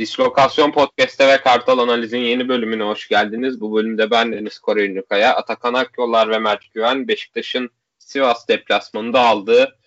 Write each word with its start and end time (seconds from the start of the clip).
Dislokasyon 0.00 0.72
Podcast'te 0.72 1.28
ve 1.28 1.40
Kartal 1.40 1.78
Analiz'in 1.78 2.18
yeni 2.18 2.48
bölümüne 2.48 2.82
hoş 2.82 3.08
geldiniz. 3.08 3.60
Bu 3.60 3.76
bölümde 3.76 4.10
ben 4.10 4.32
Deniz 4.32 4.58
Kore 4.58 5.02
Kaya, 5.02 5.34
Atakan 5.34 5.74
Akyollar 5.74 6.30
ve 6.30 6.38
Mert 6.38 6.74
Güven 6.74 7.08
Beşiktaş'ın 7.08 7.70
Sivas 7.98 8.48
deplasmanında 8.48 9.20
aldığı 9.20 9.78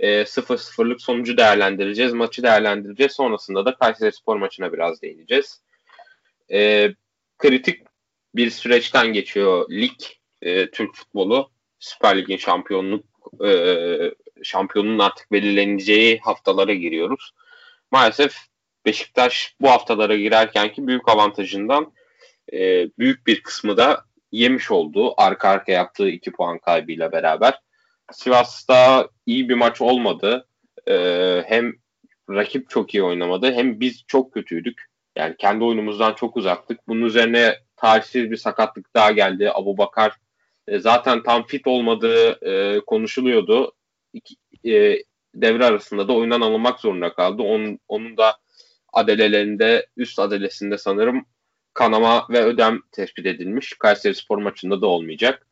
e, 0.00 0.22
0-0'lık 0.22 1.02
sonucu 1.02 1.36
değerlendireceğiz. 1.36 2.12
Maçı 2.12 2.42
değerlendireceğiz. 2.42 3.12
Sonrasında 3.12 3.64
da 3.64 3.74
Kayseri 3.74 4.12
Spor 4.12 4.36
maçına 4.36 4.72
biraz 4.72 5.02
değineceğiz. 5.02 5.60
E, 6.52 6.90
kritik 7.38 7.82
bir 8.34 8.50
süreçten 8.50 9.12
geçiyor 9.12 9.70
lig, 9.70 10.00
e, 10.42 10.70
Türk 10.70 10.94
futbolu. 10.94 11.50
Süper 11.78 12.18
Lig'in 12.18 12.36
şampiyonluk 12.36 13.04
e, 13.46 13.50
şampiyonun 14.42 14.98
artık 14.98 15.32
belirleneceği 15.32 16.18
haftalara 16.18 16.74
giriyoruz. 16.74 17.34
Maalesef 17.90 18.36
Beşiktaş 18.86 19.56
bu 19.60 19.70
haftalara 19.70 20.16
girerkenki 20.16 20.86
büyük 20.86 21.08
avantajından 21.08 21.92
e, 22.52 22.58
büyük 22.98 23.26
bir 23.26 23.42
kısmı 23.42 23.76
da 23.76 24.04
yemiş 24.32 24.70
oldu. 24.70 25.14
Arka 25.16 25.48
arka 25.48 25.72
yaptığı 25.72 26.08
iki 26.08 26.32
puan 26.32 26.58
kaybıyla 26.58 27.12
beraber. 27.12 27.60
Sivas'ta 28.12 29.08
iyi 29.26 29.48
bir 29.48 29.54
maç 29.54 29.80
olmadı. 29.80 30.48
E, 30.88 30.94
hem 31.46 31.72
rakip 32.30 32.70
çok 32.70 32.94
iyi 32.94 33.02
oynamadı 33.02 33.52
hem 33.52 33.80
biz 33.80 34.04
çok 34.06 34.32
kötüydük. 34.32 34.82
Yani 35.16 35.34
kendi 35.38 35.64
oyunumuzdan 35.64 36.14
çok 36.14 36.36
uzaktık. 36.36 36.88
Bunun 36.88 37.04
üzerine 37.04 37.54
tarihsiz 37.76 38.30
bir 38.30 38.36
sakatlık 38.36 38.94
daha 38.94 39.10
geldi. 39.10 39.50
Abu 39.54 39.78
Bakar 39.78 40.16
e, 40.68 40.78
zaten 40.78 41.22
tam 41.22 41.46
fit 41.46 41.66
olmadığı 41.66 42.46
e, 42.46 42.80
konuşuluyordu. 42.80 43.72
İki, 44.12 44.34
e, 44.64 45.02
devre 45.34 45.64
arasında 45.64 46.08
da 46.08 46.12
oyundan 46.12 46.40
alınmak 46.40 46.80
zorunda 46.80 47.12
kaldı. 47.12 47.42
Onun, 47.42 47.78
onun 47.88 48.16
da 48.16 48.36
adelelerinde 48.92 49.86
üst 49.96 50.18
adelesinde 50.18 50.78
sanırım 50.78 51.26
kanama 51.74 52.26
ve 52.30 52.44
ödem 52.44 52.80
tespit 52.92 53.26
edilmiş. 53.26 53.72
Kayseri 53.78 54.14
Spor 54.14 54.38
maçında 54.38 54.80
da 54.80 54.86
olmayacak. 54.86 55.46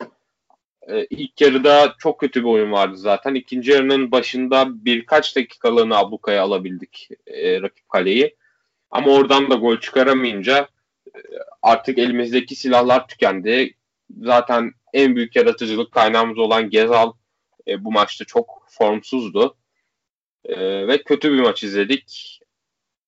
Ee, 0.87 1.07
ilk 1.09 1.41
yarıda 1.41 1.95
çok 1.99 2.19
kötü 2.19 2.39
bir 2.39 2.49
oyun 2.49 2.71
vardı 2.71 2.97
zaten. 2.97 3.35
İkinci 3.35 3.71
yarının 3.71 4.11
başında 4.11 4.85
birkaç 4.85 5.35
dakikalığını 5.35 5.97
ablukaya 5.97 6.43
alabildik 6.43 7.09
e, 7.27 7.61
rakip 7.61 7.89
kaleyi. 7.89 8.35
Ama 8.91 9.11
oradan 9.11 9.49
da 9.49 9.55
gol 9.55 9.79
çıkaramayınca 9.79 10.67
e, 11.15 11.19
artık 11.61 11.97
elimizdeki 11.97 12.55
silahlar 12.55 13.07
tükendi. 13.07 13.73
Zaten 14.21 14.71
en 14.93 15.15
büyük 15.15 15.35
yaratıcılık 15.35 15.91
kaynağımız 15.91 16.37
olan 16.37 16.69
Gezal 16.69 17.11
e, 17.67 17.83
bu 17.83 17.91
maçta 17.91 18.25
çok 18.25 18.65
formsuzdu. 18.69 19.57
E, 20.45 20.87
ve 20.87 21.03
kötü 21.03 21.31
bir 21.31 21.39
maç 21.39 21.63
izledik 21.63 22.36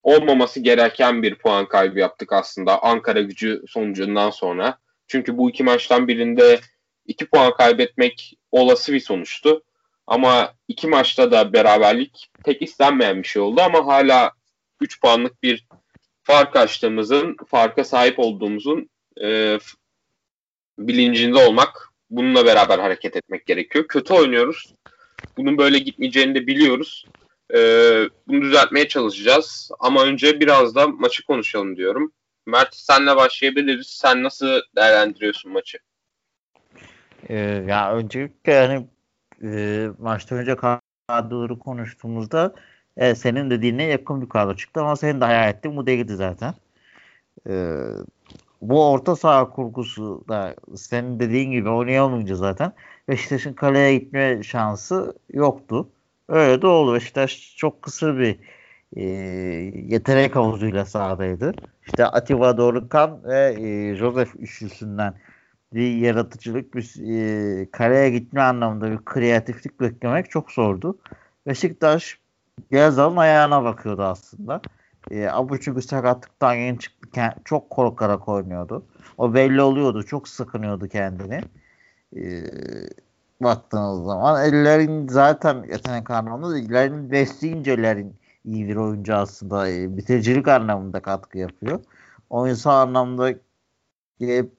olmaması 0.04 0.60
gereken 0.60 1.24
bir 1.24 1.36
puan 1.36 1.68
kaybı 1.68 2.00
yaptık 2.00 2.34
aslında 2.34 2.84
Ankara 2.84 3.22
gücü 3.22 3.64
sonucundan 3.68 4.30
sonra. 4.30 4.78
Çünkü 5.08 5.38
bu 5.38 5.50
iki 5.50 5.64
maçtan 5.64 6.08
birinde 6.08 6.60
iki 7.06 7.26
puan 7.26 7.54
kaybetmek 7.54 8.34
olası 8.52 8.94
bir 8.94 9.00
sonuçtu. 9.00 9.64
Ama 10.08 10.54
iki 10.68 10.88
maçta 10.88 11.32
da 11.32 11.54
beraberlik 11.54 12.30
pek 12.46 12.62
istenmeyen 12.62 13.24
bir 13.24 13.28
şey 13.28 13.42
oldu 13.42 13.62
ama 13.62 13.86
hala 13.88 14.32
3 14.82 15.02
puanlık 15.02 15.44
bir 15.44 15.68
fark 16.24 16.56
açtığımızın, 16.56 17.38
farka 17.48 17.84
sahip 17.84 18.20
olduğumuzun 18.20 18.90
e, 19.22 19.60
bilincinde 20.80 21.48
olmak, 21.48 21.90
bununla 22.10 22.46
beraber 22.46 22.80
hareket 22.80 23.16
etmek 23.16 23.46
gerekiyor. 23.46 23.88
Kötü 23.88 24.14
oynuyoruz. 24.14 24.74
Bunun 25.38 25.58
böyle 25.58 25.80
gitmeyeceğini 25.80 26.36
de 26.36 26.48
biliyoruz. 26.48 27.06
Ee, 27.54 28.04
bunu 28.28 28.42
düzeltmeye 28.42 28.88
çalışacağız. 28.88 29.72
Ama 29.80 30.04
önce 30.04 30.40
biraz 30.40 30.76
da 30.76 30.88
maçı 30.88 31.26
konuşalım 31.26 31.78
diyorum. 31.78 32.12
Mert 32.46 32.76
senle 32.76 33.16
başlayabiliriz. 33.16 33.88
Sen 33.88 34.24
nasıl 34.24 34.62
değerlendiriyorsun 34.76 35.52
maçı? 35.52 35.78
Ee, 37.30 37.36
ya 37.68 37.94
öncelikle 37.94 38.54
yani 38.54 38.88
e, 39.44 39.88
maçtan 40.00 40.38
önce 40.38 40.56
kadroları 41.08 41.60
konuştuğumuzda 41.60 42.56
e, 42.98 43.16
senin 43.16 43.50
dediğine 43.50 43.84
yakın 43.84 44.22
bir 44.22 44.30
kadro 44.30 44.56
çıktı 44.56 44.82
ama 44.82 44.96
senin 44.96 45.22
de 45.22 45.26
hayal 45.26 45.50
ettiğin 45.50 45.78
bu 45.78 45.88
değildi 45.88 46.16
zaten. 46.16 46.54
Ee, 47.50 47.76
bu 48.62 48.92
orta 48.92 49.16
saha 49.16 49.50
kurgusu 49.50 50.24
da 50.30 50.56
senin 50.76 51.20
dediğin 51.20 51.52
gibi 51.52 51.70
oynayamayınca 51.70 52.36
zaten 52.36 52.74
Beşiktaş'ın 53.08 53.54
kaleye 53.54 53.98
gitme 53.98 54.44
şansı 54.44 55.14
yoktu. 55.34 55.90
Öyle 56.30 56.62
de 56.62 56.68
oldu. 56.68 56.94
Beşiktaş 56.94 57.56
çok 57.58 57.82
kısa 57.82 58.18
bir 58.18 58.40
e, 58.96 59.04
yetenek 59.88 60.36
havuzuyla 60.36 60.86
sahadaydı. 60.86 61.54
İşte 61.88 62.06
Atiba 62.06 62.58
Dorukhan 62.58 63.24
ve 63.24 63.56
e, 63.60 63.96
Joseph 63.96 64.36
üçlüsünden 64.40 65.14
bir 65.74 65.96
yaratıcılık, 65.98 66.76
bir 66.76 66.96
e, 67.62 67.72
kareye 67.72 68.10
gitme 68.10 68.42
anlamında 68.42 68.92
bir 68.92 69.06
kreatiflik 69.06 69.82
beklemek 69.82 70.30
çok 70.30 70.52
zordu. 70.52 70.98
Beşiktaş 71.48 72.20
Gezal'ın 72.72 73.18
ayağına 73.18 73.64
bakıyordu 73.64 74.04
aslında. 74.04 74.62
E, 75.12 75.28
Abu 75.28 75.60
çünkü 75.60 75.82
sakatlıktan 75.82 76.54
yeni 76.54 76.80
çıktı. 76.80 77.22
Çok 77.46 77.70
korkarak 77.70 78.30
oynuyordu. 78.30 78.86
O 79.18 79.34
belli 79.34 79.62
oluyordu. 79.62 80.04
Çok 80.04 80.28
sıkınıyordu 80.28 80.88
kendini. 80.88 81.42
E, 82.16 82.22
baktığınız 83.42 84.06
zaman 84.06 84.46
ellerin 84.46 85.08
zaten 85.08 85.64
yetenek 85.64 86.12
anlamında 86.12 86.60
ellerin 86.60 87.12
besleyince 87.12 87.72
ellerin 87.72 88.16
iyi 88.46 88.68
bir 88.68 88.76
oyuncu 88.76 89.16
aslında 89.16 89.70
e, 89.70 89.98
bitiricilik 89.98 90.48
anlamında 90.48 91.02
katkı 91.02 91.38
yapıyor. 91.38 91.80
Oyunsal 92.30 92.72
anlamda 92.72 93.34
gelip 94.20 94.52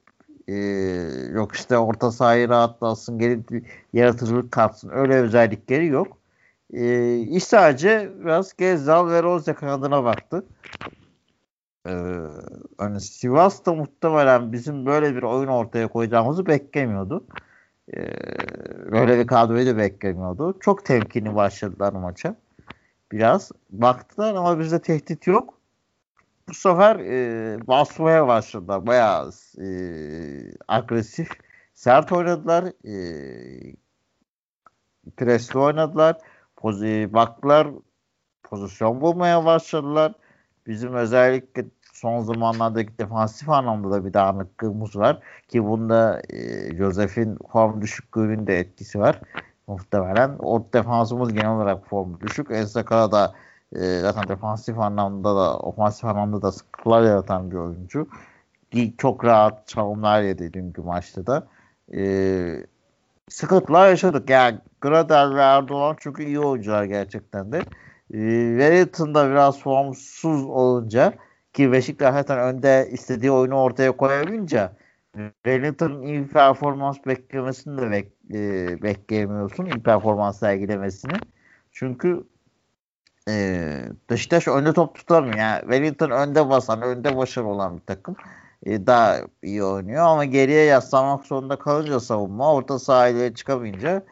e, 0.47 0.55
yok 1.33 1.55
işte 1.55 1.77
orta 1.77 2.11
sahayı 2.11 2.49
rahatlasın 2.49 3.19
gelip 3.19 3.67
yaratıcılık 3.93 4.51
katsın 4.51 4.89
öyle 4.89 5.15
özellikleri 5.15 5.87
yok. 5.87 6.17
E, 6.73 7.17
iş 7.17 7.43
sadece 7.43 8.11
biraz 8.19 8.53
Gezzal 8.57 9.09
ve 9.09 9.23
Rose 9.23 9.53
kanadına 9.53 10.03
baktı. 10.03 10.45
Ee, 11.87 11.91
hani 12.77 13.01
Sivas'ta 13.01 13.73
muhtemelen 13.73 14.51
bizim 14.51 14.85
böyle 14.85 15.15
bir 15.15 15.23
oyun 15.23 15.47
ortaya 15.47 15.87
koyacağımızı 15.87 16.45
beklemiyordu. 16.45 17.23
Ee, 17.97 18.91
böyle 18.91 19.19
bir 19.19 19.27
kadroyu 19.27 19.65
da 19.65 19.77
beklemiyordu. 19.77 20.59
Çok 20.59 20.85
temkinli 20.85 21.35
başladılar 21.35 21.93
maça. 21.93 22.35
Biraz 23.11 23.51
baktılar 23.69 24.35
ama 24.35 24.59
bizde 24.59 24.81
tehdit 24.81 25.27
yok. 25.27 25.53
Bu 26.49 26.53
sefer 26.53 26.95
e, 26.99 27.67
basmaya 27.67 28.27
başladılar. 28.27 28.87
Bayağı 28.87 29.31
e, 29.61 29.67
agresif, 30.67 31.29
sert 31.73 32.11
oynadılar. 32.11 32.65
E, 32.65 33.75
presli 35.17 35.59
oynadılar. 35.59 36.17
Pozi, 36.55 37.09
baktılar 37.13 37.67
pozisyon 38.43 39.01
bulmaya 39.01 39.45
başladılar. 39.45 40.13
Bizim 40.67 40.93
özellikle 40.93 41.65
son 42.01 42.21
zamanlardaki 42.21 42.97
defansif 42.97 43.49
anlamda 43.49 43.91
da 43.91 44.05
bir 44.05 44.13
dağınıklığımız 44.13 44.95
var. 44.95 45.19
Ki 45.47 45.65
bunda 45.65 46.21
e, 46.29 46.37
Josef'in 46.75 47.37
form 47.51 47.81
düşüklüğünün 47.81 48.47
de 48.47 48.59
etkisi 48.59 48.99
var. 48.99 49.21
Muhtemelen 49.67 50.35
o 50.39 50.65
defansımız 50.73 51.33
genel 51.33 51.51
olarak 51.51 51.87
form 51.87 52.19
düşük. 52.19 52.51
Ensakala 52.51 53.11
da 53.11 53.33
e, 53.75 53.99
zaten 53.99 54.27
defansif 54.27 54.79
anlamda 54.79 55.35
da 55.35 55.57
ofansif 55.57 56.05
anlamda 56.05 56.41
da 56.41 56.51
sıkıntılar 56.51 57.01
yaratan 57.01 57.51
bir 57.51 57.55
oyuncu. 57.55 58.07
Çok 58.97 59.25
rahat 59.25 59.67
çalımlar 59.67 60.21
yedi 60.21 60.53
dünkü 60.53 60.81
maçta 60.81 61.27
da. 61.27 61.47
E, 61.93 62.65
sıkıntılar 63.29 63.89
yaşadık. 63.89 64.29
Yani 64.29 64.59
Gradel 64.81 65.35
ve 65.35 65.41
Erdoğan 65.41 65.95
çok 65.99 66.19
iyi 66.19 66.39
oyuncular 66.39 66.83
gerçekten 66.83 67.51
de. 67.51 67.57
E, 68.13 68.19
Wellington 68.59 69.15
da 69.15 69.29
biraz 69.29 69.59
formsuz 69.59 70.45
olunca 70.45 71.13
ki 71.53 71.71
Beşiktaş 71.71 72.13
zaten 72.13 72.39
önde 72.39 72.89
istediği 72.91 73.31
oyunu 73.31 73.55
ortaya 73.61 73.91
koyamayınca 73.91 74.73
Wellington'ın 75.43 76.01
iyi 76.01 76.27
performans 76.27 76.97
beklemesini 77.07 77.77
de 77.77 77.91
bek, 77.91 78.11
e, 78.33 78.81
bekleyemiyorsun. 78.83 79.65
İyi 79.65 79.83
performans 79.83 80.39
sergilemesini. 80.39 81.13
Çünkü 81.71 82.23
e, 83.29 83.83
Beşiktaş 84.09 84.47
önde 84.47 84.73
top 84.73 84.95
tutamıyor. 84.95 85.37
Yani 85.37 85.61
Wellington 85.61 86.09
önde 86.09 86.49
basan, 86.49 86.81
önde 86.81 87.17
başarılı 87.17 87.49
olan 87.49 87.77
bir 87.77 87.85
takım. 87.85 88.15
E, 88.65 88.87
daha 88.87 89.17
iyi 89.43 89.63
oynuyor 89.63 90.05
ama 90.05 90.25
geriye 90.25 90.63
yaslanmak 90.65 91.25
zorunda 91.25 91.55
kalınca 91.55 91.99
savunma 91.99 92.53
orta 92.53 92.79
sahaya 92.79 93.35
çıkamayınca 93.35 94.03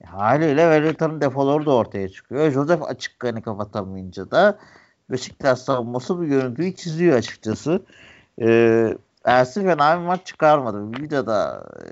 e, 0.00 0.06
haliyle 0.06 0.62
Wellington'ın 0.62 1.20
defoları 1.20 1.66
da 1.66 1.74
ortaya 1.74 2.08
çıkıyor. 2.08 2.50
Joseph 2.50 2.82
açık 2.82 3.18
kanı 3.18 3.42
kapatamayınca 3.42 4.30
da 4.30 4.58
Beşiktaş 5.10 5.58
savunması 5.58 6.18
bu 6.18 6.26
görüntüyü 6.26 6.74
çiziyor 6.74 7.16
açıkçası. 7.16 7.82
Ee, 8.40 8.96
Ersin 9.24 9.64
fena 9.64 10.00
bir 10.00 10.06
maç 10.06 10.26
çıkarmadı. 10.26 11.02
Videoda 11.02 11.66
e, 11.76 11.88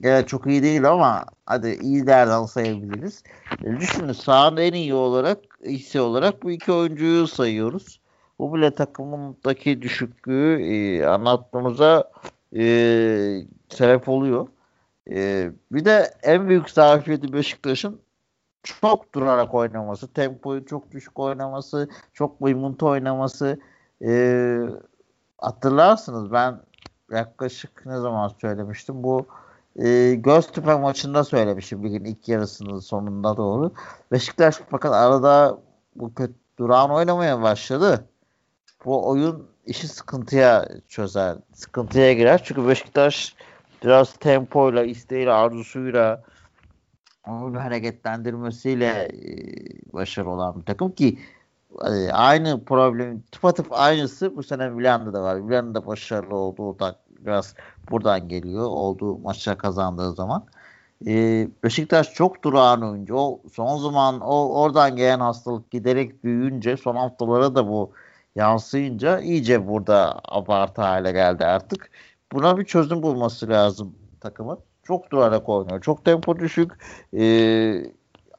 gene 0.00 0.26
çok 0.26 0.46
iyi 0.46 0.62
değil 0.62 0.90
ama 0.90 1.24
hadi 1.46 1.78
iyi 1.82 2.06
derden 2.06 2.44
sayabiliriz. 2.44 3.22
E, 3.64 3.80
düşünün 3.80 4.12
sahada 4.12 4.62
en 4.62 4.72
iyi 4.72 4.94
olarak 4.94 5.38
ise 5.62 6.00
olarak 6.00 6.42
bu 6.42 6.50
iki 6.50 6.72
oyuncuyu 6.72 7.26
sayıyoruz. 7.26 8.00
bu 8.38 8.54
bile 8.54 8.70
takımındaki 8.70 9.82
düşüklüğü 9.82 10.62
e, 10.62 11.06
anlatmamıza 11.06 12.10
e, 12.56 12.62
sebep 13.68 14.08
oluyor. 14.08 14.48
E, 15.10 15.50
bir 15.72 15.84
de 15.84 16.10
en 16.22 16.48
büyük 16.48 16.70
zafiyeti 16.70 17.32
Beşiktaş'ın 17.32 18.00
çok 18.66 19.14
durarak 19.14 19.54
oynaması, 19.54 20.12
tempoyu 20.12 20.66
çok 20.66 20.92
düşük 20.92 21.18
oynaması, 21.18 21.88
çok 22.14 22.40
mıymıntı 22.40 22.86
oynaması. 22.86 23.60
E, 24.04 24.58
hatırlarsınız 25.38 26.32
ben 26.32 26.60
yaklaşık 27.10 27.86
ne 27.86 27.98
zaman 27.98 28.28
söylemiştim 28.28 29.02
bu 29.02 29.26
e, 29.76 30.14
Göztepe 30.14 30.74
maçında 30.74 31.24
söylemişim 31.24 31.82
bir 31.82 31.90
gün 31.90 32.04
ilk 32.04 32.28
yarısının 32.28 32.80
sonunda 32.80 33.36
doğru. 33.36 33.72
Beşiktaş 34.12 34.60
fakat 34.70 34.92
arada 34.92 35.58
bu 35.96 36.14
kötü 36.14 36.34
durağan 36.58 36.90
oynamaya 36.90 37.42
başladı. 37.42 38.04
Bu 38.84 39.08
oyun 39.08 39.48
işi 39.66 39.88
sıkıntıya 39.88 40.68
çözer. 40.88 41.36
Sıkıntıya 41.52 42.12
girer. 42.12 42.40
Çünkü 42.44 42.68
Beşiktaş 42.68 43.34
biraz 43.84 44.12
tempoyla, 44.12 44.84
isteğiyle, 44.84 45.32
arzusuyla 45.32 46.22
onu 47.26 47.60
hareketlendirmesiyle 47.60 48.86
e, 48.86 49.92
başarılı 49.92 50.30
olan 50.30 50.60
bir 50.60 50.64
takım 50.64 50.92
ki 50.92 51.18
e, 51.84 52.12
aynı 52.12 52.64
problem 52.64 53.20
tıpatıp 53.20 53.66
aynısı 53.70 54.36
bu 54.36 54.42
sene 54.42 54.68
Milan'da 54.68 55.12
da 55.12 55.22
var. 55.22 55.36
Milan'da 55.36 55.86
başarılı 55.86 56.34
olduğu 56.36 56.78
da 56.78 56.96
biraz 57.20 57.54
buradan 57.90 58.28
geliyor. 58.28 58.64
Olduğu 58.64 59.18
maçlar 59.18 59.58
kazandığı 59.58 60.12
zaman. 60.12 60.46
Ee, 61.06 61.48
Beşiktaş 61.64 62.12
çok 62.14 62.44
durağan 62.44 62.82
oyuncu. 62.82 63.16
O 63.16 63.40
son 63.52 63.78
zaman 63.78 64.20
o 64.20 64.60
oradan 64.62 64.96
gelen 64.96 65.20
hastalık 65.20 65.70
giderek 65.70 66.24
büyüyünce 66.24 66.76
son 66.76 66.96
haftalara 66.96 67.54
da 67.54 67.68
bu 67.68 67.92
yansıyınca 68.36 69.20
iyice 69.20 69.68
burada 69.68 70.20
abartı 70.24 70.82
hale 70.82 71.12
geldi 71.12 71.44
artık. 71.44 71.90
Buna 72.32 72.58
bir 72.58 72.64
çözüm 72.64 73.02
bulması 73.02 73.48
lazım 73.48 73.94
takımın. 74.20 74.58
Çok 74.86 75.10
durarak 75.10 75.48
oynuyor. 75.48 75.80
Çok 75.80 76.04
tempo 76.04 76.38
düşük. 76.38 76.72
Ee, 77.14 77.92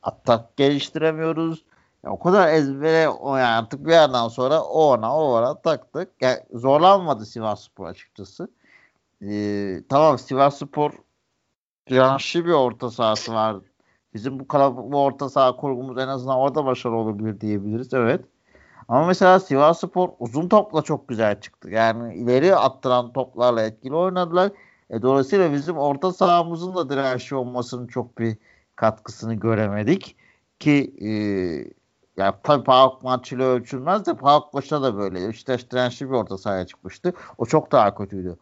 atak 0.04 0.58
geliştiremiyoruz. 0.58 1.66
Yani 2.04 2.14
o 2.14 2.20
kadar 2.20 2.54
ezbere 2.54 3.10
o 3.10 3.36
yani 3.36 3.48
artık 3.48 3.86
bir 3.86 3.92
yerden 3.92 4.28
sonra 4.28 4.62
o 4.64 4.94
ona 4.94 5.18
o 5.18 5.24
ona 5.24 5.62
taktık. 5.62 6.10
Yani 6.22 6.38
zorlanmadı 6.54 7.26
Sivas 7.26 7.64
Spor 7.64 7.86
açıkçası. 7.86 8.48
Ee, 9.22 9.82
tamam 9.90 10.20
Sivas 10.20 10.58
Spor 10.58 10.92
dirençli 11.90 12.46
bir 12.46 12.52
orta 12.52 12.92
sahası 12.92 13.34
var. 13.34 13.56
Bizim 14.14 14.40
bu 14.40 14.48
kalabalık 14.48 14.92
bu 14.92 15.04
orta 15.04 15.30
saha 15.30 15.56
kurgumuz 15.56 15.98
en 15.98 16.08
azından 16.08 16.38
orada 16.38 16.66
başarılı 16.66 16.98
olabilir 16.98 17.42
diyebiliriz. 17.42 17.94
Evet. 17.94 18.26
Ama 18.88 19.08
mesela 19.08 19.40
Sivas 19.40 19.80
Spor 19.80 20.10
uzun 20.20 20.48
topla 20.50 20.82
çok 20.82 21.08
güzel 21.08 21.42
çıktı. 21.42 21.70
Yani 21.70 22.16
ileri 22.16 22.56
attıran 22.56 23.14
toplarla 23.14 23.62
etkili 23.62 23.96
oynadılar. 23.96 24.52
E, 24.90 25.02
dolayısıyla 25.02 25.54
bizim 25.54 25.78
orta 25.78 26.14
sahamızın 26.14 26.76
da 26.76 26.90
dirençli 26.90 27.36
olmasının 27.36 27.88
çok 27.88 28.18
bir 28.20 28.38
katkısını 28.76 29.34
göremedik. 29.34 30.16
Ki 30.60 30.94
e, 31.02 31.10
yani 32.18 32.36
tabii 32.44 32.64
PAOK 32.64 33.04
maçıyla 33.04 33.46
ölçülmez 33.46 34.06
de 34.06 34.14
PAOK 34.14 34.54
başta 34.54 34.82
da 34.82 34.98
böyle. 34.98 35.30
İşte 35.30 35.58
dirençli 35.72 36.10
bir 36.10 36.16
orta 36.16 36.38
sahaya 36.38 36.66
çıkmıştı. 36.66 37.14
O 37.38 37.46
çok 37.46 37.72
daha 37.72 37.96
kötüydü. 37.96 38.38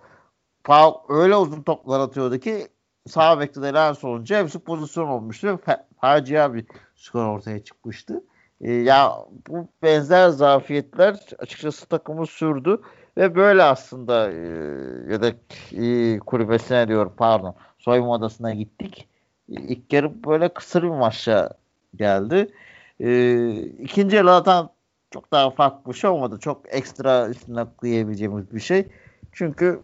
PAOK 0.63 1.12
öyle 1.12 1.36
uzun 1.36 1.62
toplar 1.62 2.00
atıyordu 2.00 2.39
ki 2.39 2.68
sağ 3.07 3.39
bekte 3.39 3.62
de 3.62 3.74
lens 3.74 4.03
olunca 4.03 4.39
hepsi 4.39 4.59
pozisyon 4.59 5.07
olmuştu. 5.07 5.59
Facia 6.01 6.53
bir 6.53 6.65
skor 6.95 7.25
ortaya 7.25 7.63
çıkmıştı. 7.63 8.24
E, 8.62 8.71
ya 8.71 9.12
bu 9.48 9.68
benzer 9.83 10.30
zafiyetler 10.30 11.19
açıkçası 11.39 11.86
takımı 11.86 12.27
sürdü 12.27 12.81
ve 13.17 13.35
böyle 13.35 13.63
aslında 13.63 14.31
e, 14.31 15.21
da 15.21 15.33
e, 15.71 16.19
kulübesine 16.19 16.88
diyor 16.88 17.12
pardon 17.17 17.56
soyunma 17.79 18.12
odasına 18.13 18.53
gittik. 18.53 19.07
İlk 19.47 19.94
yarı 19.94 20.23
böyle 20.23 20.50
kısır 20.50 20.83
bir 20.83 20.88
maçla 20.88 21.50
geldi. 21.95 22.53
E, 23.00 23.50
ikinci 23.59 24.15
yarı 24.15 24.27
zaten 24.27 24.69
çok 25.12 25.31
daha 25.31 25.51
farklı 25.51 25.91
bir 25.91 25.97
şey 25.97 26.09
olmadı. 26.09 26.39
Çok 26.39 26.73
ekstra 26.73 27.29
üstüne 27.29 27.65
koyabileceğimiz 27.77 28.51
bir 28.51 28.59
şey. 28.59 28.88
Çünkü 29.31 29.81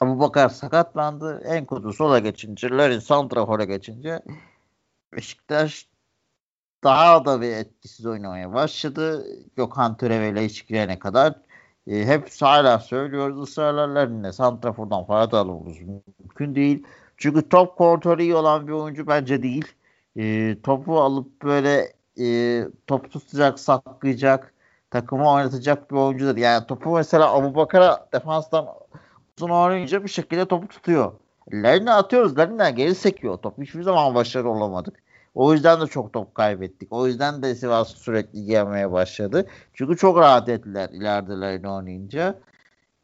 Abu 0.00 0.20
Bakar 0.20 0.48
sakatlandı. 0.48 1.40
Enkudu 1.44 1.92
sola 1.92 2.18
geçince, 2.18 2.70
Larin 2.70 2.98
Santrafor'a 2.98 3.64
geçince 3.64 4.22
Beşiktaş 5.12 5.88
daha 6.84 7.24
da 7.24 7.40
bir 7.40 7.50
etkisiz 7.50 8.06
oynamaya 8.06 8.54
başladı. 8.54 9.26
Gökhan 9.56 9.96
Töre 9.96 10.28
ile 10.28 10.44
hiç 10.44 10.66
girene 10.66 10.98
kadar 10.98 11.34
e, 11.86 12.06
hep 12.06 12.28
hala 12.40 12.78
söylüyoruz 12.78 13.42
ısrarlarla 13.42 13.94
Larin'le 13.94 14.32
Santrafor'dan 14.32 15.04
fayda 15.04 15.38
alıyoruz. 15.38 15.78
Mümkün 16.18 16.54
değil. 16.54 16.86
Çünkü 17.16 17.48
top 17.48 17.76
kontrolü 17.76 18.22
iyi 18.22 18.34
olan 18.34 18.66
bir 18.66 18.72
oyuncu 18.72 19.06
bence 19.06 19.42
değil. 19.42 19.64
E, 20.16 20.56
topu 20.62 21.00
alıp 21.00 21.42
böyle 21.42 21.92
e, 22.20 22.64
top 22.86 23.12
tutacak, 23.12 23.60
saklayacak, 23.60 24.54
takımı 24.90 25.30
oynatacak 25.30 25.90
bir 25.90 25.96
oyuncudur. 25.96 26.36
Yani 26.36 26.66
topu 26.66 26.94
mesela 26.94 27.32
Abu 27.34 27.54
Bakar'a 27.54 28.08
defanstan 28.12 28.68
uzun 29.38 29.50
oynayınca 29.50 30.04
bir 30.04 30.08
şekilde 30.08 30.44
topu 30.48 30.68
tutuyor. 30.68 31.12
Lerine 31.52 31.90
atıyoruz. 31.92 32.38
Lerine'den 32.38 32.76
geri 32.76 32.94
sekiyor 32.94 33.38
top. 33.38 33.58
Hiçbir 33.58 33.82
zaman 33.82 34.14
başarılı 34.14 34.50
olamadık. 34.50 35.02
O 35.34 35.52
yüzden 35.52 35.80
de 35.80 35.86
çok 35.86 36.12
top 36.12 36.34
kaybettik. 36.34 36.92
O 36.92 37.06
yüzden 37.06 37.42
de 37.42 37.54
Sivas 37.54 37.88
sürekli 37.88 38.38
yemeye 38.38 38.92
başladı. 38.92 39.46
Çünkü 39.74 39.96
çok 39.96 40.18
rahat 40.18 40.48
ettiler 40.48 40.88
ileride 40.88 41.40
Lerine 41.40 41.70
oynayınca. 41.70 42.40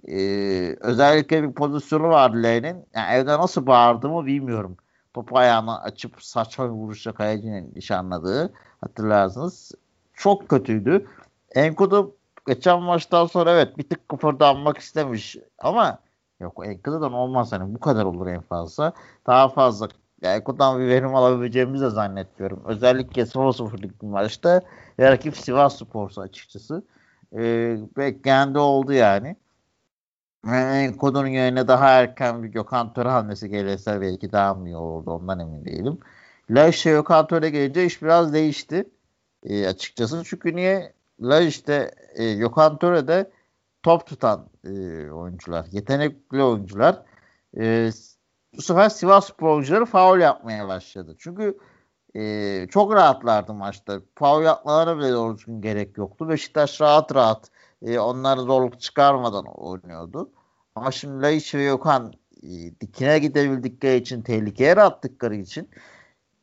Ee, 0.09 0.77
özellikle 0.81 1.43
bir 1.43 1.53
pozisyonu 1.53 2.09
vardı 2.09 2.43
Lerinin. 2.43 2.87
Yani 2.95 3.15
evde 3.15 3.39
nasıl 3.39 3.67
bağırdığımı 3.67 4.27
bilmiyorum. 4.27 4.77
Topu 5.15 5.39
ayağına 5.39 5.81
açıp 5.83 6.23
saçma 6.23 6.65
bir 6.65 6.71
vuruşla 6.71 7.13
kalecinin 7.13 7.73
nişanladığı 7.75 8.53
hatırlarsınız. 8.81 9.73
Çok 10.15 10.49
kötüydü. 10.49 11.07
Enkudu 11.55 12.17
geçen 12.47 12.83
maçtan 12.83 13.27
sonra 13.27 13.53
evet 13.53 13.79
bir 13.79 13.89
tık 13.89 14.09
kıpırdanmak 14.09 14.79
istemiş 14.79 15.37
ama 15.59 15.99
Yok 16.41 16.67
Enkel'den 16.67 17.13
olmaz 17.13 17.53
hani 17.53 17.75
bu 17.75 17.81
kadar 17.81 18.05
olur 18.05 18.27
en 18.27 18.41
fazla. 18.41 18.93
Daha 19.27 19.49
fazla 19.49 19.89
yani 20.23 20.37
Eko'dan 20.41 20.81
bir 20.81 20.89
verim 20.89 21.15
alabileceğimizi 21.15 21.85
de 21.85 21.91
zannetmiyorum. 21.91 22.63
Özellikle 22.67 23.23
0-0'lık 23.23 24.03
bir 24.03 24.07
maçta 24.07 24.63
rakip 25.01 25.37
Sivas 25.37 25.79
Spor'su 25.79 26.21
açıkçası. 26.21 26.83
Ee, 27.33 27.79
beklendi 27.97 28.59
oldu 28.59 28.93
yani. 28.93 29.37
Enko'nun 30.47 31.27
yerine 31.27 31.69
daha 31.69 31.89
erken 31.89 32.43
bir 32.43 32.49
Gökhan 32.49 32.93
Töre 32.93 33.09
hamlesi 33.09 33.49
gelirse 33.49 34.01
belki 34.01 34.33
daha 34.33 34.55
mı 34.55 34.69
iyi 34.69 34.77
olurdu 34.77 35.11
ondan 35.11 35.39
emin 35.39 35.65
değilim. 35.65 35.99
Laşe 36.51 36.91
Gökhan 36.91 37.27
Töre 37.27 37.51
gelince 37.51 37.85
iş 37.85 38.03
biraz 38.03 38.33
değişti. 38.33 38.85
E, 39.45 39.67
açıkçası 39.67 40.23
çünkü 40.25 40.57
niye? 40.57 40.93
La 41.21 41.41
işte 41.41 41.95
e, 42.15 42.35
Gökhan 42.35 42.79
Töre 42.79 43.09
de 43.09 43.31
top 43.83 44.07
tutan 44.07 44.47
e, 44.65 44.71
oyuncular, 45.11 45.67
yetenekli 45.73 46.43
oyuncular. 46.43 47.03
E, 47.59 47.91
bu 48.57 48.63
sefer 48.63 48.89
Sivas 48.89 49.29
Spor 49.29 49.49
oyuncuları 49.49 49.85
faul 49.85 50.19
yapmaya 50.19 50.69
başladı. 50.69 51.17
Çünkü 51.19 51.59
e, 52.15 52.67
çok 52.71 52.95
rahatlardı 52.95 53.55
maçta. 53.55 54.01
Faul 54.15 54.43
yapmalarına 54.43 54.99
bile 54.99 55.13
doğru 55.13 55.39
düzgün 55.39 55.61
gerek 55.61 55.99
yoktu. 55.99 56.29
Beşiktaş 56.29 56.81
rahat 56.81 57.15
rahat 57.15 57.51
e, 57.83 57.99
onları 57.99 58.41
zorluk 58.41 58.81
çıkarmadan 58.81 59.45
oynuyordu. 59.45 60.31
Ama 60.75 60.91
şimdi 60.91 61.23
Laiç 61.23 61.55
ve 61.55 61.63
Yokan 61.63 62.13
e, 62.43 62.49
dikine 62.81 63.19
gidebildikleri 63.19 63.97
için, 63.97 64.23
tehlikeye 64.23 64.75
attıkları 64.75 65.35
için 65.37 65.71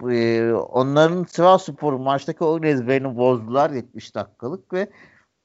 e, 0.03 0.51
onların 0.53 1.23
Sivas 1.23 1.65
Spor 1.65 1.93
maçtaki 1.93 2.43
oyun 2.43 2.63
ezberini 2.63 3.17
bozdular 3.17 3.69
70 3.69 4.15
dakikalık 4.15 4.73
ve 4.73 4.89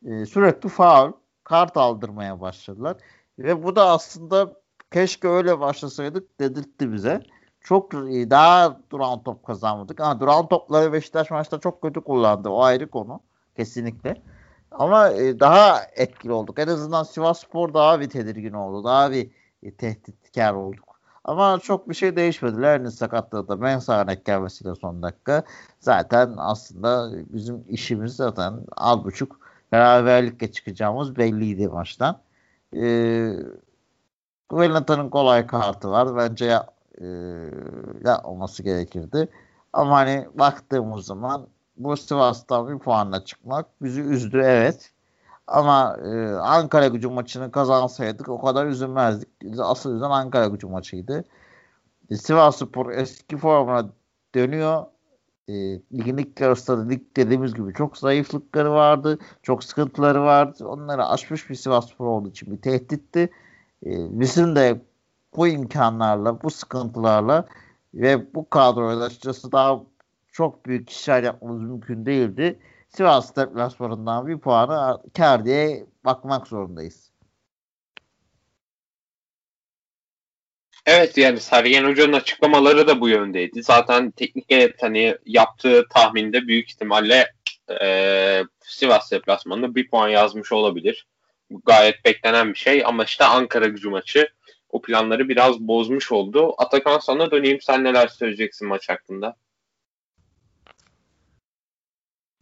e, 0.06 0.26
sürekli 0.26 0.68
faul 0.68 1.12
kart 1.44 1.76
aldırmaya 1.76 2.40
başladılar. 2.40 2.96
Ve 3.38 3.62
bu 3.64 3.76
da 3.76 3.88
aslında 3.90 4.59
keşke 4.90 5.28
öyle 5.28 5.60
başlasaydık 5.60 6.40
dedirtti 6.40 6.92
bize. 6.92 7.22
Çok 7.60 7.92
daha 7.92 8.80
duran 8.90 9.22
top 9.22 9.46
kazanmadık. 9.46 10.00
Ama 10.00 10.20
duran 10.20 10.48
topları 10.48 10.92
Beşiktaş 10.92 11.30
maçta 11.30 11.60
çok 11.60 11.82
kötü 11.82 12.00
kullandı. 12.00 12.48
O 12.48 12.62
ayrı 12.62 12.90
konu. 12.90 13.20
Kesinlikle. 13.56 14.22
Ama 14.70 15.10
e, 15.10 15.40
daha 15.40 15.80
etkili 15.96 16.32
olduk. 16.32 16.58
En 16.58 16.68
azından 16.68 17.02
Sivas 17.02 17.40
Spor 17.40 17.74
daha 17.74 18.00
bir 18.00 18.10
tedirgin 18.10 18.52
oldu. 18.52 18.84
Daha 18.84 19.10
bir 19.10 19.30
e, 19.62 19.74
tehditkar 19.74 20.54
olduk. 20.54 21.00
Ama 21.24 21.58
çok 21.58 21.88
bir 21.88 21.94
şey 21.94 22.16
değişmedi. 22.16 22.62
Lernin 22.62 22.88
sakatlığı 22.88 23.48
da 23.48 23.62
ben 23.62 23.78
sahnek 23.78 24.24
gelmesiyle 24.24 24.74
son 24.74 25.02
dakika. 25.02 25.44
Zaten 25.80 26.34
aslında 26.36 27.10
bizim 27.32 27.64
işimiz 27.68 28.16
zaten 28.16 28.54
az 28.76 29.04
buçuk 29.04 29.40
beraberlikle 29.72 30.52
çıkacağımız 30.52 31.16
belliydi 31.16 31.68
maçtan. 31.68 32.20
E, 32.76 32.82
Wellington'ın 34.50 35.08
kolay 35.10 35.46
kartı 35.46 35.90
var. 35.90 36.16
Bence 36.16 36.44
ya, 36.44 36.66
e, 37.00 37.06
yapmaması 38.04 38.62
gerekirdi. 38.62 39.28
Ama 39.72 39.96
hani 39.96 40.28
baktığımız 40.34 41.06
zaman 41.06 41.46
bu 41.76 41.96
Sivas'tan 41.96 42.68
bir 42.68 42.78
puanla 42.78 43.24
çıkmak 43.24 43.66
bizi 43.82 44.00
üzdü 44.00 44.42
evet. 44.44 44.92
Ama 45.46 45.96
e, 46.04 46.32
Ankara 46.34 46.88
gücü 46.88 47.08
maçını 47.08 47.52
kazansaydık 47.52 48.28
o 48.28 48.40
kadar 48.40 48.66
üzülmezdik. 48.66 49.28
Asıl 49.58 49.92
yüzden 49.92 50.10
Ankara 50.10 50.46
gücü 50.46 50.66
maçıydı. 50.66 51.24
E, 52.10 52.16
Sivas 52.16 52.56
Spor 52.56 52.90
eski 52.90 53.36
formuna 53.36 53.90
dönüyor. 54.34 54.84
E, 55.48 55.52
ligin 55.92 56.16
ilk 56.16 56.40
yarısında 56.40 56.88
lig 56.88 57.02
dediğimiz 57.16 57.54
gibi 57.54 57.74
çok 57.74 57.98
zayıflıkları 57.98 58.72
vardı. 58.72 59.18
Çok 59.42 59.64
sıkıntıları 59.64 60.22
vardı. 60.22 60.66
Onları 60.66 61.06
aşmış 61.06 61.50
bir 61.50 61.54
Sivas 61.54 61.90
Spor 61.90 62.06
olduğu 62.06 62.28
için 62.28 62.52
bir 62.52 62.62
tehditti. 62.62 63.30
E, 63.86 63.90
bizim 64.20 64.56
de 64.56 64.80
bu 65.36 65.48
imkanlarla, 65.48 66.42
bu 66.42 66.50
sıkıntılarla 66.50 67.48
ve 67.94 68.34
bu 68.34 68.50
kadroyla 68.50 69.04
açıkçası 69.04 69.52
daha 69.52 69.82
çok 70.32 70.66
büyük 70.66 70.90
işler 70.90 71.22
yapmamız 71.22 71.62
mümkün 71.62 72.06
değildi. 72.06 72.58
Sivas 72.88 73.36
deplasmanından 73.36 74.26
bir 74.26 74.38
puanı 74.38 75.02
kar 75.16 75.44
diye 75.44 75.86
bakmak 76.04 76.46
zorundayız. 76.46 77.10
Evet 80.86 81.16
yani 81.18 81.40
Sergen 81.40 81.84
Hoca'nın 81.84 82.12
açıklamaları 82.12 82.88
da 82.88 83.00
bu 83.00 83.08
yöndeydi. 83.08 83.62
Zaten 83.62 84.10
teknik 84.10 84.50
heyet 84.50 84.82
hani 84.82 85.16
yaptığı 85.26 85.88
tahminde 85.90 86.46
büyük 86.46 86.70
ihtimalle 86.70 87.34
e, 87.82 88.44
Sivas 88.60 89.10
deplasmanında 89.10 89.74
bir 89.74 89.90
puan 89.90 90.08
yazmış 90.08 90.52
olabilir. 90.52 91.06
Gayet 91.66 92.04
beklenen 92.04 92.52
bir 92.52 92.58
şey 92.58 92.82
ama 92.86 93.04
işte 93.04 93.24
Ankara 93.24 93.66
gücü 93.66 93.88
maçı 93.88 94.28
o 94.68 94.82
planları 94.82 95.28
biraz 95.28 95.60
bozmuş 95.60 96.12
oldu. 96.12 96.54
Atakan 96.58 96.98
sana 96.98 97.30
döneyim. 97.30 97.60
Sen 97.60 97.84
neler 97.84 98.08
söyleyeceksin 98.08 98.68
maç 98.68 98.88
hakkında? 98.88 99.36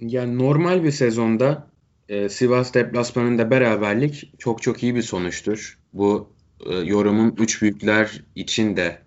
Yani 0.00 0.38
normal 0.38 0.84
bir 0.84 0.90
sezonda 0.90 1.70
e, 2.08 2.28
Sivas 2.28 2.74
deplasmanında 2.74 3.50
beraberlik 3.50 4.32
çok 4.38 4.62
çok 4.62 4.82
iyi 4.82 4.94
bir 4.94 5.02
sonuçtur. 5.02 5.78
Bu 5.92 6.32
e, 6.66 6.74
yorumum 6.74 7.34
üç 7.38 7.62
büyükler 7.62 8.24
için 8.34 8.76
de 8.76 9.02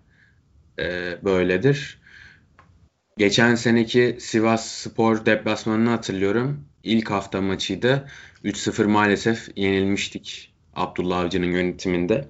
e, 0.78 1.18
böyledir. 1.24 2.02
Geçen 3.18 3.54
seneki 3.54 4.16
Sivas 4.20 4.68
Spor 4.68 5.26
deplasmanını 5.26 5.90
hatırlıyorum. 5.90 6.64
İlk 6.82 7.10
hafta 7.10 7.40
maçıydı. 7.40 8.08
3-0 8.44 8.84
maalesef 8.86 9.48
yenilmiştik 9.56 10.52
Abdullah 10.74 11.18
Avcı'nın 11.18 11.46
yönetiminde. 11.46 12.28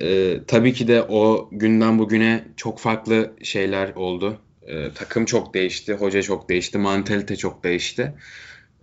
Ee, 0.00 0.40
tabii 0.46 0.72
ki 0.72 0.88
de 0.88 1.02
o 1.02 1.48
günden 1.52 1.98
bugüne 1.98 2.44
çok 2.56 2.78
farklı 2.78 3.32
şeyler 3.42 3.94
oldu. 3.94 4.38
Ee, 4.66 4.90
takım 4.94 5.24
çok 5.24 5.54
değişti, 5.54 5.94
hoca 5.94 6.22
çok 6.22 6.48
değişti, 6.48 6.78
mantalite 6.78 7.36
çok 7.36 7.64
değişti. 7.64 8.14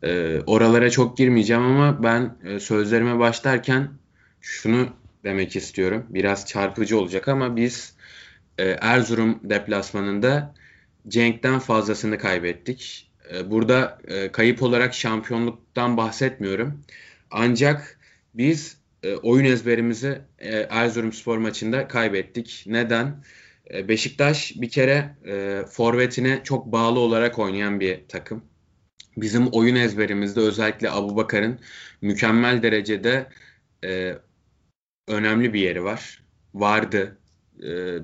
Ee, 0.04 0.40
oralara 0.48 0.90
çok 0.90 1.18
girmeyeceğim 1.18 1.64
ama 1.64 2.04
ben 2.04 2.38
e, 2.46 2.60
sözlerime 2.60 3.20
başlarken 3.20 3.90
şunu 4.42 4.90
demek 5.24 5.56
istiyorum. 5.56 6.06
Biraz 6.10 6.46
çarpıcı 6.46 7.00
olacak 7.00 7.28
ama 7.28 7.56
biz 7.56 7.94
e, 8.58 8.64
Erzurum 8.82 9.40
deplasmanında 9.44 10.54
Cenk'ten 11.08 11.60
fazlasını 11.60 12.18
kaybettik. 12.18 13.09
E, 13.34 13.52
burada 13.52 14.00
e, 14.08 14.32
kayıp 14.32 14.64
olarak 14.64 14.94
şampiyonluktan 14.94 15.98
bahsetmiyorum. 15.98 16.84
Ancak 17.32 18.00
biz 18.34 18.78
e, 19.04 19.16
oyun 19.16 19.46
ezberimizi 19.46 20.22
e, 20.40 20.50
Erzurum 20.70 21.14
spor 21.14 21.38
maçında 21.38 21.88
kaybettik. 21.88 22.64
Neden? 22.68 23.24
E, 23.74 23.88
Beşiktaş 23.88 24.54
bir 24.56 24.70
kere 24.70 25.16
forvetine 25.72 26.42
çok 26.44 26.66
bağlı 26.66 27.00
olarak 27.00 27.40
oynayan 27.40 27.80
bir 27.80 28.08
takım. 28.08 28.44
Bizim 29.18 29.48
oyun 29.48 29.76
ezberimizde 29.76 30.40
özellikle 30.40 30.92
Abu 30.92 31.16
Bakar'ın 31.16 31.60
mükemmel 32.02 32.64
derecede 32.64 33.28
önemli 35.08 35.54
bir 35.54 35.60
yeri 35.60 35.84
var. 35.84 36.24
Vardı. 36.54 37.18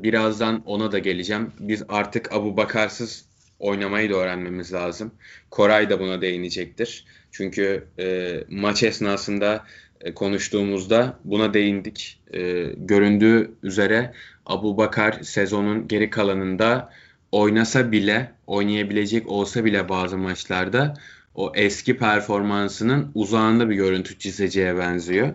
Birazdan 0.03 0.63
ona 0.65 0.91
da 0.91 0.99
geleceğim. 0.99 1.51
Biz 1.59 1.83
artık 1.89 2.33
Abu 2.33 2.57
Bakarsız 2.57 3.25
oynamayı 3.59 4.09
da 4.09 4.15
öğrenmemiz 4.15 4.73
lazım. 4.73 5.11
Koray 5.49 5.89
da 5.89 5.99
buna 5.99 6.21
değinecektir. 6.21 7.05
Çünkü 7.31 7.87
e, 7.99 8.37
maç 8.49 8.83
esnasında 8.83 9.65
e, 10.01 10.13
konuştuğumuzda 10.13 11.19
buna 11.23 11.53
değindik. 11.53 12.21
E, 12.33 12.39
göründüğü 12.77 13.51
üzere 13.63 14.13
Abu 14.45 14.77
Bakar 14.77 15.19
sezonun 15.21 15.87
geri 15.87 16.09
kalanında 16.09 16.89
oynasa 17.31 17.91
bile, 17.91 18.31
oynayabilecek 18.47 19.29
olsa 19.29 19.65
bile 19.65 19.89
bazı 19.89 20.17
maçlarda 20.17 20.93
o 21.35 21.51
eski 21.55 21.97
performansının 21.97 23.11
uzağında 23.15 23.69
bir 23.69 23.75
görüntü 23.75 24.19
çizeceğe 24.19 24.77
benziyor. 24.77 25.33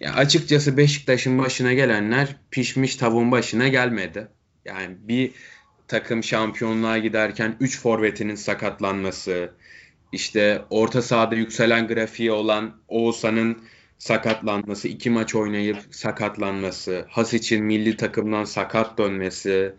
Ya 0.00 0.14
açıkçası 0.14 0.76
Beşiktaş'ın 0.76 1.38
başına 1.38 1.72
gelenler 1.72 2.36
pişmiş 2.50 2.96
tavuğun 2.96 3.32
başına 3.32 3.68
gelmedi. 3.68 4.28
Yani 4.64 4.96
bir 5.00 5.30
takım 5.88 6.24
şampiyonluğa 6.24 6.98
giderken 6.98 7.56
3 7.60 7.80
forvetinin 7.80 8.34
sakatlanması, 8.34 9.52
işte 10.12 10.62
orta 10.70 11.02
sahada 11.02 11.34
yükselen 11.34 11.88
grafiği 11.88 12.32
olan 12.32 12.76
Oğuzhan'ın 12.88 13.62
sakatlanması, 13.98 14.88
iki 14.88 15.10
maç 15.10 15.34
oynayıp 15.34 15.78
sakatlanması, 15.90 17.06
Has 17.08 17.34
için 17.34 17.64
milli 17.64 17.96
takımdan 17.96 18.44
sakat 18.44 18.98
dönmesi. 18.98 19.74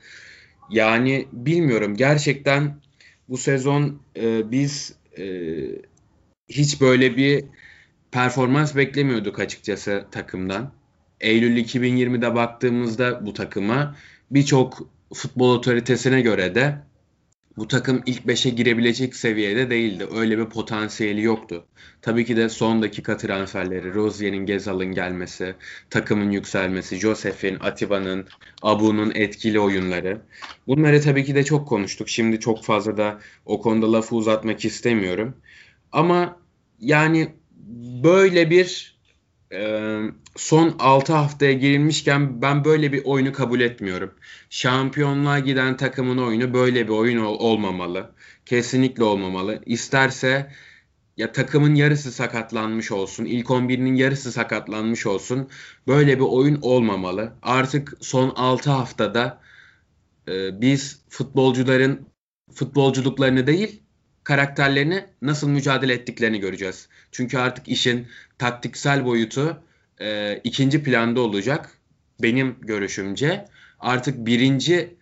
Yani 0.70 1.28
bilmiyorum 1.32 1.96
gerçekten 1.96 2.76
bu 3.30 3.38
sezon 3.38 4.02
e, 4.18 4.52
biz 4.52 4.96
e, 5.18 5.24
hiç 6.50 6.82
böyle 6.82 7.18
bir 7.18 7.46
performans 8.12 8.76
beklemiyorduk 8.76 9.40
açıkçası 9.40 10.06
takımdan. 10.12 10.72
Eylül 11.20 11.58
2020'de 11.58 12.36
baktığımızda 12.36 13.26
bu 13.26 13.34
takıma 13.34 13.96
birçok 14.32 14.95
futbol 15.16 15.56
otoritesine 15.56 16.22
göre 16.22 16.56
de 16.56 16.78
bu 17.58 17.68
takım 17.68 18.04
ilk 18.06 18.26
5'e 18.26 18.50
girebilecek 18.52 19.16
seviyede 19.16 19.70
değildi. 19.70 20.08
Öyle 20.16 20.38
bir 20.38 20.46
potansiyeli 20.46 21.22
yoktu. 21.22 21.66
Tabii 22.02 22.26
ki 22.26 22.38
de 22.38 22.50
son 22.50 22.82
dakika 22.82 23.18
transferleri, 23.18 23.94
Rozier'in 23.94 24.46
Gezal'ın 24.46 24.92
gelmesi, 24.92 25.56
takımın 25.90 26.32
yükselmesi, 26.32 26.96
Josef'in, 26.96 27.60
Atiba'nın, 27.60 28.28
Abu'nun 28.62 29.12
etkili 29.16 29.60
oyunları. 29.60 30.22
Bunları 30.68 31.02
tabii 31.02 31.26
ki 31.26 31.36
de 31.36 31.44
çok 31.44 31.68
konuştuk. 31.68 32.10
Şimdi 32.10 32.40
çok 32.40 32.64
fazla 32.64 32.98
da 32.98 33.20
o 33.46 33.62
konuda 33.62 33.94
lafı 33.94 34.16
uzatmak 34.16 34.66
istemiyorum. 34.66 35.38
Ama 35.92 36.38
yani 36.80 37.34
böyle 38.04 38.50
bir 38.50 38.95
son 40.36 40.76
6 40.80 41.14
haftaya 41.14 41.54
girilmişken 41.54 42.42
ben 42.42 42.66
böyle 42.66 42.92
bir 42.94 43.06
oyunu 43.06 43.34
kabul 43.34 43.60
etmiyorum. 43.62 44.14
Şampiyonluğa 44.50 45.40
giden 45.40 45.78
takımın 45.78 46.18
oyunu 46.18 46.54
böyle 46.54 46.84
bir 46.88 46.94
oyun 46.94 47.18
ol- 47.26 47.40
olmamalı. 47.40 48.12
Kesinlikle 48.46 49.04
olmamalı. 49.04 49.62
İsterse 49.66 50.52
ya 51.18 51.32
takımın 51.32 51.76
yarısı 51.76 52.12
sakatlanmış 52.12 52.92
olsun, 52.92 53.26
ilk 53.26 53.52
11'inin 53.52 53.96
yarısı 53.96 54.32
sakatlanmış 54.32 55.06
olsun. 55.06 55.50
Böyle 55.88 56.16
bir 56.18 56.24
oyun 56.26 56.60
olmamalı. 56.62 57.34
Artık 57.42 57.98
son 58.02 58.30
6 58.36 58.72
haftada 58.72 59.42
e, 60.28 60.62
biz 60.62 61.02
futbolcuların 61.10 62.08
futbolculuklarını 62.54 63.48
değil, 63.48 63.84
karakterlerini 64.26 65.06
nasıl 65.22 65.50
mücadele 65.50 65.94
ettiklerini 65.94 66.40
göreceğiz. 66.40 66.88
Çünkü 67.12 67.38
artık 67.38 67.68
işin 67.68 68.08
taktiksel 68.38 69.06
boyutu 69.06 69.64
e, 70.02 70.40
ikinci 70.44 70.84
planda 70.84 71.22
olacak. 71.22 71.70
Benim 72.22 72.56
görüşümce 72.62 73.46
artık 73.80 74.26
birinci 74.26 74.96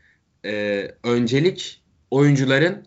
e, 0.45 0.87
öncelik 1.03 1.81
oyuncuların 2.11 2.85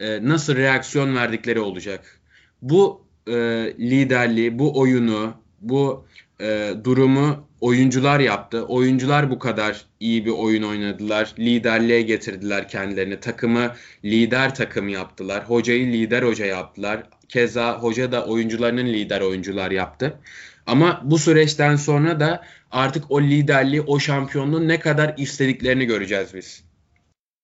e, 0.00 0.28
nasıl 0.28 0.56
reaksiyon 0.56 1.16
verdikleri 1.16 1.60
olacak. 1.60 2.20
Bu 2.62 3.06
e, 3.26 3.32
liderliği, 3.78 4.58
bu 4.58 4.80
oyunu, 4.80 5.34
bu 5.60 6.06
e, 6.40 6.72
durumu 6.84 7.48
oyuncular 7.60 8.20
yaptı. 8.20 8.64
Oyuncular 8.64 9.30
bu 9.30 9.38
kadar 9.38 9.84
iyi 10.00 10.26
bir 10.26 10.30
oyun 10.30 10.62
oynadılar. 10.62 11.34
Liderliğe 11.38 12.02
getirdiler 12.02 12.68
kendilerini. 12.68 13.20
Takımı 13.20 13.74
lider 14.04 14.54
takım 14.54 14.88
yaptılar. 14.88 15.44
Hocayı 15.48 15.92
lider 15.92 16.22
hoca 16.22 16.46
yaptılar. 16.46 17.02
Keza 17.28 17.78
hoca 17.78 18.12
da 18.12 18.26
oyuncularının 18.26 18.86
lider 18.86 19.20
oyuncular 19.20 19.70
yaptı. 19.70 20.20
Ama 20.66 21.00
bu 21.04 21.18
süreçten 21.18 21.76
sonra 21.76 22.20
da 22.20 22.44
artık 22.70 23.10
o 23.10 23.22
liderliği, 23.22 23.80
o 23.80 23.98
şampiyonluğu 23.98 24.68
ne 24.68 24.80
kadar 24.80 25.14
istediklerini 25.16 25.84
göreceğiz 25.86 26.34
biz. 26.34 26.64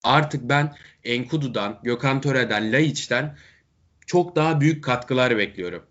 Artık 0.03 0.49
ben 0.49 0.75
Enkudu'dan, 1.05 1.81
Gökhan 1.83 2.21
Töre'den, 2.21 2.73
Laiç'ten 2.73 3.37
çok 4.07 4.37
daha 4.37 4.61
büyük 4.61 4.85
katkılar 4.85 5.39
bekliyorum 5.39 5.83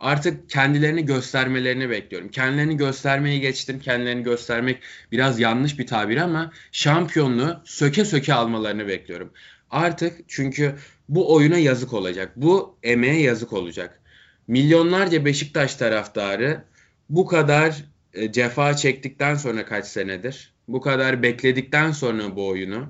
artık 0.00 0.50
kendilerini 0.50 1.06
göstermelerini 1.06 1.90
bekliyorum. 1.90 2.28
Kendilerini 2.28 2.76
göstermeyi 2.76 3.40
geçtim. 3.40 3.80
Kendilerini 3.80 4.22
göstermek 4.22 4.82
biraz 5.12 5.40
yanlış 5.40 5.78
bir 5.78 5.86
tabir 5.86 6.16
ama 6.16 6.52
şampiyonluğu 6.72 7.60
söke 7.64 8.04
söke 8.04 8.34
almalarını 8.34 8.88
bekliyorum. 8.88 9.32
Artık 9.70 10.20
çünkü 10.28 10.74
bu 11.08 11.34
oyuna 11.34 11.58
yazık 11.58 11.92
olacak. 11.92 12.32
Bu 12.36 12.76
emeğe 12.82 13.20
yazık 13.20 13.52
olacak. 13.52 14.00
milyonlarca 14.48 15.24
Beşiktaş 15.24 15.74
taraftarı 15.74 16.64
bu 17.10 17.26
kadar 17.26 17.84
e, 18.14 18.32
cefa 18.32 18.76
çektikten 18.76 19.34
sonra 19.34 19.64
kaç 19.64 19.86
senedir, 19.86 20.52
bu 20.68 20.80
kadar 20.80 21.22
bekledikten 21.22 21.92
sonra 21.92 22.36
bu 22.36 22.48
oyunu, 22.48 22.88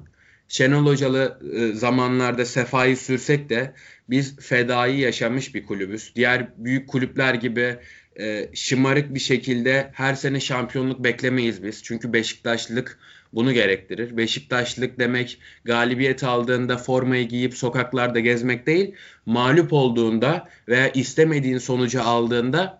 Şenol 0.50 0.86
Hocalı 0.86 1.40
e, 1.54 1.72
zamanlarda 1.72 2.44
sefayı 2.44 2.96
sürsek 2.96 3.48
de 3.48 3.74
biz 4.08 4.36
fedayı 4.36 4.98
yaşamış 4.98 5.54
bir 5.54 5.66
kulübüz. 5.66 6.12
Diğer 6.16 6.48
büyük 6.56 6.88
kulüpler 6.88 7.34
gibi 7.34 7.76
e, 8.20 8.50
şımarık 8.54 9.14
bir 9.14 9.20
şekilde 9.20 9.90
her 9.92 10.14
sene 10.14 10.40
şampiyonluk 10.40 11.04
beklemeyiz 11.04 11.62
biz. 11.62 11.82
Çünkü 11.82 12.12
Beşiktaşlılık 12.12 12.98
bunu 13.32 13.52
gerektirir. 13.52 14.16
Beşiktaşlık 14.16 14.98
demek 14.98 15.38
galibiyet 15.64 16.24
aldığında 16.24 16.76
formayı 16.76 17.28
giyip 17.28 17.54
sokaklarda 17.54 18.20
gezmek 18.20 18.66
değil, 18.66 18.94
mağlup 19.26 19.72
olduğunda 19.72 20.48
veya 20.68 20.88
istemediğin 20.88 21.58
sonucu 21.58 22.02
aldığında 22.02 22.79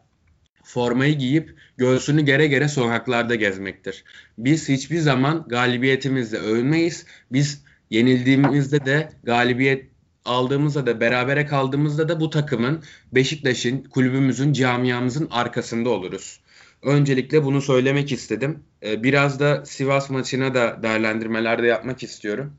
formayı 0.71 1.19
giyip 1.19 1.55
göğsünü 1.77 2.21
gere 2.21 2.47
gere 2.47 2.69
sokaklarda 2.69 3.35
gezmektir. 3.35 4.05
Biz 4.39 4.69
hiçbir 4.69 4.99
zaman 4.99 5.45
galibiyetimizle 5.49 6.39
övünmeyiz. 6.39 7.07
Biz 7.33 7.63
yenildiğimizde 7.91 8.87
de 8.87 9.09
galibiyet 9.23 9.91
aldığımızda 10.25 10.87
da 10.87 11.01
berabere 11.01 11.47
kaldığımızda 11.47 12.09
da 12.09 12.21
bu 12.21 12.31
takımın 12.31 12.83
Beşiktaş'ın, 13.13 13.83
kulübümüzün, 13.83 14.53
camiamızın 14.53 15.29
arkasında 15.31 15.89
oluruz. 15.89 16.41
Öncelikle 16.83 17.45
bunu 17.45 17.63
söylemek 17.63 18.13
istedim. 18.13 18.63
Ee, 18.83 19.03
biraz 19.03 19.41
da 19.41 19.65
Sivas 19.67 20.11
maçına 20.11 20.55
da 20.55 20.83
değerlendirmelerde 20.83 21.67
yapmak 21.67 22.03
istiyorum. 22.03 22.53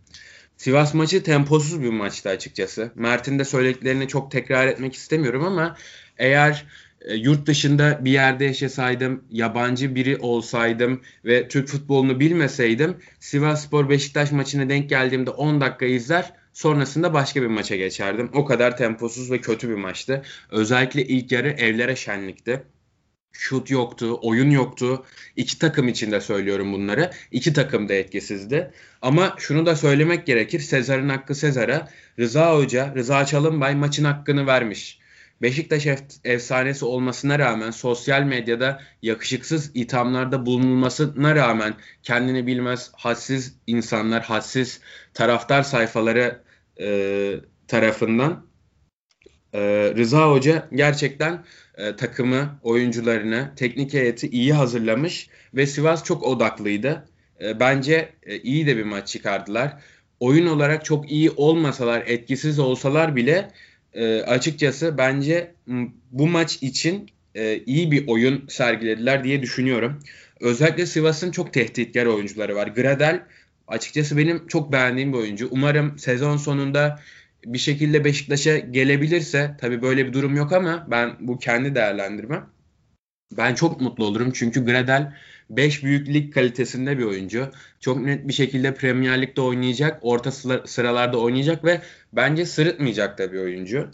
Sivas 0.58 0.94
maçı 0.94 1.24
temposuz 1.24 1.82
bir 1.82 1.90
maçtı 1.90 2.30
açıkçası. 2.30 2.92
Mert'in 2.96 3.40
de 3.40 3.46
söylediklerini 3.46 4.08
çok 4.08 4.32
tekrar 4.32 4.68
etmek 4.68 4.96
istemiyorum 4.96 5.44
ama 5.44 5.78
eğer 6.18 6.66
e, 7.06 7.16
yurt 7.16 7.46
dışında 7.48 8.06
bir 8.06 8.12
yerde 8.12 8.46
yaşasaydım, 8.46 9.24
yabancı 9.30 9.96
biri 9.96 10.18
olsaydım 10.18 11.02
ve 11.26 11.48
Türk 11.48 11.68
futbolunu 11.68 12.20
bilmeseydim 12.20 12.98
Sivas 13.20 13.66
Spor 13.66 13.90
Beşiktaş 13.90 14.32
maçına 14.32 14.70
denk 14.70 14.90
geldiğimde 14.90 15.30
10 15.30 15.62
dakika 15.62 15.86
izler 15.86 16.34
sonrasında 16.54 17.14
başka 17.14 17.42
bir 17.42 17.48
maça 17.48 17.76
geçerdim. 17.76 18.30
O 18.34 18.46
kadar 18.46 18.78
temposuz 18.78 19.32
ve 19.32 19.42
kötü 19.42 19.70
bir 19.70 19.76
maçtı. 19.76 20.22
Özellikle 20.50 21.06
ilk 21.06 21.32
yarı 21.32 21.50
evlere 21.50 21.96
şenlikti 21.96 22.64
şut 23.32 23.72
yoktu, 23.72 24.20
oyun 24.22 24.50
yoktu. 24.50 25.06
İki 25.36 25.60
takım 25.60 25.88
için 25.88 26.12
de 26.12 26.22
söylüyorum 26.22 26.74
bunları. 26.74 27.12
İki 27.32 27.54
takım 27.54 27.90
da 27.90 27.94
etkisizdi. 27.94 28.72
Ama 29.02 29.36
şunu 29.38 29.66
da 29.66 29.76
söylemek 29.76 30.26
gerekir. 30.26 30.60
Sezar'ın 30.60 31.10
hakkı 31.10 31.36
Sezar'a. 31.36 31.90
Rıza 32.20 32.56
Hoca, 32.56 32.94
Rıza 32.96 33.26
Çalınbay 33.26 33.76
maçın 33.76 34.04
hakkını 34.04 34.48
vermiş. 34.48 35.01
Beşiktaş 35.42 35.88
efsanesi 36.24 36.86
olmasına 36.86 37.40
rağmen 37.40 37.72
sosyal 37.72 38.24
medyada 38.24 38.82
yakışıksız 39.02 39.72
ithamlarda 39.74 40.46
bulunulmasına 40.46 41.36
rağmen 41.36 41.74
kendini 42.04 42.48
bilmez 42.48 42.92
hadsiz 42.96 43.56
insanlar, 43.68 44.24
hadsiz 44.24 44.82
taraftar 45.14 45.64
sayfaları 45.64 46.42
e, 46.80 47.36
tarafından 47.68 48.46
e, 49.54 49.60
Rıza 49.98 50.32
Hoca 50.32 50.68
gerçekten 50.74 51.46
e, 51.78 51.96
takımı, 51.96 52.60
oyuncularını, 52.64 53.52
teknik 53.56 53.94
heyeti 53.94 54.28
iyi 54.30 54.54
hazırlamış 54.54 55.30
ve 55.54 55.68
Sivas 55.68 56.04
çok 56.04 56.24
odaklıydı. 56.24 57.06
E, 57.42 57.60
bence 57.60 58.10
e, 58.24 58.40
iyi 58.40 58.68
de 58.68 58.78
bir 58.78 58.84
maç 58.84 59.08
çıkardılar. 59.08 59.74
Oyun 60.20 60.48
olarak 60.48 60.86
çok 60.86 61.12
iyi 61.12 61.32
olmasalar, 61.32 62.04
etkisiz 62.08 62.60
olsalar 62.60 63.16
bile 63.16 63.52
e, 63.94 64.22
açıkçası 64.22 64.98
bence 64.98 65.52
bu 66.12 66.28
maç 66.28 66.58
için 66.64 67.10
e, 67.36 67.58
iyi 67.66 67.92
bir 67.92 68.08
oyun 68.08 68.48
sergilediler 68.48 69.24
diye 69.24 69.42
düşünüyorum. 69.42 70.00
Özellikle 70.40 70.86
Sivas'ın 70.86 71.32
çok 71.32 71.54
tehditkar 71.54 72.06
oyuncuları 72.06 72.56
var. 72.56 72.68
Gradel 72.68 73.24
açıkçası 73.68 74.18
benim 74.18 74.48
çok 74.48 74.72
beğendiğim 74.72 75.14
bir 75.14 75.18
oyuncu. 75.18 75.48
Umarım 75.52 76.00
sezon 76.00 76.38
sonunda 76.38 77.00
bir 77.46 77.58
şekilde 77.58 78.06
Beşiktaş'a 78.06 78.58
gelebilirse 78.58 79.56
tabi 79.60 79.82
böyle 79.82 80.08
bir 80.08 80.14
durum 80.14 80.36
yok 80.36 80.54
ama 80.54 80.88
ben 80.92 81.12
bu 81.20 81.40
kendi 81.40 81.76
değerlendirmem. 81.76 82.50
Ben 83.38 83.56
çok 83.56 83.82
mutlu 83.82 84.06
olurum 84.06 84.32
çünkü 84.32 84.66
Gradel 84.66 85.14
5 85.50 85.84
büyük 85.84 86.08
lig 86.08 86.34
kalitesinde 86.34 86.98
bir 86.98 87.04
oyuncu. 87.04 87.52
Çok 87.80 88.02
net 88.02 88.28
bir 88.28 88.34
şekilde 88.34 88.74
Premier 88.74 89.22
Lig'de 89.22 89.42
oynayacak, 89.42 90.00
orta 90.02 90.32
sıralarda 90.66 91.18
oynayacak 91.18 91.66
ve 91.66 91.82
bence 92.14 92.46
sırıtmayacak 92.46 93.18
da 93.18 93.34
bir 93.34 93.40
oyuncu. 93.40 93.88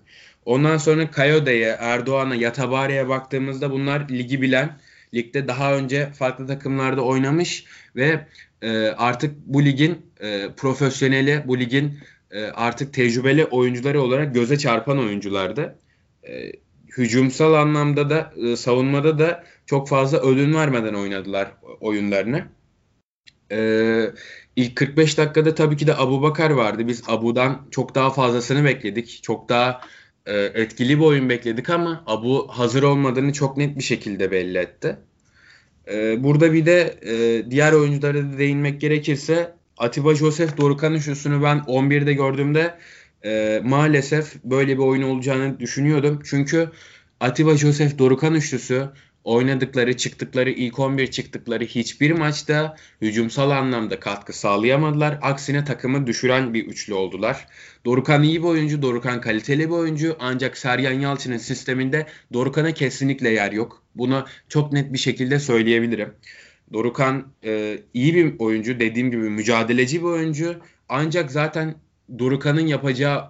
Ondan 0.46 0.78
sonra 0.78 1.12
Kayode'ye, 1.12 1.76
Erdoğan'a, 1.80 2.36
Yatabare'ye 2.36 3.10
baktığımızda 3.10 3.72
bunlar 3.72 4.10
ligi 4.10 4.42
bilen, 4.42 4.80
ligde 5.14 5.48
daha 5.48 5.76
önce 5.76 6.12
farklı 6.14 6.48
takımlarda 6.48 7.02
oynamış 7.02 7.66
ve 7.96 8.26
e, 8.62 8.88
artık 8.88 9.36
bu 9.46 9.66
ligin 9.66 10.06
e, 10.20 10.50
profesyoneli, 10.58 11.44
bu 11.46 11.60
ligin 11.60 12.00
e, 12.32 12.46
artık 12.46 12.94
tecrübeli 12.94 13.46
oyuncuları 13.46 14.02
olarak 14.02 14.34
göze 14.34 14.58
çarpan 14.58 15.00
oyunculardı. 15.00 15.80
E, 16.28 16.52
hücumsal 16.98 17.54
anlamda 17.54 18.10
da 18.10 18.34
e, 18.36 18.56
savunmada 18.56 19.20
da 19.20 19.44
çok 19.66 19.90
fazla 19.90 20.18
ödün 20.18 20.54
vermeden 20.54 20.94
oynadılar 20.94 21.52
oyunlarını. 21.80 22.46
E, 23.52 24.12
ilk 24.56 24.76
45 24.76 25.18
dakikada 25.18 25.56
tabii 25.56 25.78
ki 25.78 25.88
de 25.88 25.98
Abu 25.98 26.22
Bakar 26.22 26.50
vardı. 26.50 26.88
Biz 26.88 27.04
Abu'dan 27.08 27.68
çok 27.72 27.96
daha 27.96 28.10
fazlasını 28.10 28.66
bekledik. 28.66 29.20
Çok 29.24 29.50
daha 29.50 29.82
e, 30.26 30.38
etkili 30.40 30.98
bir 31.00 31.04
oyun 31.04 31.30
bekledik 31.30 31.70
ama 31.70 32.04
Abu 32.08 32.48
hazır 32.50 32.84
olmadığını 32.84 33.34
çok 33.34 33.58
net 33.58 33.78
bir 33.78 33.84
şekilde 33.84 34.32
belli 34.32 34.58
etti. 34.58 34.98
E, 35.92 36.24
burada 36.24 36.54
bir 36.54 36.66
de 36.66 37.00
e, 37.02 37.52
diğer 37.52 37.74
oyunculara 37.74 38.34
da 38.34 38.38
değinmek 38.38 38.82
gerekirse 38.82 39.58
Atiba 39.78 40.16
Joseph 40.16 40.58
Dorukan 40.58 40.94
üçlüsünü 40.94 41.44
ben 41.44 41.58
11'de 41.58 42.14
gördüğümde 42.14 42.78
e, 43.28 43.62
maalesef 43.64 44.36
böyle 44.44 44.74
bir 44.78 44.84
oyun 44.84 45.02
olacağını 45.02 45.60
düşünüyordum. 45.60 46.22
Çünkü 46.26 46.70
Atiba 47.20 47.58
Joseph 47.58 47.98
Dorukan 47.98 48.36
üçlüsü 48.36 48.90
oynadıkları, 49.24 49.98
çıktıkları, 49.98 50.50
ilk 50.50 50.80
11 50.80 51.08
çıktıkları 51.08 51.64
hiçbir 51.64 52.12
maçta 52.12 52.76
hücumsal 53.02 53.50
anlamda 53.52 54.00
katkı 54.00 54.34
sağlayamadılar. 54.34 55.20
Aksine 55.22 55.66
takımı 55.66 56.08
düşüren 56.08 56.54
bir 56.54 56.66
üçlü 56.66 56.94
oldular. 56.94 57.48
Dorukan 57.86 58.24
iyi 58.24 58.44
bir 58.44 58.48
oyuncu, 58.48 58.82
Dorukan 58.82 59.22
kaliteli 59.22 59.70
bir 59.70 59.74
oyuncu 59.74 60.16
ancak 60.20 60.58
Sergen 60.58 61.00
Yalçın'ın 61.00 61.38
sisteminde 61.38 62.08
Dorukan'a 62.34 62.74
kesinlikle 62.74 63.30
yer 63.30 63.52
yok. 63.52 63.84
Bunu 63.96 64.26
çok 64.50 64.74
net 64.74 64.94
bir 64.94 64.98
şekilde 64.98 65.40
söyleyebilirim. 65.40 66.14
Dorukan 66.74 67.28
e, 67.44 67.80
iyi 67.94 68.16
bir 68.16 68.40
oyuncu. 68.40 68.80
Dediğim 68.80 69.12
gibi 69.12 69.30
mücadeleci 69.30 70.02
bir 70.02 70.08
oyuncu. 70.08 70.56
Ancak 70.90 71.32
zaten 71.32 71.76
Dorukan'ın 72.20 72.68
yapacağı 72.68 73.26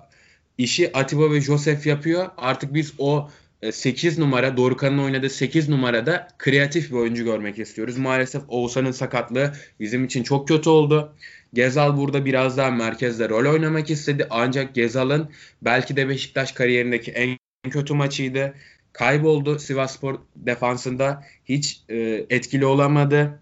işi 0.57 0.97
Atiba 0.97 1.31
ve 1.31 1.41
Josef 1.41 1.87
yapıyor. 1.87 2.29
Artık 2.37 2.73
biz 2.73 2.93
o 2.97 3.29
8 3.71 4.17
e, 4.17 4.21
numara 4.21 4.57
Dorukan'ın 4.57 4.97
oynadığı 4.97 5.29
8 5.29 5.69
numarada 5.69 6.27
kreatif 6.37 6.91
bir 6.91 6.95
oyuncu 6.95 7.23
görmek 7.23 7.59
istiyoruz. 7.59 7.97
Maalesef 7.97 8.41
Oğuzhan'ın 8.47 8.91
sakatlığı 8.91 9.53
bizim 9.79 10.05
için 10.05 10.23
çok 10.23 10.47
kötü 10.47 10.69
oldu. 10.69 11.15
Gezal 11.53 11.97
burada 11.97 12.25
biraz 12.25 12.57
daha 12.57 12.71
merkezde 12.71 13.29
rol 13.29 13.53
oynamak 13.53 13.89
istedi. 13.89 14.27
Ancak 14.29 14.75
Gezal'ın 14.75 15.29
belki 15.61 15.95
de 15.95 16.09
Beşiktaş 16.09 16.51
kariyerindeki 16.51 17.11
en 17.11 17.37
kötü 17.69 17.93
maçıydı 17.93 18.53
kayboldu. 18.93 19.59
Sivasspor 19.59 20.19
defansında 20.35 21.23
hiç 21.45 21.81
e, 21.89 21.97
etkili 22.29 22.65
olamadı. 22.65 23.39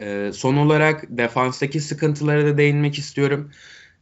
E, 0.00 0.30
son 0.34 0.56
olarak 0.56 1.04
defanstaki 1.08 1.80
sıkıntılara 1.80 2.46
da 2.46 2.58
değinmek 2.58 2.98
istiyorum. 2.98 3.50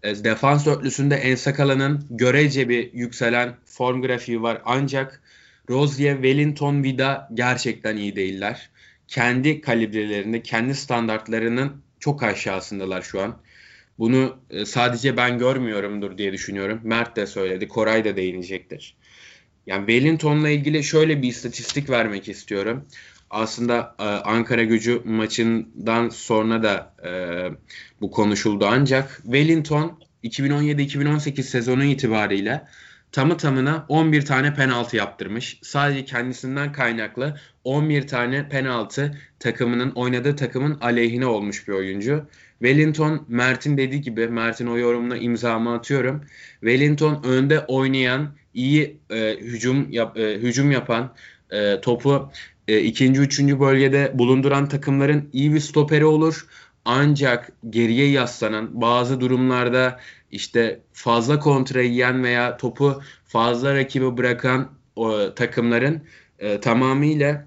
E, 0.02 0.24
defans 0.24 0.66
dörtlüsünde 0.66 1.14
Ensakala'nın 1.14 2.06
görece 2.10 2.68
bir 2.68 2.92
yükselen 2.92 3.54
form 3.64 4.02
grafiği 4.02 4.42
var. 4.42 4.62
Ancak 4.64 5.22
Rozier, 5.70 6.14
Wellington, 6.14 6.82
Vida 6.82 7.28
gerçekten 7.34 7.96
iyi 7.96 8.16
değiller. 8.16 8.70
Kendi 9.08 9.60
kalibrelerinde, 9.60 10.42
kendi 10.42 10.74
standartlarının 10.74 11.82
çok 12.00 12.22
aşağısındalar 12.22 13.02
şu 13.02 13.20
an. 13.20 13.38
Bunu 13.98 14.36
e, 14.50 14.64
sadece 14.64 15.16
ben 15.16 15.38
görmüyorumdur 15.38 16.18
diye 16.18 16.32
düşünüyorum. 16.32 16.80
Mert 16.82 17.16
de 17.16 17.26
söyledi, 17.26 17.68
Koray 17.68 18.04
da 18.04 18.16
değinecektir. 18.16 18.96
Yani 19.66 19.86
Wellington'la 19.86 20.48
ilgili 20.48 20.84
şöyle 20.84 21.22
bir 21.22 21.28
istatistik 21.28 21.90
vermek 21.90 22.28
istiyorum. 22.28 22.84
Aslında 23.32 23.94
e, 23.98 24.02
Ankara 24.02 24.62
gücü 24.62 25.02
maçından 25.04 26.08
sonra 26.08 26.62
da 26.62 26.94
e, 27.04 27.10
bu 28.00 28.10
konuşuldu 28.10 28.66
ancak 28.70 29.20
Wellington 29.22 29.98
2017-2018 30.24 31.42
sezonu 31.42 31.84
itibariyle 31.84 32.64
tamı 33.12 33.36
tamına 33.36 33.86
11 33.88 34.24
tane 34.24 34.54
penaltı 34.54 34.96
yaptırmış. 34.96 35.58
Sadece 35.62 36.04
kendisinden 36.04 36.72
kaynaklı 36.72 37.38
11 37.64 38.06
tane 38.06 38.48
penaltı 38.48 39.18
takımının 39.38 39.90
oynadığı 39.90 40.36
takımın 40.36 40.78
aleyhine 40.80 41.26
olmuş 41.26 41.68
bir 41.68 41.72
oyuncu. 41.72 42.26
Wellington 42.58 43.24
Mert'in 43.28 43.76
dediği 43.76 44.00
gibi 44.00 44.28
Mert'in 44.28 44.66
o 44.66 44.78
yorumuna 44.78 45.16
imzamı 45.16 45.74
atıyorum. 45.74 46.24
Wellington 46.60 47.22
önde 47.24 47.60
oynayan, 47.60 48.34
iyi 48.54 49.00
e, 49.10 49.36
hücum 49.40 49.90
yap, 49.90 50.16
e, 50.18 50.38
hücum 50.38 50.70
yapan, 50.70 51.14
e, 51.52 51.80
topu 51.80 52.30
e, 52.68 52.80
ikinci, 52.80 53.20
üçüncü 53.20 53.60
bölgede 53.60 54.10
bulunduran 54.14 54.68
takımların 54.68 55.30
iyi 55.32 55.54
bir 55.54 55.60
stoperi 55.60 56.04
olur. 56.04 56.46
Ancak 56.84 57.52
geriye 57.70 58.10
yaslanan 58.10 58.80
bazı 58.80 59.20
durumlarda 59.20 60.00
işte 60.30 60.80
fazla 60.92 61.38
kontra 61.38 61.82
yiyen 61.82 62.24
veya 62.24 62.56
topu 62.56 63.02
fazla 63.24 63.74
rakibi 63.74 64.16
bırakan 64.16 64.70
o, 64.96 65.34
takımların 65.34 66.02
e, 66.38 66.60
tamamıyla 66.60 67.46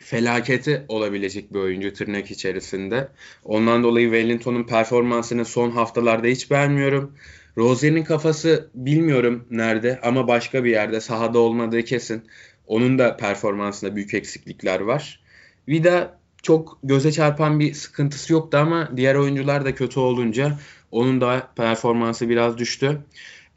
felaketi 0.00 0.84
olabilecek 0.88 1.54
bir 1.54 1.58
oyuncu 1.58 1.92
tırnak 1.92 2.30
içerisinde. 2.30 3.08
Ondan 3.44 3.82
dolayı 3.82 4.06
Wellington'un 4.06 4.64
performansını 4.64 5.44
son 5.44 5.70
haftalarda 5.70 6.26
hiç 6.26 6.50
beğenmiyorum. 6.50 7.14
Rozier'in 7.58 8.04
kafası 8.04 8.70
bilmiyorum 8.74 9.44
nerede 9.50 10.00
ama 10.02 10.28
başka 10.28 10.64
bir 10.64 10.70
yerde 10.70 11.00
sahada 11.00 11.38
olmadığı 11.38 11.82
kesin. 11.82 12.22
Onun 12.66 12.98
da 12.98 13.16
performansında 13.16 13.96
büyük 13.96 14.14
eksiklikler 14.14 14.80
var. 14.80 15.20
Vida 15.68 16.18
çok 16.42 16.78
göze 16.82 17.12
çarpan 17.12 17.60
bir 17.60 17.74
sıkıntısı 17.74 18.32
yoktu 18.32 18.58
ama 18.58 18.90
diğer 18.96 19.14
oyuncular 19.14 19.64
da 19.64 19.74
kötü 19.74 20.00
olunca 20.00 20.58
onun 20.90 21.20
da 21.20 21.48
performansı 21.56 22.28
biraz 22.28 22.58
düştü. 22.58 23.00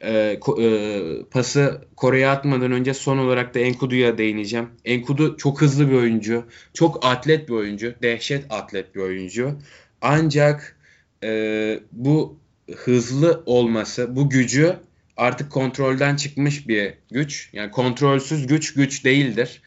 E, 0.00 0.38
e, 0.60 1.00
pası 1.30 1.80
Kore'ye 1.96 2.28
atmadan 2.28 2.72
önce 2.72 2.94
son 2.94 3.18
olarak 3.18 3.54
da 3.54 3.58
Enkudu'ya 3.58 4.18
değineceğim. 4.18 4.68
Enkudu 4.84 5.36
çok 5.36 5.60
hızlı 5.60 5.90
bir 5.90 5.94
oyuncu. 5.94 6.44
Çok 6.74 7.06
atlet 7.06 7.48
bir 7.48 7.54
oyuncu. 7.54 7.94
Dehşet 8.02 8.44
atlet 8.50 8.94
bir 8.94 9.00
oyuncu. 9.00 9.58
Ancak 10.00 10.76
e, 11.24 11.80
bu 11.92 12.38
hızlı 12.76 13.42
olması, 13.46 14.16
bu 14.16 14.30
gücü 14.30 14.76
artık 15.18 15.52
kontrolden 15.52 16.16
çıkmış 16.16 16.68
bir 16.68 16.94
güç. 17.10 17.50
Yani 17.52 17.70
kontrolsüz 17.70 18.46
güç 18.46 18.74
güç 18.74 19.04
değildir. 19.04 19.62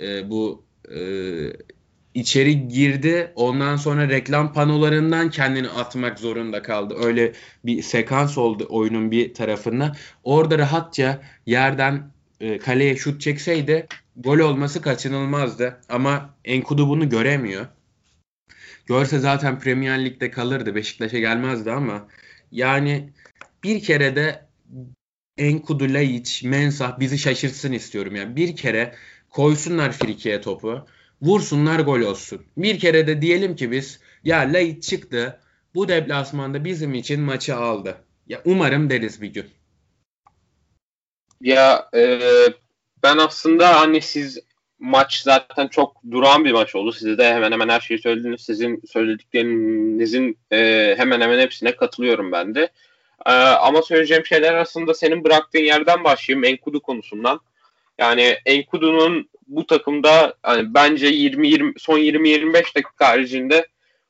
E, 0.00 0.30
bu 0.30 0.64
e, 0.94 0.98
içeri 2.14 2.68
girdi. 2.68 3.32
Ondan 3.34 3.76
sonra 3.76 4.08
reklam 4.08 4.52
panolarından 4.52 5.30
kendini 5.30 5.68
atmak 5.68 6.18
zorunda 6.18 6.62
kaldı. 6.62 6.94
Öyle 7.02 7.32
bir 7.64 7.82
sekans 7.82 8.38
oldu 8.38 8.66
oyunun 8.70 9.10
bir 9.10 9.34
tarafında. 9.34 9.92
Orada 10.24 10.58
rahatça 10.58 11.22
yerden 11.46 12.10
e, 12.40 12.58
kaleye 12.58 12.96
şut 12.96 13.20
çekseydi 13.20 13.86
gol 14.16 14.38
olması 14.38 14.82
kaçınılmazdı. 14.82 15.80
Ama 15.88 16.34
Enkudu 16.44 16.88
bunu 16.88 17.08
göremiyor. 17.08 17.66
Görse 18.86 19.18
zaten 19.18 19.58
Premier 19.60 20.04
Lig'de 20.04 20.30
kalırdı. 20.30 20.74
Beşiktaş'a 20.74 21.18
gelmezdi 21.18 21.72
ama 21.72 22.08
yani 22.52 23.10
bir 23.64 23.82
kere 23.82 24.16
de 24.16 24.44
Enkudu, 25.38 25.84
Laiç, 25.84 26.42
Mensah 26.42 27.00
bizi 27.00 27.18
şaşırtsın 27.18 27.72
istiyorum. 27.72 28.16
Yani 28.16 28.36
bir 28.36 28.56
kere 28.56 28.94
koysunlar 29.30 29.92
Friki'ye 29.92 30.40
topu 30.40 30.86
vursunlar 31.22 31.80
gol 31.80 32.00
olsun. 32.00 32.42
Bir 32.56 32.78
kere 32.78 33.06
de 33.06 33.22
diyelim 33.22 33.56
ki 33.56 33.70
biz 33.70 34.00
ya 34.24 34.38
Lait 34.38 34.82
çıktı 34.82 35.40
bu 35.74 35.88
deplasmanda 35.88 36.64
bizim 36.64 36.94
için 36.94 37.20
maçı 37.20 37.56
aldı. 37.56 37.96
Ya 38.26 38.42
umarım 38.44 38.90
deriz 38.90 39.22
bir 39.22 39.28
gün. 39.28 39.46
Ya 41.40 41.88
e, 41.94 42.20
ben 43.02 43.18
aslında 43.18 43.80
hani 43.80 44.00
siz 44.00 44.38
maç 44.78 45.22
zaten 45.22 45.68
çok 45.68 45.96
duran 46.10 46.44
bir 46.44 46.52
maç 46.52 46.74
oldu. 46.74 46.92
Siz 46.92 47.18
de 47.18 47.34
hemen 47.34 47.52
hemen 47.52 47.68
her 47.68 47.80
şeyi 47.80 47.98
söylediniz. 47.98 48.40
Sizin 48.40 48.82
söylediklerinizin 48.92 50.38
e, 50.52 50.94
hemen 50.96 51.20
hemen 51.20 51.38
hepsine 51.38 51.76
katılıyorum 51.76 52.32
ben 52.32 52.54
de. 52.54 52.70
E, 53.26 53.32
ama 53.32 53.82
söyleyeceğim 53.82 54.26
şeyler 54.26 54.54
aslında 54.54 54.94
senin 54.94 55.24
bıraktığın 55.24 55.58
yerden 55.58 56.04
başlayayım. 56.04 56.44
Enkudu 56.44 56.82
konusundan. 56.82 57.40
Yani 57.98 58.36
Enkudu'nun 58.46 59.28
bu 59.46 59.66
takımda 59.66 60.34
hani 60.42 60.74
bence 60.74 61.06
20 61.06 61.48
20 61.48 61.72
son 61.78 61.98
20 61.98 62.28
25 62.28 62.76
dakika 62.76 63.08
haricinde 63.08 63.66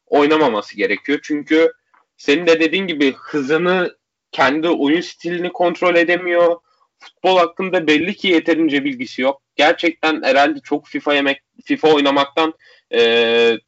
oynamaması 0.06 0.76
gerekiyor. 0.76 1.18
Çünkü 1.22 1.72
senin 2.16 2.46
de 2.46 2.60
dediğin 2.60 2.86
gibi 2.86 3.12
hızını 3.12 3.96
kendi 4.32 4.68
oyun 4.68 5.00
stilini 5.00 5.52
kontrol 5.52 5.96
edemiyor. 5.96 6.56
Futbol 6.98 7.38
hakkında 7.38 7.86
belli 7.86 8.14
ki 8.14 8.28
yeterince 8.28 8.84
bilgisi 8.84 9.22
yok. 9.22 9.42
Gerçekten 9.56 10.22
herhalde 10.22 10.60
çok 10.60 10.86
FIFA 10.86 11.14
yemek 11.14 11.40
FIFA 11.64 11.88
oynamaktan 11.94 12.54
e, 12.94 13.58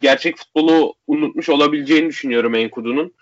gerçek 0.00 0.36
futbolu 0.36 0.94
unutmuş 1.06 1.48
olabileceğini 1.48 2.08
düşünüyorum 2.08 2.54
Enkudu'nun. 2.54 3.14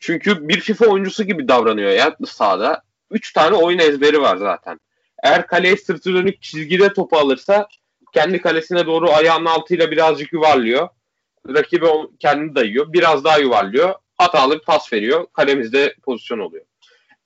Çünkü 0.00 0.48
bir 0.48 0.60
FIFA 0.60 0.86
oyuncusu 0.86 1.24
gibi 1.24 1.48
davranıyor 1.48 1.90
ya 1.90 2.16
sahada. 2.26 2.82
Üç 3.10 3.32
tane 3.32 3.56
oyun 3.56 3.78
ezberi 3.78 4.20
var 4.20 4.36
zaten. 4.36 4.80
Eğer 5.22 5.46
kaleye 5.46 5.76
sırtı 5.76 6.14
dönük 6.14 6.42
çizgide 6.42 6.92
topu 6.92 7.18
alırsa 7.18 7.68
kendi 8.12 8.40
kalesine 8.40 8.86
doğru 8.86 9.10
ayağının 9.10 9.46
altıyla 9.46 9.90
birazcık 9.90 10.32
yuvarlıyor. 10.32 10.88
Rakibi 11.48 11.86
kendini 12.18 12.54
dayıyor. 12.54 12.92
Biraz 12.92 13.24
daha 13.24 13.38
yuvarlıyor. 13.38 13.94
Hatalı 14.18 14.58
bir 14.58 14.64
pas 14.64 14.92
veriyor. 14.92 15.26
Kalemizde 15.32 15.94
pozisyon 16.02 16.38
oluyor. 16.38 16.64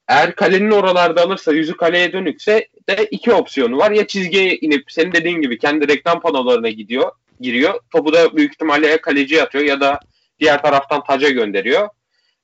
Eğer 0.08 0.34
kalenin 0.34 0.70
oralarda 0.70 1.22
alırsa 1.22 1.52
yüzü 1.52 1.76
kaleye 1.76 2.12
dönükse 2.12 2.68
de 2.88 3.08
iki 3.10 3.32
opsiyonu 3.32 3.78
var. 3.78 3.90
Ya 3.90 4.06
çizgiye 4.06 4.56
inip 4.56 4.92
senin 4.92 5.12
dediğin 5.12 5.40
gibi 5.40 5.58
kendi 5.58 5.88
reklam 5.88 6.20
panolarına 6.20 6.68
gidiyor, 6.68 7.12
giriyor. 7.40 7.80
Topu 7.92 8.12
da 8.12 8.36
büyük 8.36 8.52
ihtimalle 8.52 8.86
ya 8.86 9.00
kaleciye 9.00 9.42
atıyor 9.42 9.64
ya 9.64 9.80
da 9.80 10.00
diğer 10.40 10.62
taraftan 10.62 11.04
taca 11.04 11.28
gönderiyor. 11.28 11.88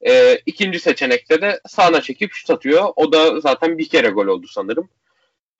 Ee, 0.06 0.38
ikinci 0.46 0.80
seçenekte 0.80 1.42
de 1.42 1.60
sağına 1.68 2.00
çekip 2.00 2.32
şut 2.32 2.50
atıyor. 2.50 2.88
O 2.96 3.12
da 3.12 3.40
zaten 3.40 3.78
bir 3.78 3.88
kere 3.88 4.08
gol 4.08 4.26
oldu 4.26 4.46
sanırım. 4.46 4.88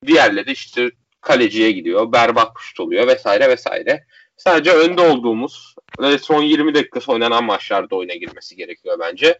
Diğerleri 0.06 0.52
işte 0.52 0.90
kaleciye 1.20 1.72
gidiyor. 1.72 2.12
Berbat 2.12 2.52
şut 2.60 2.80
oluyor 2.80 3.06
vesaire 3.06 3.48
vesaire. 3.48 4.04
Sadece 4.36 4.72
önde 4.72 5.00
olduğumuz 5.00 5.74
ve 6.00 6.18
son 6.18 6.42
20 6.42 6.74
dakikası 6.74 7.12
oynanan 7.12 7.44
maçlarda 7.44 7.96
oyuna 7.96 8.14
girmesi 8.14 8.56
gerekiyor 8.56 8.98
bence. 9.00 9.38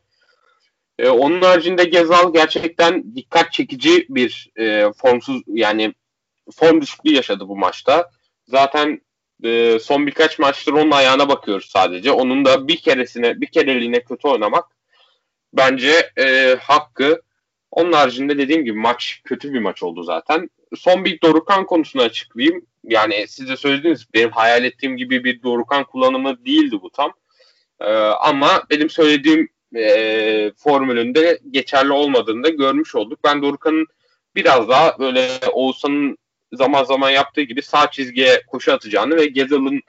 Ee, 0.99 1.09
onun 1.09 1.43
haricinde 1.43 1.85
Gezal 1.85 2.33
gerçekten 2.33 3.17
dikkat 3.17 3.53
çekici 3.53 4.07
bir 4.09 4.51
e, 4.59 4.93
formsuz 4.93 5.43
yani 5.47 5.95
form 6.55 6.81
düşüklüğü 6.81 7.15
yaşadı 7.15 7.49
bu 7.49 7.57
maçta. 7.57 8.11
Zaten 8.47 9.01
e, 9.45 9.79
son 9.79 10.07
birkaç 10.07 10.39
maçtır 10.39 10.73
onun 10.73 10.91
ayağına 10.91 11.29
bakıyoruz 11.29 11.71
sadece. 11.71 12.13
Onun 12.13 12.45
da 12.45 12.69
bir 12.69 12.77
keresine 12.77 13.41
bir 13.41 13.47
kereliğine 13.47 14.05
kötü 14.05 14.29
oynamak 14.29 14.65
bence 15.53 16.11
e, 16.19 16.57
hakkı. 16.61 17.23
Onun 17.71 17.93
haricinde 17.93 18.39
dediğim 18.39 18.65
gibi 18.65 18.79
maç 18.79 19.21
kötü 19.25 19.53
bir 19.55 19.59
maç 19.59 19.83
oldu 19.83 20.03
zaten. 20.03 20.51
Son 20.77 21.05
bir 21.05 21.21
Dorukan 21.21 21.67
konusunu 21.67 22.03
açıklayayım. 22.03 22.67
Yani 22.85 23.27
siz 23.29 23.49
de 23.49 23.57
söylediniz 23.57 24.07
benim 24.15 24.31
hayal 24.31 24.65
ettiğim 24.65 24.97
gibi 24.97 25.25
bir 25.25 25.43
Dorukan 25.43 25.85
kullanımı 25.85 26.45
değildi 26.45 26.79
bu 26.83 26.91
tam. 26.91 27.13
Ee, 27.81 27.93
ama 28.01 28.63
benim 28.71 28.91
söylediğim 28.91 29.49
e, 29.77 30.53
formülünde 30.57 31.41
geçerli 31.51 31.93
olmadığını 31.93 32.45
da 32.45 32.49
görmüş 32.49 32.95
olduk. 32.95 33.19
Ben 33.25 33.43
Dorukan'ın 33.43 33.87
biraz 34.35 34.69
daha 34.69 34.99
böyle 34.99 35.29
Oğuzhan'ın 35.53 36.19
zaman 36.53 36.85
zaman 36.85 37.11
yaptığı 37.11 37.43
gibi 37.43 37.63
sağ 37.63 37.91
çizgiye 37.91 38.43
koşu 38.47 38.73
atacağını 38.73 39.17
ve 39.17 39.27
Gezal'ın 39.27 39.81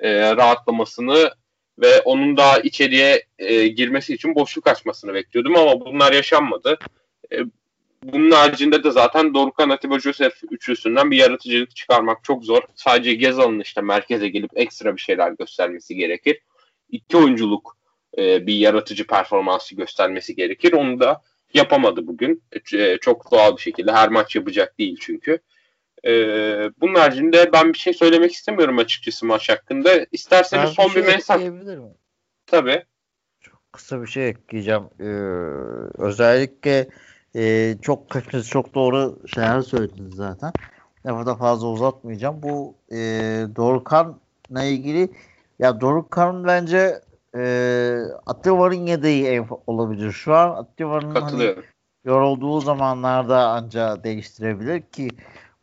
e, 0.00 0.36
rahatlamasını 0.36 1.30
ve 1.78 2.00
onun 2.00 2.36
daha 2.36 2.58
içeriye 2.58 3.22
e, 3.38 3.68
girmesi 3.68 4.14
için 4.14 4.34
boşluk 4.34 4.66
açmasını 4.66 5.14
bekliyordum 5.14 5.56
ama 5.56 5.80
bunlar 5.80 6.12
yaşanmadı. 6.12 6.78
E, 7.32 7.36
bunun 8.02 8.30
haricinde 8.30 8.84
de 8.84 8.90
zaten 8.90 9.34
Dorukhan 9.34 9.70
Atiba 9.70 9.98
Josef 9.98 10.32
üçlüsünden 10.50 11.10
bir 11.10 11.16
yaratıcılık 11.16 11.76
çıkarmak 11.76 12.24
çok 12.24 12.44
zor. 12.44 12.62
Sadece 12.74 13.14
Gezal'ın 13.14 13.60
işte 13.60 13.80
merkeze 13.80 14.28
gelip 14.28 14.50
ekstra 14.54 14.96
bir 14.96 15.00
şeyler 15.00 15.32
göstermesi 15.32 15.94
gerekir. 15.94 16.40
İki 16.90 17.16
oyunculuk 17.16 17.76
e, 18.18 18.46
bir 18.46 18.54
yaratıcı 18.54 19.06
performansı 19.06 19.74
göstermesi 19.74 20.36
gerekir. 20.36 20.72
Onu 20.72 21.00
da 21.00 21.22
yapamadı 21.54 22.06
bugün. 22.06 22.42
E, 22.72 22.98
çok 22.98 23.32
doğal 23.32 23.56
bir 23.56 23.62
şekilde. 23.62 23.92
Her 23.92 24.08
maç 24.08 24.36
yapacak 24.36 24.78
değil 24.78 24.96
çünkü. 25.00 25.38
E, 26.06 26.12
bunun 26.80 26.94
haricinde 26.94 27.52
ben 27.52 27.72
bir 27.72 27.78
şey 27.78 27.92
söylemek 27.92 28.32
istemiyorum 28.32 28.78
açıkçası 28.78 29.26
maç 29.26 29.48
hakkında. 29.48 30.06
İsterseniz 30.12 30.64
ben 30.64 30.70
son 30.70 30.86
bir, 30.86 30.92
şey 30.92 31.02
bir 31.02 31.08
mesaj. 31.08 31.42
Tabii. 32.46 32.84
Çok 33.40 33.72
kısa 33.72 34.02
bir 34.02 34.06
şey 34.06 34.28
ekleyeceğim. 34.28 34.82
Ee, 35.00 35.04
özellikle 35.98 36.88
e, 37.36 37.74
çok 37.82 38.14
hepiniz 38.14 38.48
çok 38.48 38.74
doğru 38.74 39.18
şeyler 39.34 39.60
söylediniz 39.60 40.14
zaten. 40.14 40.52
Lafı 41.06 41.26
da 41.26 41.36
fazla 41.36 41.68
uzatmayacağım. 41.68 42.42
Bu 42.42 42.74
e, 42.92 42.96
Dorukhan'la 43.56 44.64
ilgili 44.64 45.08
ya 45.58 45.80
Dorukhan 45.80 46.46
bence 46.46 47.00
e, 47.36 47.42
Ativar'ın 48.26 48.86
yedeği 48.86 49.42
olabilir. 49.66 50.12
Şu 50.12 50.34
an 50.34 50.50
Ativar'ın 50.50 51.14
hani, 51.14 51.54
yorulduğu 52.04 52.60
zamanlarda 52.60 53.48
anca 53.48 54.04
değiştirebilir 54.04 54.82
ki 54.82 55.08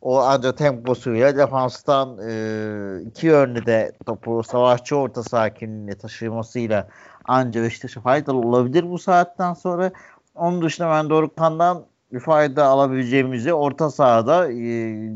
o 0.00 0.18
anca 0.18 0.54
temposuyla 0.54 1.36
defanstan 1.36 2.18
e, 2.28 3.02
iki 3.06 3.26
yönlü 3.26 3.66
de 3.66 3.92
topu 4.06 4.42
savaşçı 4.42 4.96
orta 4.96 5.22
sakinliğine 5.22 5.98
taşımasıyla 5.98 6.88
anca 7.24 7.62
Beşiktaş'a 7.62 8.00
faydalı 8.00 8.38
olabilir 8.38 8.90
bu 8.90 8.98
saatten 8.98 9.54
sonra. 9.54 9.90
Onun 10.34 10.62
dışında 10.62 10.90
ben 10.90 11.10
Dorukhan'dan 11.10 11.86
bir 12.12 12.20
fayda 12.20 12.64
alabileceğimizi 12.64 13.54
orta 13.54 13.90
sahada 13.90 14.52
e, 14.52 14.54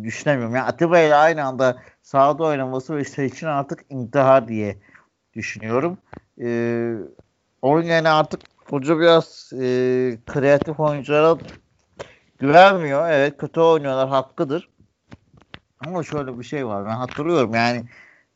düşünemiyorum. 0.04 0.54
Yani 0.54 0.66
Atiba 0.66 0.98
ile 1.00 1.14
aynı 1.14 1.44
anda 1.44 1.76
sahada 2.02 2.44
oynaması 2.44 2.96
Beşiktaş 2.96 3.32
için 3.32 3.46
artık 3.46 3.84
intihar 3.90 4.48
diye 4.48 4.76
düşünüyorum. 5.34 5.98
E, 6.40 6.48
onun 7.62 7.82
yerine 7.82 8.08
artık 8.08 8.40
hoca 8.70 8.98
biraz 8.98 9.50
e, 9.52 9.58
kreatif 10.26 10.80
oyunculara 10.80 11.38
güvenmiyor. 12.40 13.10
Evet 13.10 13.38
kötü 13.38 13.60
oynuyorlar 13.60 14.08
hakkıdır. 14.08 14.68
Ama 15.86 16.02
şöyle 16.02 16.38
bir 16.38 16.44
şey 16.44 16.66
var. 16.66 16.86
Ben 16.86 16.90
hatırlıyorum 16.96 17.54
yani 17.54 17.84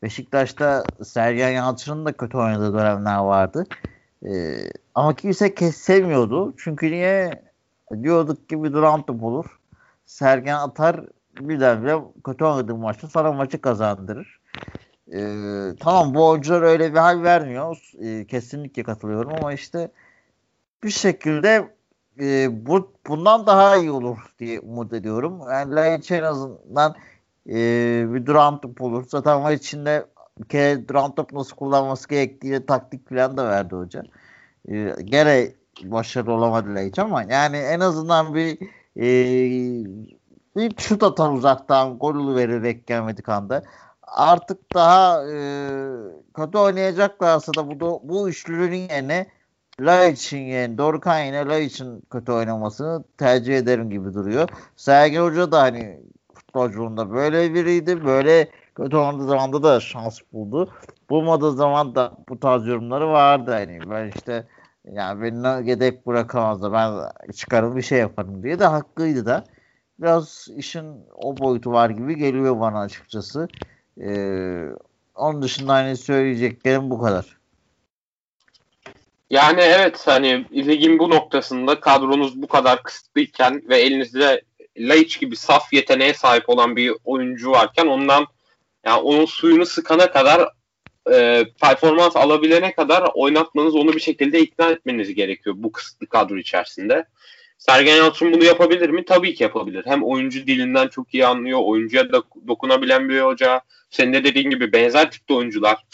Beşiktaş'ta 0.02 0.84
Sergen 1.04 1.50
Yalçın'ın 1.50 2.04
da 2.04 2.12
kötü 2.12 2.36
oynadığı 2.36 2.74
dönemler 2.74 3.18
vardı. 3.18 3.66
Ee, 4.26 4.56
ama 4.94 5.14
kimse 5.14 5.54
kes 5.54 5.76
sevmiyordu. 5.76 6.54
Çünkü 6.58 6.90
niye? 6.90 7.42
Diyorduk 8.02 8.48
ki 8.48 8.64
bir 8.64 8.72
duran 8.72 9.02
top 9.06 9.22
olur. 9.22 9.60
Sergen 10.06 10.54
atar 10.54 11.00
birdenbire 11.40 11.98
kötü 12.24 12.44
oynadığı 12.44 12.74
maçta 12.74 13.08
sana 13.08 13.32
maçı 13.32 13.60
kazandırır. 13.60 14.40
Ee, 15.12 15.76
tamam 15.80 16.14
bu 16.14 16.28
oyuncular 16.28 16.62
öyle 16.62 16.92
bir 16.92 16.98
hal 16.98 17.22
vermiyor. 17.22 17.90
Ee, 18.02 18.26
kesinlikle 18.26 18.82
katılıyorum 18.82 19.32
ama 19.34 19.52
işte 19.52 19.90
bir 20.84 20.90
şekilde 20.90 21.74
e, 22.20 22.48
bu 22.66 22.92
bundan 23.08 23.46
daha 23.46 23.76
iyi 23.76 23.90
olur 23.90 24.18
diye 24.38 24.60
umut 24.60 24.92
ediyorum. 24.92 25.40
Yani 25.50 25.74
Laiç 25.74 26.10
en 26.10 26.22
azından 26.22 26.94
e, 27.48 27.54
bir 28.14 28.26
duran 28.26 28.60
top 28.60 28.80
olur. 28.82 29.04
Zaten 29.08 29.40
maç 29.40 29.60
içinde 29.60 30.06
bir 30.38 30.48
kere 30.48 30.88
duran 30.88 31.14
top 31.14 31.32
nasıl 31.32 31.56
kullanması 31.56 32.08
gerektiği 32.08 32.66
taktik 32.66 33.08
falan 33.08 33.36
da 33.36 33.48
verdi 33.48 33.74
hoca. 33.76 34.02
E, 34.68 34.94
gene 35.04 35.52
başarılı 35.84 36.32
olamadı 36.32 36.74
Laiç 36.74 36.98
ama 36.98 37.22
yani 37.22 37.56
en 37.56 37.80
azından 37.80 38.34
bir 38.34 38.58
e, 38.96 39.06
bir 40.56 40.72
şut 40.78 41.02
atar 41.02 41.30
uzaktan 41.30 41.98
golü 41.98 42.36
verir 42.36 42.62
beklemedik 42.62 43.28
anda. 43.28 43.62
Artık 44.02 44.74
daha 44.74 45.30
e, 45.30 45.36
kötü 46.34 46.58
oynayacaklarsa 46.58 47.54
da 47.54 47.80
bu 47.80 48.00
bu 48.04 48.28
üçlünün 48.28 48.76
yerine 48.76 49.26
Laiç'in 49.80 50.38
yani 50.38 50.78
Dorukhan 50.78 51.20
yine 51.20 51.46
Laiç'in 51.46 52.00
kötü 52.10 52.32
oynamasını 52.32 53.04
tercih 53.18 53.58
ederim 53.58 53.90
gibi 53.90 54.14
duruyor. 54.14 54.48
Sergen 54.76 55.22
Hoca 55.22 55.52
da 55.52 55.62
hani 55.62 56.00
futbolculuğunda 56.34 57.10
böyle 57.10 57.54
biriydi. 57.54 58.04
Böyle 58.04 58.48
kötü 58.74 58.96
oynadığı 58.96 59.26
zaman 59.26 59.62
da 59.62 59.80
şans 59.80 60.20
buldu. 60.32 60.72
Bulmadığı 61.10 61.52
zaman 61.52 61.94
da 61.94 62.12
bu 62.28 62.40
tarz 62.40 62.66
yorumları 62.66 63.08
vardı. 63.08 63.50
Hani 63.50 63.80
ben 63.90 64.12
işte 64.16 64.46
yani 64.92 65.22
beni 65.22 65.70
yedek 65.70 66.06
bırakamaz 66.06 66.62
da 66.62 66.72
ben 66.72 66.92
çıkarım 67.32 67.76
bir 67.76 67.82
şey 67.82 67.98
yaparım 67.98 68.42
diye 68.42 68.58
de 68.58 68.64
hakkıydı 68.64 69.26
da. 69.26 69.44
Biraz 69.98 70.48
işin 70.56 71.06
o 71.16 71.38
boyutu 71.38 71.72
var 71.72 71.90
gibi 71.90 72.16
geliyor 72.16 72.60
bana 72.60 72.80
açıkçası. 72.80 73.48
Ee, 74.00 74.68
onun 75.14 75.42
dışında 75.42 75.72
hani 75.72 75.96
söyleyeceklerim 75.96 76.90
bu 76.90 77.00
kadar. 77.00 77.33
Yani 79.30 79.60
evet 79.60 80.02
hani 80.06 80.44
ligin 80.52 80.98
bu 80.98 81.10
noktasında 81.10 81.80
kadronuz 81.80 82.42
bu 82.42 82.46
kadar 82.46 82.82
kısıtlıyken 82.82 83.62
ve 83.68 83.78
elinizde 83.78 84.42
Laiç 84.78 85.20
gibi 85.20 85.36
saf 85.36 85.72
yeteneğe 85.72 86.14
sahip 86.14 86.48
olan 86.48 86.76
bir 86.76 86.92
oyuncu 87.04 87.50
varken 87.50 87.86
ondan 87.86 88.26
yani 88.84 89.00
onun 89.00 89.24
suyunu 89.24 89.66
sıkana 89.66 90.12
kadar 90.12 90.48
e, 91.12 91.44
performans 91.60 92.16
alabilene 92.16 92.74
kadar 92.74 93.10
oynatmanız 93.14 93.74
onu 93.74 93.92
bir 93.92 94.00
şekilde 94.00 94.40
ikna 94.40 94.70
etmeniz 94.70 95.14
gerekiyor 95.14 95.56
bu 95.58 95.72
kısıtlı 95.72 96.06
kadro 96.06 96.36
içerisinde. 96.36 97.04
Sergen 97.58 97.96
Yalçın 97.96 98.32
bunu 98.32 98.44
yapabilir 98.44 98.90
mi? 98.90 99.04
Tabii 99.04 99.34
ki 99.34 99.42
yapabilir. 99.42 99.86
Hem 99.86 100.04
oyuncu 100.04 100.46
dilinden 100.46 100.88
çok 100.88 101.14
iyi 101.14 101.26
anlıyor, 101.26 101.60
oyuncuya 101.62 102.12
da 102.12 102.22
dokunabilen 102.48 103.08
bir 103.08 103.20
hoca. 103.20 103.60
Senin 103.90 104.12
de 104.12 104.24
dediğin 104.24 104.50
gibi 104.50 104.72
benzer 104.72 105.10
tipte 105.10 105.34
oyuncular 105.34 105.84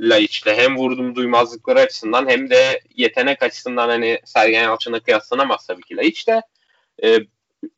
Laiç'le 0.00 0.46
hem 0.46 0.76
vurdum 0.76 1.14
duymazlıkları 1.14 1.80
açısından 1.80 2.28
hem 2.28 2.50
de 2.50 2.80
yetenek 2.96 3.42
açısından 3.42 3.88
hani 3.88 4.20
Sergen 4.24 4.62
Yalçın'a 4.62 5.00
kıyaslanamaz 5.00 5.66
tabii 5.66 5.82
ki 5.82 5.96
Laiç 5.96 6.28
de. 6.28 6.42
E, 7.02 7.18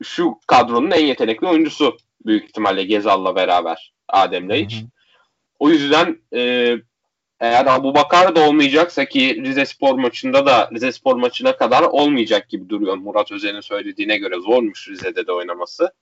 şu 0.02 0.38
kadronun 0.46 0.90
en 0.90 1.06
yetenekli 1.06 1.46
oyuncusu 1.46 1.98
büyük 2.26 2.44
ihtimalle 2.44 2.84
Gezal'la 2.84 3.36
beraber 3.36 3.92
Adem 4.08 4.48
Laiç. 4.48 4.84
O 5.58 5.70
yüzden 5.70 6.18
e, 6.34 6.74
eğer 7.40 7.66
Abu 7.66 7.94
Bakar 7.94 8.36
da 8.36 8.48
olmayacaksa 8.48 9.04
ki 9.04 9.42
Rize 9.44 9.66
Spor 9.66 9.94
maçında 9.94 10.46
da 10.46 10.70
Rize 10.74 10.92
Spor 10.92 11.16
maçına 11.16 11.56
kadar 11.56 11.82
olmayacak 11.82 12.48
gibi 12.48 12.68
duruyor 12.68 12.96
Murat 12.96 13.32
Özen'in 13.32 13.60
söylediğine 13.60 14.18
göre 14.18 14.34
zormuş 14.36 14.88
Rize'de 14.88 15.26
de 15.26 15.32
oynaması. 15.32 15.92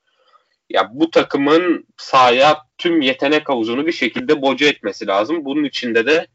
Ya 0.71 0.91
bu 0.93 1.11
takımın 1.11 1.87
sahaya 1.97 2.59
tüm 2.79 3.01
yetenek 3.01 3.49
havuzunu 3.49 3.87
bir 3.87 3.93
şekilde 3.93 4.43
boca 4.43 4.67
etmesi 4.67 5.07
lazım. 5.07 5.45
Bunun 5.45 5.65
içinde 5.65 6.07
de 6.07 6.27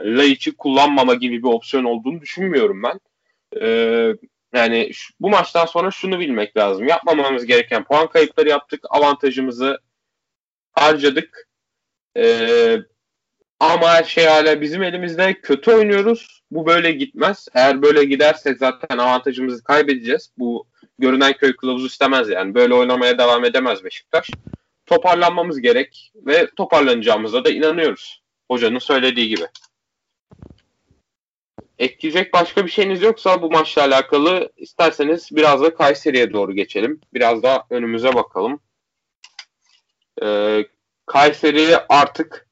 Laiç'i 0.00 0.56
kullanmama 0.56 1.14
gibi 1.14 1.38
bir 1.38 1.48
opsiyon 1.48 1.84
olduğunu 1.84 2.20
düşünmüyorum 2.20 2.82
ben. 2.82 3.00
Ee, 3.60 4.14
yani 4.54 4.90
şu, 4.94 5.14
bu 5.20 5.30
maçtan 5.30 5.66
sonra 5.66 5.90
şunu 5.90 6.20
bilmek 6.20 6.56
lazım. 6.56 6.88
Yapmamamız 6.88 7.46
gereken 7.46 7.84
puan 7.84 8.06
kayıpları 8.06 8.48
yaptık. 8.48 8.84
Avantajımızı 8.90 9.78
harcadık. 10.72 11.48
Ee, 12.16 12.78
ama 13.62 13.88
her 13.88 14.04
şey 14.04 14.24
hala 14.24 14.60
bizim 14.60 14.82
elimizde. 14.82 15.34
Kötü 15.34 15.72
oynuyoruz. 15.72 16.42
Bu 16.50 16.66
böyle 16.66 16.92
gitmez. 16.92 17.48
Eğer 17.54 17.82
böyle 17.82 18.04
gidersek 18.04 18.58
zaten 18.58 18.98
avantajımızı 18.98 19.64
kaybedeceğiz. 19.64 20.30
Bu 20.38 20.66
görünen 20.98 21.32
köy 21.32 21.56
kılavuzu 21.56 21.86
istemez 21.86 22.28
yani. 22.28 22.54
Böyle 22.54 22.74
oynamaya 22.74 23.18
devam 23.18 23.44
edemez 23.44 23.84
Beşiktaş. 23.84 24.30
Toparlanmamız 24.86 25.60
gerek 25.60 26.12
ve 26.14 26.50
toparlanacağımıza 26.56 27.44
da 27.44 27.50
inanıyoruz. 27.50 28.22
Hocanın 28.50 28.78
söylediği 28.78 29.28
gibi. 29.28 29.46
Ekleyecek 31.78 32.32
başka 32.32 32.66
bir 32.66 32.70
şeyiniz 32.70 33.02
yoksa 33.02 33.42
bu 33.42 33.50
maçla 33.50 33.82
alakalı 33.82 34.52
isterseniz 34.56 35.28
biraz 35.32 35.62
da 35.62 35.74
Kayseri'ye 35.74 36.32
doğru 36.32 36.52
geçelim. 36.52 37.00
Biraz 37.14 37.42
da 37.42 37.64
önümüze 37.70 38.14
bakalım. 38.14 38.60
Ee, 40.22 40.64
Kayseri 41.06 41.76
artık 41.88 42.51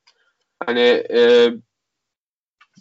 hani 0.66 1.04
e, 1.10 1.50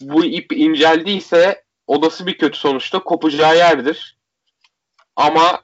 bu 0.01 0.25
ip 0.25 0.53
inceldiyse 0.53 1.63
odası 1.87 2.27
bir 2.27 2.37
kötü 2.37 2.59
sonuçta 2.59 2.99
kopacağı 2.99 3.57
yerdir. 3.57 4.17
Ama 5.15 5.61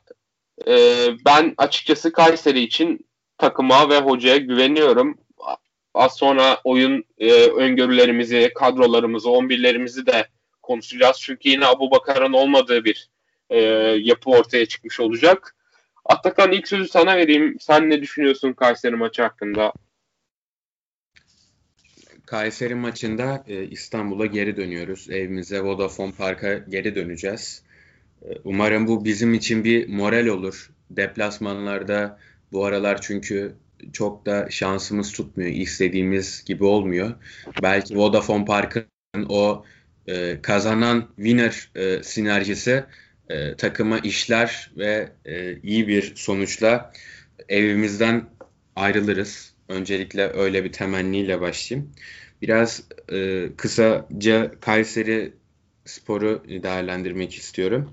e, 0.68 0.74
ben 1.26 1.54
açıkçası 1.58 2.12
Kayseri 2.12 2.60
için 2.60 3.08
takıma 3.38 3.90
ve 3.90 3.98
hocaya 4.00 4.38
güveniyorum. 4.38 5.18
Az 5.94 6.18
sonra 6.18 6.62
oyun 6.64 7.04
e, 7.18 7.32
öngörülerimizi, 7.34 8.52
kadrolarımızı, 8.56 9.30
11'lerimizi 9.30 10.06
de 10.06 10.28
konuşacağız. 10.62 11.18
Çünkü 11.22 11.50
yine 11.50 11.66
Abu 11.66 11.92
Bakar'ın 11.92 12.34
olmadığı 12.34 12.86
bir 12.86 13.10
e, 13.50 13.60
yapı 14.02 14.30
ortaya 14.30 14.66
çıkmış 14.66 15.00
olacak. 15.00 15.56
Atakan 16.06 16.52
ilk 16.52 16.68
sözü 16.68 16.88
sana 16.88 17.18
vereyim. 17.18 17.58
Sen 17.60 17.90
ne 17.90 18.02
düşünüyorsun 18.02 18.54
Kayseri 18.54 18.96
maçı 18.96 19.22
hakkında? 19.22 19.74
Kayseri 22.26 22.76
maçında 22.76 23.44
e, 23.48 23.64
İstanbul'a 23.64 24.26
geri 24.26 24.58
dönüyoruz. 24.58 25.10
Evimize 25.10 25.62
Vodafone 25.62 26.12
Park'a 26.12 26.54
geri 26.54 26.96
döneceğiz. 26.96 27.64
E, 28.22 28.30
umarım 28.44 28.88
bu 28.88 29.06
bizim 29.06 29.34
için 29.34 29.64
bir 29.64 29.90
moral 29.90 30.28
olur. 30.28 30.72
Deplasmanlarda 30.90 32.20
bu 32.52 32.66
aralar 32.66 33.02
çünkü 33.02 33.56
çok 33.94 34.26
da 34.26 34.48
şansımız 34.50 35.12
tutmuyor. 35.12 35.52
İstediğimiz 35.52 36.44
gibi 36.46 36.64
olmuyor. 36.64 37.14
Belki 37.62 37.98
Vodafone 37.98 38.46
Park'ın 38.46 39.26
o 39.30 39.66
e, 40.08 40.42
kazanan 40.42 41.08
winner 41.16 41.70
e, 41.76 42.04
sinerjisi 42.04 42.84
e, 43.30 43.56
takıma 43.56 44.00
işler 44.00 44.72
ve 44.78 45.10
e, 45.26 45.58
iyi 45.62 45.88
bir 45.88 46.16
sonuçla 46.16 46.94
evimizden 47.50 48.26
ayrılırız. 48.76 49.55
Öncelikle 49.70 50.30
öyle 50.34 50.64
bir 50.64 50.72
temenniyle 50.72 51.42
başlayayım. 51.42 51.92
Biraz 52.42 52.84
e, 53.12 53.48
kısaca 53.58 54.52
Kayseri 54.62 55.34
sporu 55.86 56.44
değerlendirmek 56.64 57.34
istiyorum. 57.34 57.92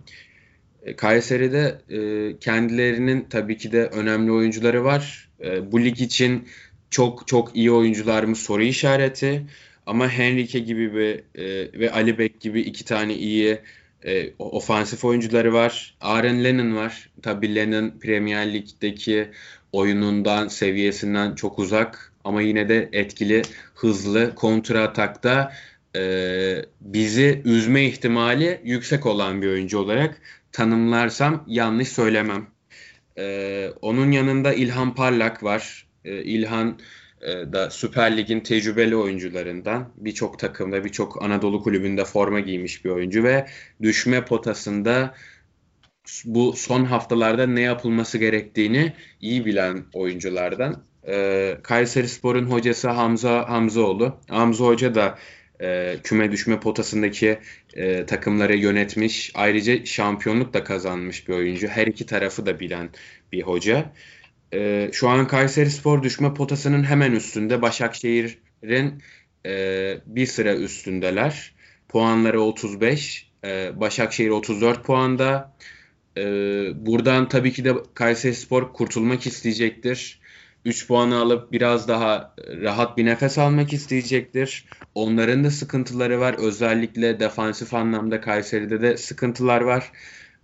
E, 0.83 0.97
Kayseri'de 0.97 1.81
e, 1.89 2.39
kendilerinin 2.39 3.27
tabii 3.31 3.57
ki 3.57 3.73
de 3.73 3.87
önemli 3.87 4.33
oyuncuları 4.33 4.85
var. 4.85 5.29
E, 5.45 5.73
bu 5.73 5.85
lig 5.85 6.01
için 6.01 6.49
çok 6.91 7.29
çok 7.29 7.57
iyi 7.57 7.71
oyuncular 7.71 8.25
mı 8.25 8.37
soru 8.37 8.63
işareti. 8.63 9.47
Ama 9.87 10.09
Henrique 10.09 10.65
gibi 10.65 10.95
bir, 10.95 11.41
e, 11.41 11.73
ve 11.81 11.93
Ali 11.93 12.19
Bek 12.19 12.41
gibi 12.41 12.61
iki 12.61 12.85
tane 12.85 13.15
iyi 13.15 13.59
e, 14.07 14.33
ofansif 14.39 15.05
oyuncuları 15.05 15.53
var. 15.53 15.95
Aaron 16.01 16.45
Lennon 16.45 16.77
var. 16.77 17.11
Tabii 17.23 17.55
Lennon 17.55 17.91
Premier 17.91 18.55
Lig'deki 18.55 19.29
oyunundan, 19.73 20.49
seviyesinden 20.49 21.35
çok 21.35 21.59
uzak 21.59 22.13
ama 22.25 22.43
yine 22.43 22.69
de 22.69 22.89
etkili, 22.93 23.43
hızlı, 23.75 24.35
kontra 24.35 24.83
atakta 24.83 25.53
e, 25.97 26.03
bizi 26.81 27.43
üzme 27.45 27.85
ihtimali 27.85 28.61
yüksek 28.65 29.07
olan 29.07 29.43
bir 29.43 29.49
oyuncu 29.49 29.79
olarak 29.79 30.21
tanımlarsam 30.53 31.45
yanlış 31.47 31.89
söylemem. 31.89 32.47
E, 33.19 33.69
onun 33.83 34.13
yanında 34.13 34.53
İlhan 34.53 34.95
Parlak 34.95 35.43
var. 35.43 35.87
E, 36.05 36.23
İlhan 36.23 36.79
da 37.23 37.71
Süper 37.71 38.17
Lig'in 38.17 38.41
tecrübeli 38.41 38.97
oyuncularından 38.97 39.89
birçok 39.97 40.39
takımda 40.39 40.85
birçok 40.85 41.23
Anadolu 41.23 41.63
kulübünde 41.63 42.05
forma 42.05 42.41
giymiş 42.41 42.85
bir 42.85 42.91
oyuncu 42.91 43.25
ve 43.25 43.47
düşme 43.83 44.25
potasında 44.25 45.15
bu 46.25 46.53
son 46.53 46.85
haftalarda 46.85 47.47
ne 47.47 47.61
yapılması 47.61 48.19
gerektiğini 48.19 48.93
iyi 49.21 49.47
bilen 49.47 49.85
oyunculardan. 49.93 50.85
E, 51.09 51.57
Kayseri 51.63 52.09
Spor'un 52.09 52.47
hocası 52.47 52.89
Hamza 52.89 53.49
Hamzaoğlu. 53.49 54.21
Hamza 54.29 54.65
Hoca 54.65 54.95
da 54.95 55.19
e, 55.61 55.97
küme 56.05 56.33
düşme 56.33 56.61
potasındaki 56.61 57.39
e, 57.75 58.07
takımları 58.07 58.57
yönetmiş. 58.57 59.33
Ayrıca 59.35 59.85
şampiyonluk 59.85 60.55
da 60.55 60.65
kazanmış 60.65 61.29
bir 61.29 61.35
oyuncu. 61.35 61.69
Her 61.69 61.87
iki 61.87 62.07
tarafı 62.07 62.47
da 62.47 62.61
bilen 62.61 62.91
bir 63.33 63.43
hoca. 63.43 63.93
E, 64.55 64.91
şu 64.93 65.09
an 65.09 65.27
Kayseri 65.27 65.71
Spor 65.71 66.03
düşme 66.03 66.35
potasının 66.35 66.83
hemen 66.85 67.13
üstünde. 67.13 67.63
Başakşehir'in 67.63 69.03
e, 69.47 69.99
bir 70.07 70.27
sıra 70.27 70.55
üstündeler. 70.55 71.55
Puanları 71.89 72.43
35. 72.43 73.31
E, 73.45 73.81
Başakşehir 73.81 74.31
34 74.31 74.85
puanda. 74.85 75.57
E, 76.17 76.23
buradan 76.87 77.29
tabii 77.29 77.53
ki 77.53 77.65
de 77.65 77.75
Kayseri 77.95 78.35
Spor 78.35 78.73
kurtulmak 78.73 79.27
isteyecektir. 79.27 80.23
3 80.65 80.89
puanı 80.89 81.19
alıp 81.19 81.53
biraz 81.53 81.89
daha 81.89 82.35
rahat 82.63 82.97
bir 82.97 83.05
nefes 83.05 83.39
almak 83.39 83.73
isteyecektir. 83.73 84.65
Onların 84.95 85.45
da 85.45 85.51
sıkıntıları 85.51 86.21
var. 86.21 86.35
Özellikle 86.39 87.21
defansif 87.21 87.75
anlamda 87.75 88.21
Kayseri'de 88.21 88.81
de 88.81 88.97
sıkıntılar 88.97 89.61
var. 89.61 89.93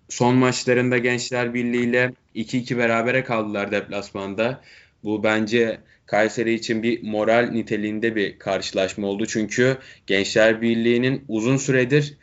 Son 0.09 0.37
maçlarında 0.37 0.99
Gençler 0.99 1.55
Birliği 1.55 1.85
ile 1.85 2.13
2-2 2.35 2.79
berabere 2.79 3.25
kaldılar 3.25 3.73
deplasmanda. 3.73 4.61
Bu 5.05 5.25
bence 5.25 5.81
Kayseri 6.07 6.55
için 6.55 6.83
bir 6.83 7.03
moral 7.03 7.51
niteliğinde 7.53 8.17
bir 8.17 8.39
karşılaşma 8.39 9.07
oldu. 9.07 9.27
Çünkü 9.27 9.77
Gençler 10.07 10.63
Birliği'nin 10.63 11.25
uzun 11.29 11.57
süredir 11.57 12.17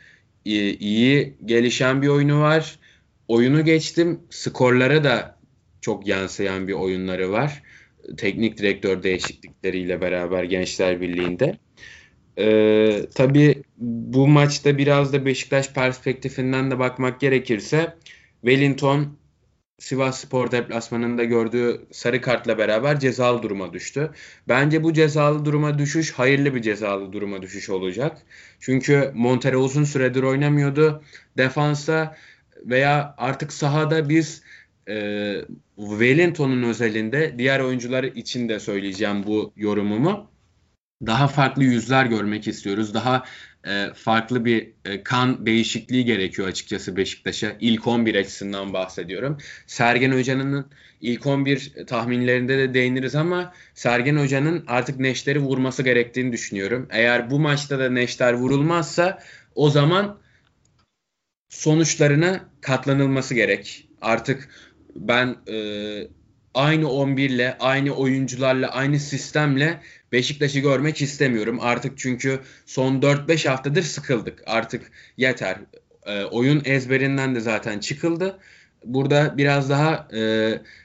iyi 0.44 1.34
gelişen 1.44 2.02
bir 2.02 2.08
oyunu 2.08 2.40
var. 2.40 2.78
Oyunu 3.28 3.64
geçtim. 3.64 4.20
Skorlara 4.30 5.04
da 5.04 5.38
çok 5.80 6.06
yansıyan 6.06 6.68
bir 6.68 6.72
oyunları 6.72 7.32
var 7.32 7.62
teknik 8.16 8.58
direktör 8.58 9.02
değişiklikleriyle 9.02 10.00
beraber 10.00 10.44
Gençler 10.44 11.00
Birliği'nde. 11.00 11.58
Ee, 12.38 13.06
tabii 13.14 13.62
bu 13.78 14.28
maçta 14.28 14.78
biraz 14.78 15.12
da 15.12 15.26
Beşiktaş 15.26 15.72
perspektifinden 15.72 16.70
de 16.70 16.78
bakmak 16.78 17.20
gerekirse 17.20 17.96
Wellington 18.40 19.18
Sivas 19.78 20.20
Spor 20.20 20.50
deplasmanında 20.50 21.24
gördüğü 21.24 21.86
sarı 21.92 22.20
kartla 22.20 22.58
beraber 22.58 23.00
cezalı 23.00 23.42
duruma 23.42 23.72
düştü. 23.72 24.10
Bence 24.48 24.82
bu 24.82 24.92
cezalı 24.92 25.44
duruma 25.44 25.78
düşüş 25.78 26.12
hayırlı 26.12 26.54
bir 26.54 26.62
cezalı 26.62 27.12
duruma 27.12 27.42
düşüş 27.42 27.70
olacak. 27.70 28.22
Çünkü 28.60 29.12
Montero 29.14 29.58
uzun 29.58 29.84
süredir 29.84 30.22
oynamıyordu. 30.22 31.02
Defansa 31.38 32.16
veya 32.64 33.14
artık 33.18 33.52
sahada 33.52 34.08
biz 34.08 34.42
e, 34.88 35.34
Wellington'un 35.76 36.62
özelinde 36.62 37.34
diğer 37.38 37.60
oyuncular 37.60 38.04
için 38.04 38.48
de 38.48 38.60
söyleyeceğim 38.60 39.24
bu 39.26 39.52
yorumumu. 39.56 40.30
Daha 41.06 41.28
farklı 41.28 41.64
yüzler 41.64 42.06
görmek 42.06 42.48
istiyoruz. 42.48 42.94
Daha 42.94 43.24
e, 43.66 43.86
farklı 43.94 44.44
bir 44.44 44.72
e, 44.84 45.02
kan 45.02 45.46
değişikliği 45.46 46.04
gerekiyor 46.04 46.48
açıkçası 46.48 46.96
Beşiktaş'a. 46.96 47.56
İlk 47.60 47.86
11 47.86 48.14
açısından 48.14 48.72
bahsediyorum. 48.72 49.38
Sergen 49.66 50.12
Hoca'nın 50.12 50.66
ilk 51.00 51.26
11 51.26 51.72
tahminlerinde 51.86 52.58
de 52.58 52.74
değiniriz 52.74 53.14
ama 53.14 53.52
Sergen 53.74 54.16
Hoca'nın 54.16 54.64
artık 54.66 55.00
neşteri 55.00 55.38
vurması 55.38 55.82
gerektiğini 55.82 56.32
düşünüyorum. 56.32 56.88
Eğer 56.90 57.30
bu 57.30 57.38
maçta 57.38 57.78
da 57.78 57.90
neşter 57.90 58.32
vurulmazsa 58.32 59.22
o 59.54 59.70
zaman 59.70 60.18
sonuçlarına 61.48 62.40
katlanılması 62.60 63.34
gerek. 63.34 63.88
Artık 64.00 64.48
ben 64.94 65.36
e, 65.48 65.56
aynı 66.54 66.90
11 66.90 67.30
ile, 67.30 67.56
aynı 67.60 67.92
oyuncularla, 67.92 68.68
aynı 68.68 69.00
sistemle 69.00 69.80
Beşiktaş'ı 70.12 70.60
görmek 70.60 71.02
istemiyorum. 71.02 71.58
Artık 71.60 71.98
çünkü 71.98 72.40
son 72.66 73.00
4-5 73.00 73.48
haftadır 73.48 73.82
sıkıldık. 73.82 74.42
Artık 74.46 74.90
yeter. 75.16 75.58
E, 76.06 76.24
oyun 76.24 76.62
ezberinden 76.64 77.34
de 77.34 77.40
zaten 77.40 77.78
çıkıldı. 77.78 78.38
Burada 78.84 79.34
biraz 79.36 79.70
daha 79.70 80.08
e, 80.12 80.20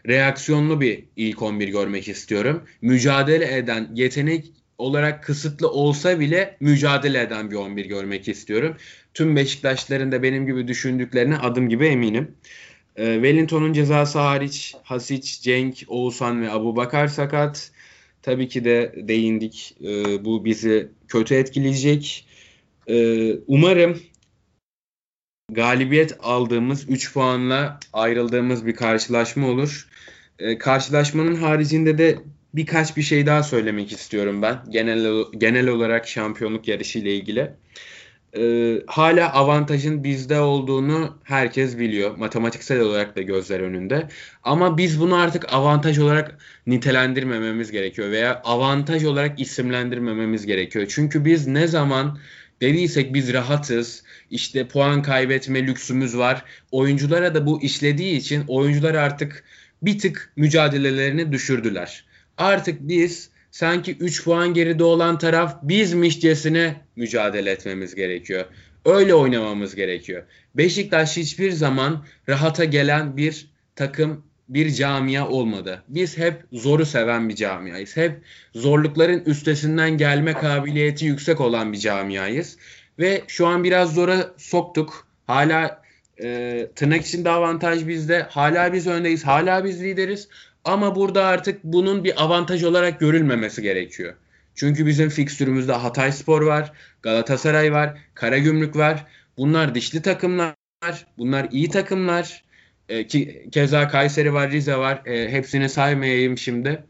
reaksiyonlu 0.08 0.82
bir 0.82 1.04
ilk 1.16 1.42
11 1.42 1.68
görmek 1.68 2.08
istiyorum. 2.08 2.64
Mücadele 2.82 3.58
eden, 3.58 3.90
yetenek 3.94 4.52
olarak 4.78 5.24
kısıtlı 5.24 5.70
olsa 5.70 6.20
bile 6.20 6.58
mücadele 6.60 7.22
eden 7.22 7.52
bir 7.52 7.56
11 7.56 7.86
görmek 7.86 8.28
istiyorum. 8.28 8.76
Tüm 9.14 9.36
Beşiktaşların 9.36 10.12
da 10.12 10.24
benim 10.24 10.46
gibi 10.46 10.68
düşündüklerine 10.68 11.38
adım 11.38 11.70
gibi 11.70 11.86
eminim. 11.86 12.36
E, 12.96 13.14
Wellington'un 13.14 13.74
cezası 13.74 14.20
hariç 14.20 14.76
Hasic, 14.84 15.42
Cenk, 15.42 15.84
Oğuzhan 15.88 16.42
ve 16.42 16.52
Abu 16.52 16.76
Bakar 16.76 17.08
sakat. 17.08 17.71
Tabii 18.22 18.48
ki 18.48 18.66
de 18.66 18.94
değindik. 18.98 19.78
E, 19.84 20.26
bu 20.26 20.46
bizi 20.46 20.88
kötü 21.08 21.36
etkileyecek. 21.36 22.28
E, 22.88 23.34
umarım 23.48 24.00
galibiyet 25.52 26.18
aldığımız 26.20 26.90
3 26.90 27.14
puanla 27.14 27.80
ayrıldığımız 27.94 28.66
bir 28.66 28.76
karşılaşma 28.76 29.48
olur. 29.48 29.90
E, 30.40 30.58
karşılaşmanın 30.58 31.36
haricinde 31.36 31.98
de 31.98 32.20
birkaç 32.54 32.98
bir 32.98 33.02
şey 33.02 33.26
daha 33.26 33.44
söylemek 33.44 33.92
istiyorum 33.92 34.42
ben. 34.42 34.60
Genel 34.70 35.24
genel 35.38 35.68
olarak 35.68 36.08
şampiyonluk 36.08 36.68
yarışı 36.68 37.00
ile 37.00 37.16
ilgili 37.16 37.52
e, 38.38 38.76
hala 38.88 39.34
avantajın 39.34 40.04
bizde 40.04 40.40
olduğunu 40.40 41.18
herkes 41.24 41.78
biliyor. 41.80 42.18
Matematiksel 42.18 42.80
olarak 42.80 43.16
da 43.16 43.22
gözler 43.22 43.60
önünde. 43.60 44.08
Ama 44.44 44.78
biz 44.78 45.00
bunu 45.00 45.16
artık 45.16 45.54
avantaj 45.54 46.00
olarak 46.00 46.38
nitelendirmememiz 46.68 47.72
gerekiyor 47.72 48.12
veya 48.12 48.42
avantaj 48.44 49.06
olarak 49.06 49.40
isimlendirmememiz 49.40 50.46
gerekiyor. 50.46 50.86
Çünkü 50.90 51.26
biz 51.26 51.48
ne 51.48 51.68
zaman 51.68 52.20
dediysek 52.62 53.14
biz 53.14 53.34
rahatız, 53.34 54.04
işte 54.30 54.68
puan 54.68 55.02
kaybetme 55.02 55.68
lüksümüz 55.68 56.18
var. 56.18 56.44
Oyunculara 56.72 57.36
da 57.36 57.46
bu 57.46 57.62
işlediği 57.62 58.18
için 58.18 58.44
oyuncular 58.48 58.96
artık 58.96 59.44
bir 59.82 60.00
tık 60.00 60.34
mücadelelerini 60.36 61.32
düşürdüler. 61.32 62.06
Artık 62.38 62.80
biz 62.82 63.31
sanki 63.52 63.98
3 63.98 64.24
puan 64.24 64.54
geride 64.54 64.84
olan 64.84 65.18
taraf 65.18 65.58
bizmişcesine 65.64 66.82
mücadele 66.96 67.52
etmemiz 67.52 67.96
gerekiyor. 67.96 68.46
Öyle 68.86 69.16
oynamamız 69.16 69.76
gerekiyor. 69.76 70.24
Beşiktaş 70.56 71.18
hiçbir 71.18 71.52
zaman 71.52 72.06
rahata 72.30 72.66
gelen 72.66 73.18
bir 73.18 73.50
takım, 73.76 74.24
bir 74.50 74.72
camia 74.72 75.28
olmadı. 75.28 75.84
Biz 75.88 76.18
hep 76.18 76.44
zoru 76.52 76.86
seven 76.86 77.30
bir 77.30 77.36
camiayız. 77.36 77.98
Hep 77.98 78.22
zorlukların 78.56 79.24
üstesinden 79.26 79.98
gelme 79.98 80.34
kabiliyeti 80.34 81.06
yüksek 81.06 81.42
olan 81.42 81.74
bir 81.74 81.78
camiayız. 81.78 82.58
Ve 83.00 83.22
şu 83.28 83.48
an 83.48 83.64
biraz 83.64 83.94
zora 83.94 84.34
soktuk. 84.38 85.08
Hala 85.28 85.82
e, 86.24 86.68
tırnak 86.76 87.06
içinde 87.06 87.30
avantaj 87.30 87.88
bizde. 87.88 88.22
Hala 88.22 88.74
biz 88.74 88.88
öndeyiz. 88.88 89.24
Hala 89.24 89.66
biz 89.66 89.84
lideriz. 89.84 90.28
Ama 90.66 90.96
burada 90.96 91.26
artık 91.26 91.64
bunun 91.64 92.04
bir 92.04 92.24
avantaj 92.24 92.64
olarak 92.64 93.00
görülmemesi 93.00 93.62
gerekiyor. 93.62 94.14
Çünkü 94.56 94.86
bizim 94.86 95.10
fikstürümüzde 95.10 95.74
Hatay 95.74 96.12
Spor 96.12 96.42
var, 96.42 96.72
Galatasaray 97.02 97.72
var, 97.72 97.98
Karagümrük 98.14 98.76
var. 98.76 99.06
Bunlar 99.38 99.76
dişli 99.76 100.02
takımlar, 100.02 100.56
bunlar 101.18 101.48
iyi 101.52 101.70
takımlar. 101.70 102.44
E, 102.90 103.08
ki, 103.08 103.48
keza 103.52 103.88
Kayseri 103.88 104.34
var, 104.34 104.52
Rize 104.52 104.76
var. 104.76 105.02
E, 105.06 105.32
hepsini 105.32 105.70
saymayayım 105.70 106.38
şimdi. 106.38 106.84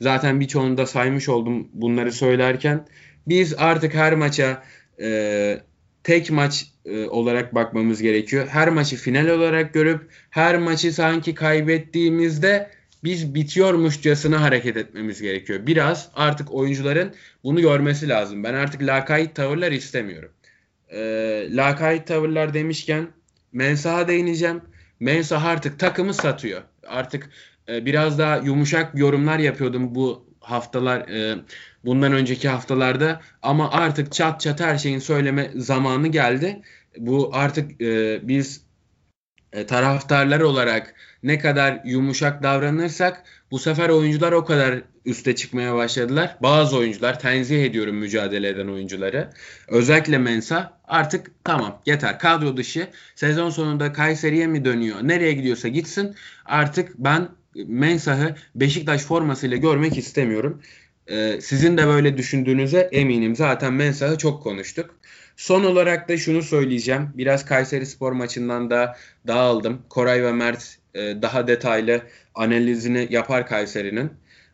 Zaten 0.00 0.40
birçoğunu 0.40 0.76
da 0.76 0.86
saymış 0.86 1.28
oldum 1.28 1.68
bunları 1.72 2.12
söylerken. 2.12 2.86
Biz 3.28 3.54
artık 3.58 3.94
her 3.94 4.14
maça 4.14 4.62
e, 5.00 5.60
tek 6.04 6.30
maç 6.30 6.66
e, 6.84 7.06
olarak 7.06 7.54
bakmamız 7.54 8.02
gerekiyor. 8.02 8.48
Her 8.48 8.68
maçı 8.68 8.96
final 8.96 9.28
olarak 9.28 9.74
görüp 9.74 10.10
her 10.30 10.58
maçı 10.58 10.92
sanki 10.92 11.34
kaybettiğimizde 11.34 12.70
biz 13.04 13.34
bitiyormuşçasına 13.34 14.40
hareket 14.42 14.76
etmemiz 14.76 15.22
gerekiyor. 15.22 15.66
Biraz 15.66 16.10
artık 16.14 16.54
oyuncuların 16.54 17.14
bunu 17.44 17.60
görmesi 17.60 18.08
lazım. 18.08 18.44
Ben 18.44 18.54
artık 18.54 18.82
lakayt 18.82 19.34
tavırlar 19.34 19.72
istemiyorum. 19.72 20.30
e, 20.88 20.98
lakayt 21.56 22.06
tavırlar 22.06 22.54
demişken 22.54 23.08
Mensah'a 23.52 24.08
değineceğim. 24.08 24.60
Mensah 25.00 25.44
artık 25.44 25.78
takımı 25.78 26.14
satıyor. 26.14 26.62
Artık 26.86 27.30
e, 27.68 27.86
biraz 27.86 28.18
daha 28.18 28.36
yumuşak 28.36 28.98
yorumlar 28.98 29.38
yapıyordum 29.38 29.94
bu 29.94 30.26
haftalar 30.40 31.08
e, 31.08 31.38
bundan 31.84 32.12
önceki 32.12 32.48
haftalarda 32.48 33.20
ama 33.42 33.70
artık 33.70 34.12
çat 34.12 34.40
çat 34.40 34.60
her 34.60 34.78
şeyin 34.78 34.98
söyleme 34.98 35.50
zamanı 35.56 36.08
geldi. 36.08 36.62
Bu 36.98 37.30
artık 37.32 37.80
e, 37.82 38.20
biz 38.28 38.62
e, 39.52 39.66
taraftarlar 39.66 40.40
olarak 40.40 40.94
ne 41.22 41.38
kadar 41.38 41.80
yumuşak 41.84 42.42
davranırsak 42.42 43.24
bu 43.50 43.58
sefer 43.58 43.88
oyuncular 43.88 44.32
o 44.32 44.44
kadar 44.44 44.82
üste 45.04 45.34
çıkmaya 45.36 45.74
başladılar. 45.74 46.36
Bazı 46.42 46.76
oyuncular 46.76 47.20
tenzih 47.20 47.64
ediyorum 47.64 47.96
mücadele 47.96 48.48
eden 48.48 48.68
oyuncuları. 48.68 49.30
Özellikle 49.68 50.18
Mensa 50.18 50.80
artık 50.84 51.30
tamam 51.44 51.80
yeter 51.86 52.18
kadro 52.18 52.56
dışı 52.56 52.88
sezon 53.14 53.50
sonunda 53.50 53.92
Kayseri'ye 53.92 54.46
mi 54.46 54.64
dönüyor 54.64 54.96
nereye 55.02 55.32
gidiyorsa 55.32 55.68
gitsin 55.68 56.14
artık 56.44 56.98
ben 56.98 57.28
Mensah'ı 57.54 58.36
Beşiktaş 58.54 59.02
formasıyla 59.02 59.56
görmek 59.56 59.98
istemiyorum. 59.98 60.62
Ee, 61.06 61.38
sizin 61.40 61.78
de 61.78 61.86
böyle 61.86 62.16
düşündüğünüze 62.16 62.88
eminim. 62.92 63.36
Zaten 63.36 63.72
Mensah'ı 63.72 64.18
çok 64.18 64.42
konuştuk. 64.42 64.94
Son 65.42 65.64
olarak 65.64 66.08
da 66.08 66.16
şunu 66.16 66.42
söyleyeceğim. 66.42 67.08
Biraz 67.14 67.44
Kayseri 67.44 67.86
Spor 67.86 68.12
maçından 68.12 68.70
da 68.70 68.96
dağıldım. 69.26 69.82
Koray 69.88 70.22
ve 70.22 70.32
Mert 70.32 70.78
e, 70.94 71.00
daha 71.00 71.46
detaylı 71.46 72.02
analizini 72.34 73.06
yapar 73.10 73.46
Kayseri'nin. 73.46 74.10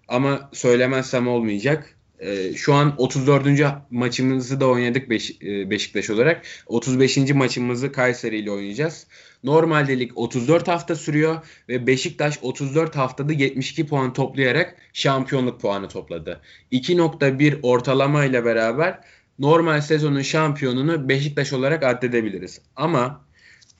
Ama 0.08 0.50
söylemezsem 0.52 1.28
olmayacak. 1.28 1.96
E, 2.18 2.54
şu 2.54 2.74
an 2.74 2.94
34. 2.98 3.46
maçımızı 3.90 4.60
da 4.60 4.66
oynadık 4.66 5.12
e, 5.42 5.70
Beşiktaş 5.70 6.10
olarak. 6.10 6.46
35. 6.66 7.16
maçımızı 7.16 7.92
Kayseri 7.92 8.38
ile 8.38 8.50
oynayacağız. 8.50 9.06
Normalde 9.44 9.98
lig 9.98 10.12
34 10.14 10.68
hafta 10.68 10.94
sürüyor 10.94 11.36
ve 11.68 11.86
Beşiktaş 11.86 12.38
34 12.42 12.96
haftada 12.96 13.32
72 13.32 13.86
puan 13.86 14.12
toplayarak 14.12 14.76
şampiyonluk 14.92 15.60
puanı 15.60 15.88
topladı. 15.88 16.40
2.1 16.72 17.60
ortalama 17.62 18.24
ile 18.24 18.44
beraber 18.44 18.98
normal 19.38 19.80
sezonun 19.80 20.22
şampiyonunu 20.22 21.08
Beşiktaş 21.08 21.52
olarak 21.52 21.82
addedebiliriz. 21.82 22.60
Ama 22.76 23.24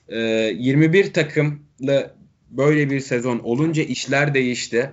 e, 0.09 0.19
21 0.19 1.13
takımla 1.13 2.15
böyle 2.49 2.89
bir 2.89 2.99
sezon 2.99 3.39
olunca 3.39 3.83
işler 3.83 4.33
değişti. 4.33 4.91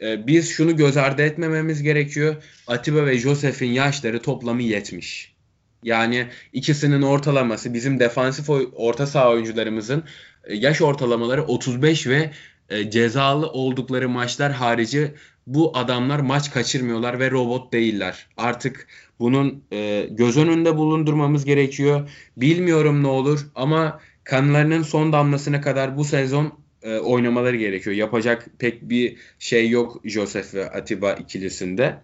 E, 0.00 0.26
biz 0.26 0.50
şunu 0.50 0.76
göz 0.76 0.96
ardı 0.96 1.22
etmememiz 1.22 1.82
gerekiyor. 1.82 2.36
Atiba 2.66 3.06
ve 3.06 3.18
Josef'in 3.18 3.70
yaşları 3.70 4.22
toplamı 4.22 4.62
70. 4.62 5.36
Yani 5.82 6.26
ikisinin 6.52 7.02
ortalaması 7.02 7.74
bizim 7.74 8.00
defansif 8.00 8.50
orta 8.74 9.06
saha 9.06 9.30
oyuncularımızın 9.30 10.04
e, 10.44 10.54
yaş 10.54 10.82
ortalamaları 10.82 11.44
35 11.44 12.06
ve 12.06 12.30
e, 12.68 12.90
cezalı 12.90 13.50
oldukları 13.50 14.08
maçlar 14.08 14.52
harici 14.52 15.14
bu 15.46 15.78
adamlar 15.78 16.18
maç 16.18 16.50
kaçırmıyorlar 16.50 17.20
ve 17.20 17.30
robot 17.30 17.72
değiller. 17.72 18.26
Artık 18.36 18.86
bunun 19.20 19.64
e, 19.72 20.08
göz 20.10 20.36
önünde 20.36 20.76
bulundurmamız 20.76 21.44
gerekiyor. 21.44 22.10
Bilmiyorum 22.36 23.02
ne 23.02 23.06
olur 23.06 23.40
ama 23.54 24.00
kanlarının 24.24 24.82
son 24.82 25.12
damlasına 25.12 25.60
kadar 25.60 25.96
bu 25.96 26.04
sezon 26.04 26.52
e, 26.82 26.98
oynamaları 26.98 27.56
gerekiyor. 27.56 27.96
Yapacak 27.96 28.48
pek 28.58 28.90
bir 28.90 29.16
şey 29.38 29.70
yok 29.70 30.00
Josef 30.04 30.54
ve 30.54 30.70
Atiba 30.70 31.12
ikilisinde. 31.12 31.96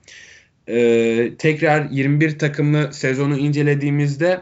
E, 0.69 1.33
tekrar 1.39 1.91
21 1.91 2.39
takımlı 2.39 2.93
sezonu 2.93 3.39
incelediğimizde 3.39 4.41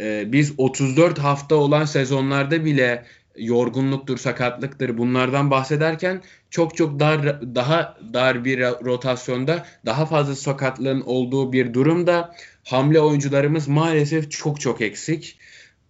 e, 0.00 0.32
biz 0.32 0.54
34 0.58 1.18
hafta 1.18 1.54
olan 1.54 1.84
sezonlarda 1.84 2.64
bile 2.64 3.04
yorgunluktur, 3.36 4.18
sakatlıktır 4.18 4.98
bunlardan 4.98 5.50
bahsederken 5.50 6.22
çok 6.50 6.76
çok 6.76 7.00
dar 7.00 7.40
daha 7.54 7.98
dar 8.12 8.44
bir 8.44 8.60
rotasyonda 8.60 9.66
daha 9.86 10.06
fazla 10.06 10.36
sakatlığın 10.36 11.00
olduğu 11.00 11.52
bir 11.52 11.74
durumda 11.74 12.34
hamle 12.64 13.00
oyuncularımız 13.00 13.68
maalesef 13.68 14.30
çok 14.30 14.60
çok 14.60 14.80
eksik. 14.80 15.38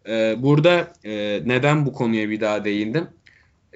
Ee, 0.09 0.35
burada 0.39 0.93
e, 1.05 1.43
neden 1.45 1.87
bu 1.87 1.93
konuya 1.93 2.31
bir 2.31 2.41
daha 2.41 2.65
değindim? 2.65 3.07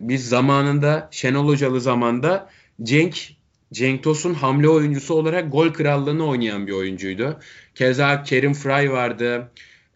Biz 0.00 0.28
zamanında 0.28 1.08
Şenol 1.10 1.48
Hocalı 1.48 1.80
zamanda 1.80 2.50
Cenk 2.82 3.36
Cenk 3.72 4.02
Tosun 4.02 4.34
hamle 4.34 4.68
oyuncusu 4.68 5.14
olarak 5.14 5.52
gol 5.52 5.72
krallığını 5.72 6.26
oynayan 6.26 6.66
bir 6.66 6.72
oyuncuydu. 6.72 7.40
Keza 7.74 8.22
Kerim 8.22 8.54
Fry 8.54 8.90
vardı. 8.90 9.50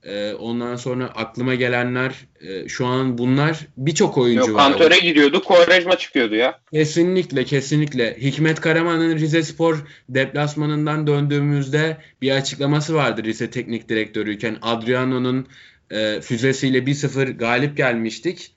Ee, 0.04 0.32
ondan 0.32 0.76
sonra 0.76 1.06
aklıma 1.06 1.54
gelenler 1.54 2.14
e, 2.40 2.68
şu 2.68 2.86
an 2.86 3.18
bunlar 3.18 3.66
birçok 3.76 4.18
oyuncu 4.18 4.50
Yok, 4.50 4.58
var. 4.58 4.72
Kantöre 4.72 4.98
gidiyordu, 4.98 5.42
Kovarejma 5.44 5.98
çıkıyordu 5.98 6.34
ya. 6.34 6.60
Kesinlikle, 6.72 7.44
kesinlikle. 7.44 8.16
Hikmet 8.20 8.60
Karaman'ın 8.60 9.16
Rize 9.16 9.42
Spor 9.42 9.86
deplasmanından 10.08 11.06
döndüğümüzde 11.06 11.96
bir 12.22 12.30
açıklaması 12.30 12.94
vardı 12.94 13.24
Rize 13.24 13.50
Teknik 13.50 13.88
Direktörüyken. 13.88 14.58
Adriano'nun 14.62 15.46
e, 15.90 16.20
füzesiyle 16.20 16.78
1-0 16.78 17.36
galip 17.36 17.76
gelmiştik. 17.76 18.52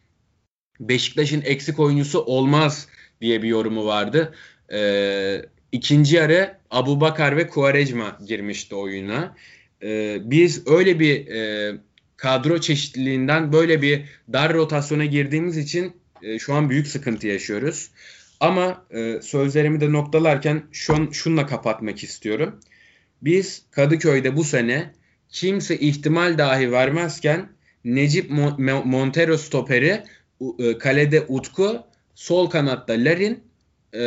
Beşiktaş'ın 0.79 1.41
eksik 1.45 1.79
oyuncusu 1.79 2.19
olmaz 2.19 2.87
diye 3.21 3.43
bir 3.43 3.47
yorumu 3.47 3.85
vardı. 3.85 4.33
E, 4.73 5.41
ikinci 5.71 6.15
yarı 6.15 6.57
Abu 6.71 7.01
Bakar 7.01 7.37
ve 7.37 7.47
Kuarejma 7.47 8.17
girmişti 8.27 8.75
oyuna. 8.75 9.35
E, 9.83 10.17
biz 10.23 10.67
öyle 10.67 10.99
bir 10.99 11.27
e, 11.27 11.71
kadro 12.17 12.61
çeşitliliğinden 12.61 13.53
böyle 13.53 13.81
bir 13.81 14.05
dar 14.33 14.53
rotasyona 14.53 15.05
girdiğimiz 15.05 15.57
için 15.57 15.93
e, 16.21 16.39
şu 16.39 16.53
an 16.53 16.69
büyük 16.69 16.87
sıkıntı 16.87 17.27
yaşıyoruz. 17.27 17.91
Ama 18.39 18.85
e, 18.91 19.19
sözlerimi 19.21 19.81
de 19.81 19.91
noktalarken 19.91 20.63
şun, 20.71 21.11
şunla 21.11 21.47
kapatmak 21.47 22.03
istiyorum. 22.03 22.59
Biz 23.21 23.61
Kadıköy'de 23.71 24.35
bu 24.35 24.43
sene 24.43 24.93
kimse 25.29 25.77
ihtimal 25.77 26.37
dahi 26.37 26.71
vermezken 26.71 27.49
Necip 27.83 28.29
Montero 28.85 29.37
stoperi 29.37 30.03
e, 30.59 30.77
kalede 30.77 31.21
Utku, 31.27 31.83
sol 32.15 32.49
kanatta 32.49 32.93
Larin, 32.93 33.43
e, 33.93 34.03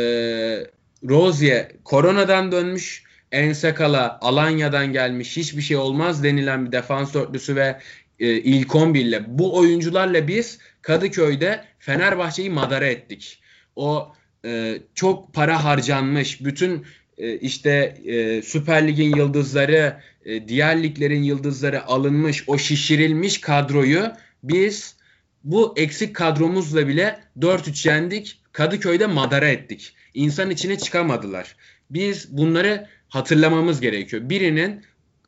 Rozier 1.09 1.71
koronadan 1.83 2.51
dönmüş, 2.51 3.03
Ensakala 3.31 4.17
Alanya'dan 4.21 4.93
gelmiş 4.93 5.37
hiçbir 5.37 5.61
şey 5.61 5.77
olmaz 5.77 6.23
denilen 6.23 6.65
bir 6.65 6.71
defans 6.71 7.13
dörtlüsü 7.13 7.55
ve 7.55 7.79
e, 8.19 8.31
ilk 8.31 8.75
11 8.75 9.05
ile 9.05 9.23
bu 9.27 9.57
oyuncularla 9.57 10.27
biz 10.27 10.59
Kadıköy'de 10.81 11.63
Fenerbahçe'yi 11.79 12.49
madara 12.49 12.87
ettik. 12.87 13.41
O 13.75 14.13
e, 14.45 14.79
çok 14.95 15.33
para 15.33 15.63
harcanmış, 15.63 16.45
bütün 16.45 16.85
e, 17.17 17.37
işte 17.37 17.97
e, 18.05 18.41
Süper 18.41 18.87
Lig'in 18.87 19.15
yıldızları, 19.15 19.97
e, 20.25 20.47
diğer 20.47 20.83
liglerin 20.83 21.23
yıldızları 21.23 21.85
alınmış, 21.85 22.43
o 22.47 22.57
şişirilmiş 22.57 23.41
kadroyu 23.41 24.11
biz 24.43 24.95
bu 25.43 25.73
eksik 25.77 26.15
kadromuzla 26.15 26.87
bile 26.87 27.19
4-3 27.39 27.87
yendik. 27.89 28.41
Kadıköy'de 28.51 29.07
madara 29.07 29.47
ettik. 29.47 29.95
İnsan 30.13 30.49
içine 30.49 30.77
çıkamadılar. 30.77 31.55
Biz 31.89 32.37
bunları 32.37 32.87
hatırlamamız 33.09 33.81
gerekiyor. 33.81 34.29
Birinin 34.29 34.81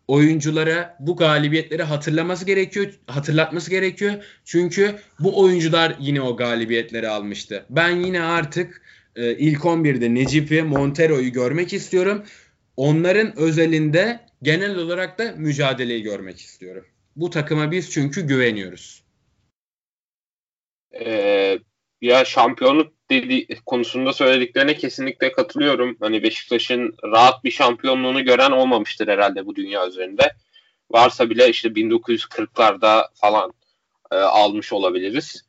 oyunculara 0.08 0.98
bu 1.00 1.16
galibiyetleri 1.16 1.84
hatırlaması 1.84 2.46
gerekiyor, 2.46 2.94
hatırlatması 3.08 3.70
gerekiyor. 3.70 4.14
Çünkü 4.46 4.96
bu 5.20 5.42
oyuncular 5.42 5.96
yine 6.00 6.22
o 6.22 6.38
galibiyetleri 6.38 7.10
almıştı. 7.10 7.66
Ben 7.70 7.96
yine 7.96 8.22
artık 8.22 8.82
e, 9.16 9.38
ilk 9.38 9.60
11'de 9.60 10.16
Necip'i, 10.16 10.64
Montero'yu 10.64 11.32
görmek 11.32 11.74
istiyorum. 11.74 12.24
Onların 12.78 13.40
özelinde 13.40 14.20
genel 14.42 14.78
olarak 14.78 15.20
da 15.20 15.34
mücadeleyi 15.38 16.04
görmek 16.04 16.40
istiyorum. 16.40 16.86
Bu 17.16 17.30
takıma 17.30 17.72
biz 17.72 17.92
çünkü 17.92 18.22
güveniyoruz. 18.22 19.04
Ee, 21.06 21.60
ya 22.02 22.26
şampiyonluk 22.26 22.94
dedi 23.12 23.48
konusunda 23.66 24.14
söylediklerine 24.14 24.78
kesinlikle 24.78 25.32
katılıyorum. 25.32 25.98
Hani 26.00 26.24
Beşiktaş'ın 26.24 26.96
rahat 27.04 27.44
bir 27.44 27.52
şampiyonluğunu 27.52 28.26
gören 28.26 28.52
olmamıştır 28.52 29.08
herhalde 29.08 29.46
bu 29.46 29.56
dünya 29.56 29.88
üzerinde. 29.88 30.34
Varsa 30.92 31.30
bile 31.30 31.50
işte 31.50 31.70
1940'larda 31.70 33.06
falan 33.14 33.54
e, 34.12 34.16
almış 34.16 34.74
olabiliriz. 34.74 35.46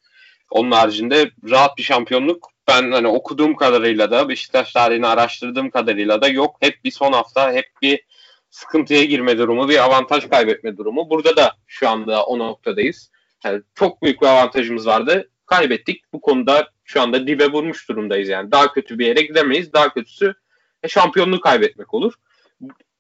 Onun 0.51 0.71
haricinde 0.71 1.31
rahat 1.51 1.79
bir 1.79 1.83
şampiyonluk 1.83 2.51
ben 2.69 2.93
hani 2.93 3.07
okuduğum 3.07 3.57
kadarıyla 3.57 4.11
da 4.11 4.29
Beşiktaş 4.29 4.73
tarihini 4.73 5.07
araştırdığım 5.07 5.71
kadarıyla 5.71 6.23
da 6.23 6.29
yok. 6.29 6.57
Hep 6.61 6.85
bir 6.85 6.91
son 6.91 7.13
hafta 7.13 7.53
hep 7.53 7.67
bir 7.83 8.05
sıkıntıya 8.51 9.05
girme 9.05 9.39
durumu, 9.39 9.69
bir 9.69 9.85
avantaj 9.85 10.29
kaybetme 10.29 10.77
durumu. 10.77 11.11
Burada 11.11 11.37
da 11.37 11.53
şu 11.67 11.89
anda 11.89 12.25
o 12.25 12.39
noktadayız. 12.39 13.11
Yani 13.45 13.63
çok 13.75 14.03
büyük 14.03 14.23
bir 14.23 14.27
avantajımız 14.27 14.87
vardı. 14.87 15.31
Kaybettik. 15.51 16.05
Bu 16.13 16.21
konuda 16.21 16.71
şu 16.85 17.03
anda 17.03 17.27
dibe 17.27 17.47
vurmuş 17.47 17.89
durumdayız 17.89 18.29
yani. 18.29 18.53
Daha 18.53 18.73
kötü 18.73 18.99
bir 18.99 19.07
yere 19.07 19.23
gidemeyiz. 19.23 19.73
Daha 19.73 19.95
kötüsü 19.95 20.35
e, 20.83 20.89
şampiyonluğu 20.89 21.41
kaybetmek 21.41 21.95
olur. 21.95 22.13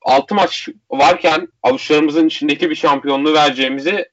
6 0.02 0.34
maç 0.34 0.68
varken 0.90 1.48
avuçlarımızın 1.62 2.26
içindeki 2.26 2.70
bir 2.70 2.74
şampiyonluğu 2.74 3.34
vereceğimizi 3.34 4.08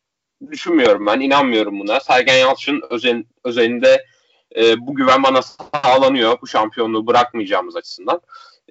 düşünmüyorum 0.51 1.05
ben. 1.05 1.19
inanmıyorum 1.19 1.79
buna. 1.79 1.99
Sergen 1.99 2.37
Yalçın 2.37 2.81
özen, 2.89 3.25
özelinde 3.43 4.05
e, 4.55 4.87
bu 4.87 4.95
güven 4.95 5.23
bana 5.23 5.41
sağlanıyor. 5.41 6.41
Bu 6.41 6.47
şampiyonluğu 6.47 7.07
bırakmayacağımız 7.07 7.75
açısından. 7.75 8.21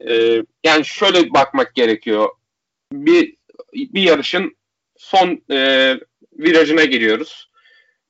E, 0.08 0.42
yani 0.64 0.84
şöyle 0.84 1.34
bakmak 1.34 1.74
gerekiyor. 1.74 2.28
Bir 2.92 3.36
bir 3.74 4.02
yarışın 4.02 4.56
son 4.96 5.42
e, 5.50 5.94
virajına 6.32 6.84
giriyoruz. 6.84 7.50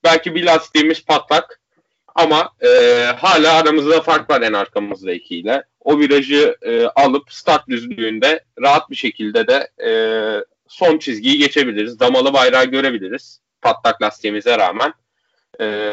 Belki 0.06 0.34
bir 0.34 0.44
lastiğimiz 0.44 1.04
patlak 1.04 1.60
ama 2.14 2.50
e, 2.60 2.68
hala 3.16 3.52
aramızda 3.52 4.00
fark 4.00 4.30
var 4.30 4.42
en 4.42 4.52
arkamızdakiyle. 4.52 5.64
O 5.80 5.98
virajı 5.98 6.56
e, 6.62 6.86
alıp 6.86 7.32
start 7.32 7.68
düzlüğünde 7.68 8.44
rahat 8.62 8.90
bir 8.90 8.96
şekilde 8.96 9.48
de 9.48 9.68
e, 9.86 9.90
son 10.68 10.98
çizgiyi 10.98 11.38
geçebiliriz. 11.38 12.00
Damalı 12.00 12.32
bayrağı 12.32 12.64
görebiliriz 12.64 13.40
patlak 13.62 14.02
lastiğimize 14.02 14.58
rağmen. 14.58 14.92
E, 15.60 15.92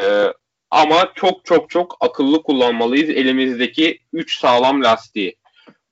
ama 0.70 1.12
çok 1.14 1.44
çok 1.44 1.70
çok 1.70 1.96
akıllı 2.00 2.42
kullanmalıyız 2.42 3.10
elimizdeki 3.10 3.98
3 4.12 4.38
sağlam 4.38 4.84
lastiği. 4.84 5.36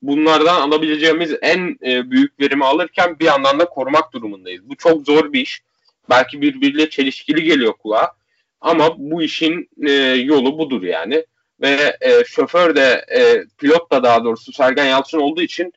Bunlardan 0.02 0.60
alabileceğimiz 0.60 1.34
en 1.42 1.78
e, 1.86 2.10
büyük 2.10 2.40
verimi 2.40 2.64
alırken 2.64 3.18
bir 3.18 3.24
yandan 3.24 3.58
da 3.58 3.64
korumak 3.64 4.12
durumundayız. 4.12 4.68
Bu 4.68 4.76
çok 4.76 5.06
zor 5.06 5.32
bir 5.32 5.40
iş. 5.40 5.62
Belki 6.10 6.40
birbiriyle 6.40 6.90
çelişkili 6.90 7.42
geliyor 7.42 7.72
kulağa. 7.72 8.12
Ama 8.60 8.94
bu 8.98 9.22
işin 9.22 9.68
e, 9.86 9.92
yolu 10.02 10.58
budur 10.58 10.82
yani. 10.82 11.26
Ve 11.60 11.96
e, 12.00 12.24
şoför 12.24 12.76
de 12.76 13.04
e, 13.14 13.44
pilot 13.58 13.92
da 13.92 14.02
daha 14.02 14.24
doğrusu 14.24 14.52
Sergen 14.52 14.84
Yalçın 14.84 15.18
olduğu 15.18 15.42
için 15.42 15.72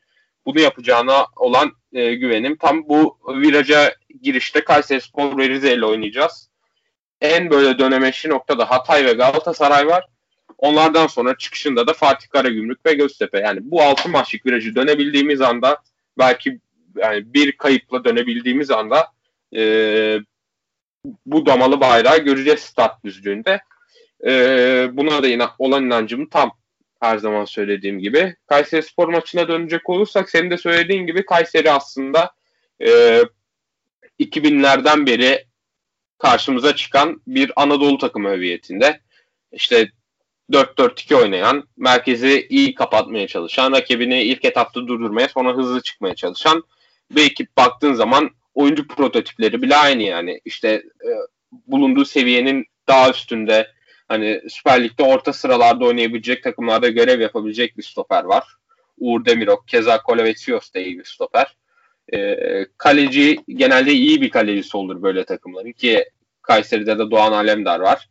bunu 0.46 0.60
yapacağına 0.60 1.26
olan 1.36 1.72
e, 1.92 2.14
güvenim. 2.14 2.56
Tam 2.56 2.88
bu 2.88 3.18
viraja 3.28 3.94
girişte 4.22 4.64
Kayseri 4.64 5.00
Spor 5.00 5.38
ve 5.38 5.48
Rize 5.48 5.74
ile 5.74 5.86
oynayacağız. 5.86 6.50
En 7.20 7.50
böyle 7.50 7.78
dönemeçli 7.78 8.30
noktada 8.30 8.70
Hatay 8.70 9.04
ve 9.04 9.12
Galatasaray 9.12 9.86
var. 9.86 10.04
Onlardan 10.58 11.06
sonra 11.06 11.38
çıkışında 11.38 11.86
da 11.86 11.92
Fatih 11.92 12.28
Karagümrük 12.28 12.86
ve 12.86 12.94
Göztepe. 12.94 13.38
Yani 13.38 13.60
bu 13.62 13.82
altı 13.82 14.08
maçlık 14.08 14.46
virajı 14.46 14.74
dönebildiğimiz 14.74 15.40
anda 15.40 15.82
belki 16.18 16.60
yani 16.96 17.34
bir 17.34 17.52
kayıpla 17.52 18.04
dönebildiğimiz 18.04 18.70
anda 18.70 19.06
e, 19.56 19.62
bu 21.26 21.46
damalı 21.46 21.80
bayrağı 21.80 22.18
göreceğiz 22.18 22.60
start 22.60 23.04
düzlüğünde. 23.04 23.60
E, 24.26 24.30
buna 24.92 25.22
da 25.22 25.26
yine 25.26 25.44
olan 25.58 25.84
inancım 25.84 26.28
tam 26.28 26.52
her 27.00 27.18
zaman 27.18 27.44
söylediğim 27.44 27.98
gibi. 27.98 28.36
Kayseri 28.46 28.82
Spor 28.82 29.08
maçına 29.08 29.48
dönecek 29.48 29.90
olursak 29.90 30.30
senin 30.30 30.50
de 30.50 30.56
söylediğin 30.56 31.06
gibi 31.06 31.26
Kayseri 31.26 31.70
aslında 31.70 32.30
e, 32.80 33.22
2000'lerden 34.20 35.06
beri 35.06 35.46
karşımıza 36.18 36.76
çıkan 36.76 37.22
bir 37.26 37.52
Anadolu 37.56 37.98
takımı 37.98 38.30
hüviyetinde. 38.30 39.00
İşte 39.52 39.90
4-4-2 40.52 41.14
oynayan, 41.14 41.68
merkezi 41.76 42.46
iyi 42.50 42.74
kapatmaya 42.74 43.26
çalışan, 43.26 43.72
rakibini 43.72 44.22
ilk 44.22 44.44
etapta 44.44 44.80
durdurmaya 44.86 45.28
sonra 45.28 45.56
hızlı 45.56 45.82
çıkmaya 45.82 46.14
çalışan 46.14 46.64
bir 47.10 47.24
ekip 47.24 47.56
baktığın 47.56 47.92
zaman 47.92 48.30
oyuncu 48.56 48.86
prototipleri 48.86 49.62
bile 49.62 49.76
aynı 49.76 50.02
yani. 50.02 50.40
İşte 50.44 50.68
e, 51.04 51.10
bulunduğu 51.66 52.04
seviyenin 52.04 52.66
daha 52.88 53.10
üstünde 53.10 53.68
hani 54.08 54.40
Süper 54.48 54.84
Lig'de 54.84 55.02
orta 55.02 55.32
sıralarda 55.32 55.84
oynayabilecek 55.84 56.42
takımlarda 56.42 56.88
görev 56.88 57.20
yapabilecek 57.20 57.78
bir 57.78 57.82
stoper 57.82 58.24
var. 58.24 58.44
Uğur 58.98 59.24
Demirok, 59.24 59.68
Keza 59.68 60.02
Kolevetsios 60.02 60.74
da 60.74 60.78
iyi 60.78 60.98
bir 60.98 61.04
stoper. 61.04 61.56
E, 62.12 62.36
kaleci 62.78 63.38
genelde 63.48 63.92
iyi 63.92 64.20
bir 64.20 64.30
kalecisi 64.30 64.76
olur 64.76 65.02
böyle 65.02 65.24
takımların 65.24 65.72
ki 65.72 66.04
Kayseri'de 66.42 66.98
de 66.98 67.10
Doğan 67.10 67.32
Alemdar 67.32 67.80
var. 67.80 68.08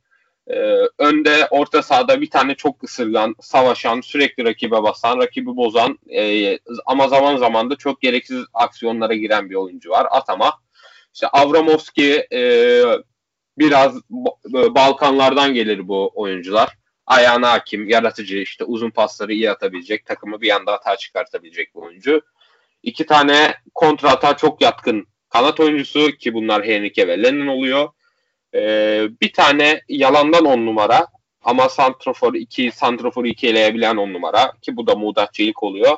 E, 0.47 0.55
önde 0.97 1.47
orta 1.49 1.83
sahada 1.83 2.21
bir 2.21 2.29
tane 2.29 2.55
çok 2.55 2.83
ısırgan, 2.83 3.35
savaşan, 3.41 4.01
sürekli 4.01 4.45
rakibe 4.45 4.83
basan, 4.83 5.17
rakibi 5.17 5.55
bozan 5.55 5.99
e, 6.09 6.57
ama 6.85 7.07
zaman 7.07 7.37
zaman 7.37 7.69
da 7.69 7.75
çok 7.75 8.01
gereksiz 8.01 8.45
aksiyonlara 8.53 9.13
giren 9.13 9.49
bir 9.49 9.55
oyuncu 9.55 9.89
var. 9.89 10.07
Atama. 10.11 10.53
İşte 11.13 11.27
Avramovski 11.27 12.27
e, 12.33 12.41
biraz 13.57 13.95
Balkanlardan 14.53 15.53
gelir 15.53 15.87
bu 15.87 16.11
oyuncular. 16.15 16.77
Ayağına 17.05 17.51
hakim, 17.51 17.89
yaratıcı, 17.89 18.37
işte 18.37 18.63
uzun 18.63 18.89
pasları 18.89 19.33
iyi 19.33 19.51
atabilecek, 19.51 20.05
takımı 20.05 20.41
bir 20.41 20.49
anda 20.49 20.71
hata 20.71 20.97
çıkartabilecek 20.97 21.75
bir 21.75 21.79
oyuncu. 21.79 22.21
İki 22.83 23.05
tane 23.05 23.55
kontra 23.73 24.11
hata 24.11 24.37
çok 24.37 24.61
yatkın 24.61 25.07
kanat 25.29 25.59
oyuncusu 25.59 26.11
ki 26.11 26.33
bunlar 26.33 26.65
Henrique 26.65 27.07
ve 27.07 27.23
Lennon 27.23 27.47
oluyor. 27.47 27.89
Ee, 28.55 29.07
bir 29.21 29.33
tane 29.33 29.81
yalandan 29.89 30.45
on 30.45 30.65
numara 30.65 31.07
ama 31.43 31.69
santrofor 31.69 32.33
2 32.33 32.71
santroforu 32.71 33.27
ikileyebilen 33.27 33.97
on 33.97 34.13
numara 34.13 34.51
ki 34.61 34.77
bu 34.77 34.87
da 34.87 34.95
Muğdat 34.95 35.33
Çelik 35.33 35.63
oluyor. 35.63 35.97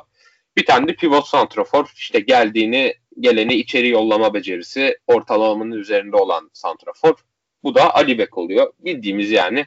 Bir 0.56 0.66
tane 0.66 0.88
de 0.88 0.94
pivot 0.94 1.26
santrofor 1.26 1.92
işte 1.96 2.20
geldiğini 2.20 2.94
geleni 3.20 3.54
içeri 3.54 3.88
yollama 3.88 4.34
becerisi 4.34 4.98
ortalamanın 5.06 5.72
üzerinde 5.72 6.16
olan 6.16 6.50
santrofor. 6.52 7.14
Bu 7.62 7.74
da 7.74 7.94
Ali 7.94 8.18
Bek 8.18 8.38
oluyor. 8.38 8.72
Bildiğimiz 8.78 9.30
yani 9.30 9.66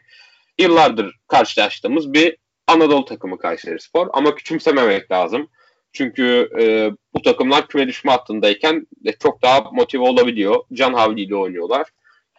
yıllardır 0.60 1.16
karşılaştığımız 1.28 2.14
bir 2.14 2.38
Anadolu 2.68 3.06
takımı 3.06 3.38
Kayseri 3.38 3.80
Spor 3.80 4.08
ama 4.14 4.36
küçümsememek 4.36 5.12
lazım. 5.12 5.50
Çünkü 5.94 6.50
e, 6.60 6.92
bu 7.14 7.22
takımlar 7.22 7.68
küme 7.68 7.88
düşme 7.88 8.12
hattındayken 8.12 8.88
de 9.06 9.16
çok 9.20 9.42
daha 9.42 9.62
motive 9.72 10.04
olabiliyor. 10.04 10.64
Can 10.74 10.94
Havli 10.94 11.22
ile 11.22 11.36
oynuyorlar 11.36 11.88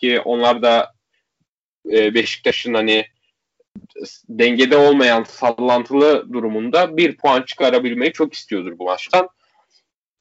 ki 0.03 0.21
onlar 0.21 0.63
da 0.63 0.95
e, 1.93 2.15
Beşiktaş'ın 2.15 2.75
hani 2.75 3.07
dengede 4.29 4.77
olmayan 4.77 5.25
sallantılı 5.25 6.33
durumunda 6.33 6.97
bir 6.97 7.17
puan 7.17 7.43
çıkarabilmeyi 7.43 8.13
çok 8.13 8.35
istiyordur 8.35 8.79
bu 8.79 8.85
maçtan. 8.85 9.29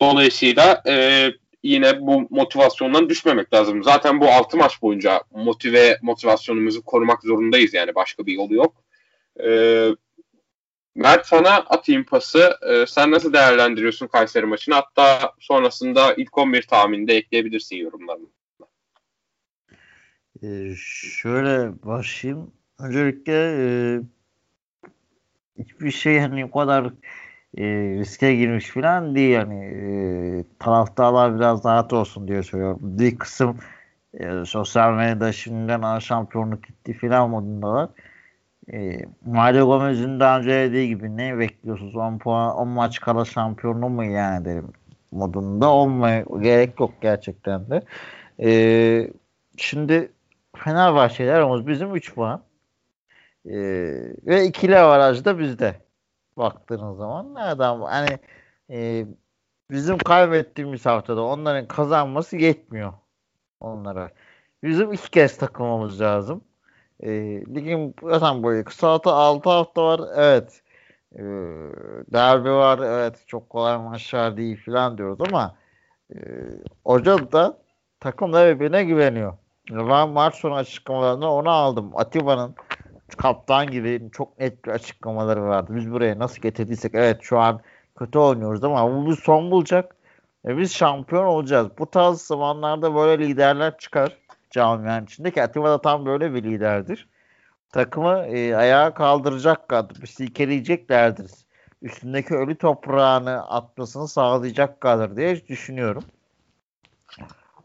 Dolayısıyla 0.01 0.84
e, 0.88 1.27
yine 1.63 2.01
bu 2.01 2.27
motivasyondan 2.29 3.09
düşmemek 3.09 3.53
lazım. 3.53 3.84
Zaten 3.84 4.21
bu 4.21 4.27
6 4.27 4.57
maç 4.57 4.82
boyunca 4.82 5.21
motive 5.32 5.99
motivasyonumuzu 6.01 6.82
korumak 6.82 7.23
zorundayız 7.23 7.73
yani 7.73 7.95
başka 7.95 8.25
bir 8.25 8.34
yolu 8.34 8.53
yok. 8.53 8.84
E, 9.43 9.49
Mert 10.95 11.27
sana 11.27 11.49
atayım 11.49 12.03
pası. 12.03 12.57
E, 12.69 12.86
sen 12.86 13.11
nasıl 13.11 13.34
değerlendiriyorsun 13.34 14.07
Kayseri 14.07 14.45
maçını? 14.45 14.75
Hatta 14.75 15.34
sonrasında 15.39 16.13
ilk 16.13 16.38
11 16.38 16.61
tahmininde 16.61 17.15
ekleyebilirsin 17.15 17.75
yorumlarını. 17.75 18.27
Ee, 20.43 20.73
şöyle 20.77 21.83
başlayayım. 21.83 22.51
Öncelikle 22.79 23.33
e, 23.33 24.01
hiçbir 25.57 25.91
şey 25.91 26.19
hani 26.19 26.45
o 26.45 26.51
kadar 26.51 26.85
e, 27.57 27.63
riske 27.99 28.35
girmiş 28.35 28.69
falan 28.69 29.15
değil 29.15 29.29
yani 29.29 29.65
e, 29.65 30.43
taraftarlar 30.59 31.35
biraz 31.35 31.65
rahat 31.65 31.93
olsun 31.93 32.27
diye 32.27 32.43
söylüyorum. 32.43 32.79
Bir 32.81 33.17
kısım 33.17 33.57
e, 34.13 34.45
sosyal 34.45 34.93
medyada 34.93 35.31
şimdiden 35.31 35.99
şampiyonluk 35.99 36.63
gitti 36.67 36.93
falan 36.93 37.29
modundalar. 37.29 37.89
E, 38.73 38.99
Mario 39.25 39.65
Gomez'in 39.67 40.19
daha 40.19 40.39
önce 40.39 40.49
dediği 40.49 40.87
gibi 40.87 41.17
ne 41.17 41.39
bekliyorsunuz? 41.39 41.95
10 41.95 42.17
puan 42.17 42.55
10 42.57 42.67
maç 42.67 42.99
kala 42.99 43.25
şampiyonu 43.25 43.89
mu 43.89 44.03
yani 44.05 44.45
derim 44.45 44.67
modunda 45.11 45.69
olmaya 45.69 46.25
gerek 46.41 46.79
yok 46.79 46.93
gerçekten 47.01 47.69
de. 47.69 47.81
E, 48.39 49.11
şimdi 49.57 50.11
Fenerbahçe'ler 50.55 51.67
bizim 51.67 51.95
3 51.95 52.15
puan. 52.15 52.43
Ee, 53.45 53.51
ve 54.25 54.45
ikili 54.45 54.77
avaraj 54.77 55.25
da 55.25 55.39
bizde. 55.39 55.75
Baktığınız 56.37 56.97
zaman 56.97 57.35
nereden 57.35 57.81
hani 57.81 58.19
e, 58.69 59.05
bizim 59.71 59.97
kaybettiğimiz 59.97 60.85
haftada 60.85 61.23
onların 61.23 61.67
kazanması 61.67 62.37
yetmiyor 62.37 62.93
onlara. 63.59 64.11
Bizim 64.63 64.93
iki 64.93 65.11
kez 65.11 65.37
takılmamız 65.37 66.01
lazım. 66.01 66.43
E, 66.99 67.09
ligin 67.55 67.95
zaten 68.03 68.43
boyu 68.43 68.65
kısaltı 68.65 69.09
6 69.09 69.49
hafta 69.49 69.83
var. 69.83 70.01
Evet. 70.15 70.61
E, 71.15 71.21
derbi 72.13 72.51
var. 72.51 72.79
Evet. 72.79 73.23
Çok 73.27 73.49
kolay 73.49 73.77
maçlar 73.77 74.37
değil 74.37 74.65
falan 74.65 74.97
diyoruz 74.97 75.19
ama 75.27 75.55
e, 76.15 76.17
hoca 76.85 77.31
da 77.31 77.57
takım 77.99 78.33
birbirine 78.33 78.83
güveniyor. 78.83 79.33
Ben 79.70 80.09
maç 80.09 80.36
sonu 80.36 80.55
açıklamalarında 80.55 81.32
onu 81.32 81.49
aldım. 81.49 81.91
Atiba'nın 81.95 82.55
kaptan 83.18 83.68
gibi 83.72 84.09
çok 84.12 84.39
net 84.39 84.66
bir 84.66 84.72
açıklamaları 84.72 85.43
vardı. 85.43 85.74
Biz 85.76 85.91
buraya 85.91 86.20
nasıl 86.20 86.41
getirdiysek 86.41 86.95
evet 86.95 87.20
şu 87.22 87.39
an 87.39 87.62
kötü 87.99 88.20
oynuyoruz 88.20 88.64
ama 88.64 89.05
bu 89.05 89.16
son 89.16 89.51
bulacak. 89.51 89.95
ve 90.45 90.57
biz 90.57 90.74
şampiyon 90.74 91.26
olacağız. 91.26 91.68
Bu 91.80 91.91
tarz 91.91 92.22
zamanlarda 92.22 92.95
böyle 92.95 93.28
liderler 93.28 93.78
çıkar 93.78 94.18
camianın 94.49 95.05
içinde 95.05 95.32
ki 95.32 95.43
Atiba 95.43 95.70
da 95.72 95.82
tam 95.82 96.05
böyle 96.05 96.34
bir 96.34 96.43
liderdir. 96.43 97.07
Takımı 97.72 98.26
e, 98.28 98.55
ayağa 98.55 98.93
kaldıracak 98.93 99.70
kadar 99.70 100.05
silkeleyeceklerdir. 100.05 101.32
üstündeki 101.82 102.36
ölü 102.36 102.55
toprağını 102.57 103.49
atmasını 103.49 104.07
sağlayacak 104.07 104.82
kadar 104.82 105.18
diye 105.18 105.47
düşünüyorum. 105.47 106.03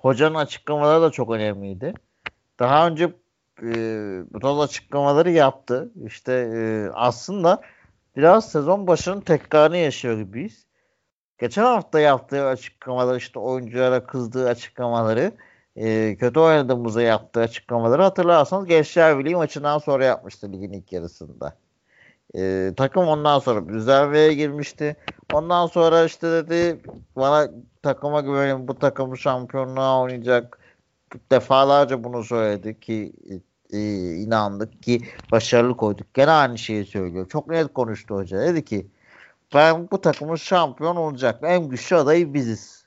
Hocanın 0.07 0.35
açıklamaları 0.35 1.03
da 1.03 1.11
çok 1.11 1.31
önemliydi. 1.31 1.95
Daha 2.59 2.89
önce 2.89 3.05
e, 3.63 3.75
bu 4.33 4.41
tarz 4.41 4.59
açıklamaları 4.59 5.31
yaptı. 5.31 5.91
İşte 6.07 6.33
e, 6.33 6.91
aslında 6.95 7.61
biraz 8.17 8.51
sezon 8.53 8.87
başının 8.87 9.21
tekrarını 9.21 9.77
yaşıyor 9.77 10.19
gibiyiz. 10.19 10.67
Geçen 11.39 11.63
hafta 11.63 12.01
yaptığı 12.01 12.47
açıklamalar 12.47 13.17
işte 13.17 13.39
oyunculara 13.39 14.07
kızdığı 14.07 14.49
açıklamaları 14.49 15.33
e, 15.77 16.17
kötü 16.17 16.41
oynadığımızda 16.41 17.03
yaptığı 17.03 17.41
açıklamaları 17.41 18.03
hatırlarsanız 18.03 18.67
Gençler 18.67 19.19
Birliği 19.19 19.37
maçından 19.37 19.79
sonra 19.79 20.05
yapmıştı 20.05 20.53
ligin 20.53 20.73
ilk 20.73 20.93
yarısında. 20.93 21.57
E, 22.37 22.73
takım 22.77 23.09
ondan 23.09 23.39
sonra 23.39 23.69
düzelmeye 23.69 24.35
girmişti. 24.35 24.97
Ondan 25.33 25.67
sonra 25.67 26.05
işte 26.05 26.31
dedi 26.31 26.81
bana 27.17 27.49
takıma 27.87 28.21
güvenin 28.21 28.69
bu 28.69 28.79
takım 28.79 29.17
şampiyonluğa 29.17 30.01
oynayacak. 30.01 30.59
Defalarca 31.33 32.05
bunu 32.05 32.25
söyledi 32.25 32.81
ki 32.81 33.13
e, 33.73 33.79
inandık 34.15 34.83
ki 34.83 35.01
başarılı 35.33 35.77
koyduk. 35.77 36.15
Gene 36.15 36.31
aynı 36.31 36.59
şeyi 36.59 36.85
söylüyor. 36.85 37.29
Çok 37.29 37.49
net 37.49 37.75
konuştu 37.75 38.15
hoca. 38.15 38.41
Dedi 38.41 38.65
ki 38.65 38.87
ben 39.55 39.91
bu 39.91 40.01
takımın 40.01 40.37
şampiyon 40.37 40.97
olacak. 40.97 41.39
En 41.43 41.69
güçlü 41.69 41.97
adayı 41.97 42.35
biziz. 42.35 42.87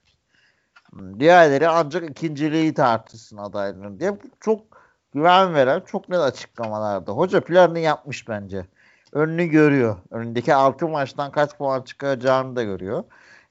Diğerleri 1.20 1.68
ancak 1.68 2.10
ikinciliği 2.10 2.74
tartışsın 2.74 3.38
adaylarını 3.38 4.00
diye 4.00 4.18
çok 4.40 4.62
güven 5.14 5.54
veren 5.54 5.82
çok 5.86 6.10
net 6.10 6.20
açıklamalarda. 6.20 7.12
Hoca 7.12 7.42
planını 7.42 7.80
yapmış 7.80 8.28
bence. 8.30 8.66
Önünü 9.14 9.46
görüyor. 9.46 9.98
Önündeki 10.12 10.56
6 10.56 10.88
maçtan 10.88 11.32
kaç 11.32 11.58
puan 11.58 11.82
çıkacağını 11.82 12.56
da 12.56 12.64
görüyor. 12.64 13.04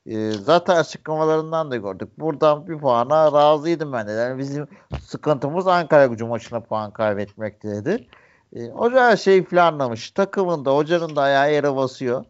Ee, 0.07 0.33
zaten 0.33 0.77
açıklamalarından 0.77 1.71
da 1.71 1.77
gördük. 1.77 2.09
Buradan 2.19 2.69
bir 2.69 2.79
puana 2.79 3.33
razıydım 3.33 3.93
ben 3.93 4.09
de. 4.09 4.13
Yani 4.13 4.39
bizim 4.39 4.69
sıkıntımız 5.01 5.67
Ankara 5.67 6.07
gücü 6.07 6.25
maçına 6.25 6.61
puan 6.61 6.91
kaybetmekti 6.91 7.69
dedi. 7.69 8.09
Ee, 8.53 8.69
hoca 8.69 9.11
her 9.11 9.17
şeyi 9.17 9.45
planlamış. 9.45 10.11
Takımın 10.11 10.65
da 10.65 10.77
hocanın 10.77 11.17
da 11.17 11.23
ayağı 11.23 11.53
yere 11.53 11.77
basıyor 11.77 12.25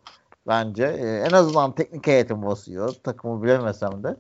bence. 0.47 0.85
Ee, 0.85 1.25
en 1.31 1.31
azından 1.31 1.75
teknik 1.75 2.07
heyetim 2.07 2.47
basıyor. 2.47 2.95
Takımı 3.05 3.43
bilemesem 3.43 4.05
de. 4.05 4.17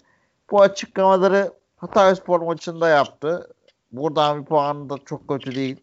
Bu 0.50 0.62
açıklamaları 0.62 1.52
Hatay 1.76 2.14
Spor 2.14 2.40
maçında 2.40 2.88
yaptı. 2.88 3.48
Buradan 3.92 4.40
bir 4.40 4.46
puan 4.46 4.90
da 4.90 4.98
çok 5.04 5.28
kötü 5.28 5.54
değil. 5.54 5.80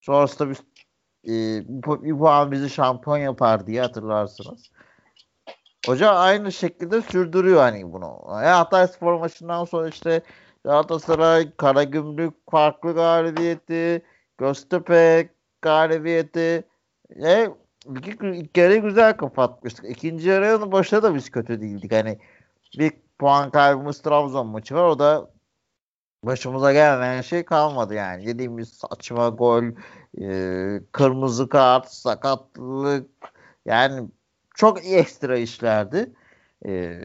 Sonrasında 0.00 0.50
bir, 0.50 0.58
e, 1.24 1.64
bir 2.02 2.18
puan 2.18 2.52
bizi 2.52 2.70
şampiyon 2.70 3.18
yapar 3.18 3.66
diye 3.66 3.80
hatırlarsınız. 3.80 4.70
Hoca 5.88 6.10
aynı 6.10 6.52
şekilde 6.52 7.02
sürdürüyor 7.02 7.60
hani 7.60 7.92
bunu. 7.92 8.18
Yani 8.30 8.46
Hatay 8.46 8.88
Spor 8.88 9.18
maçından 9.18 9.64
sonra 9.64 9.88
işte 9.88 10.22
Galatasaray, 10.64 11.50
Karagümrük 11.56 12.34
farklı 12.50 12.94
galibiyeti, 12.94 14.02
Göztepe 14.38 15.28
galibiyeti. 15.62 16.64
E, 17.22 17.48
ilk, 17.88 18.22
ilk 18.22 18.56
yarı 18.56 18.76
güzel 18.76 19.16
kapatmıştık. 19.16 19.90
İkinci 19.90 20.28
yarının 20.28 20.72
başında 20.72 21.02
da 21.02 21.14
biz 21.14 21.30
kötü 21.30 21.60
değildik. 21.60 21.92
Hani 21.92 22.18
bir 22.78 22.92
puan 23.18 23.50
kaybımız 23.50 24.02
Trabzon 24.02 24.46
maçı 24.46 24.74
var. 24.74 24.84
O 24.84 24.98
da 24.98 25.30
başımıza 26.24 26.72
gelmeyen 26.72 27.20
şey 27.20 27.44
kalmadı 27.44 27.94
yani. 27.94 28.28
Yediğimiz 28.28 28.68
saçma 28.68 29.28
gol, 29.28 29.64
e, 30.20 30.80
kırmızı 30.92 31.48
kart, 31.48 31.88
sakatlık 31.88 33.10
yani 33.66 34.08
çok 34.58 34.86
ekstra 34.86 35.36
işlerdi. 35.38 36.12
E, 36.66 37.00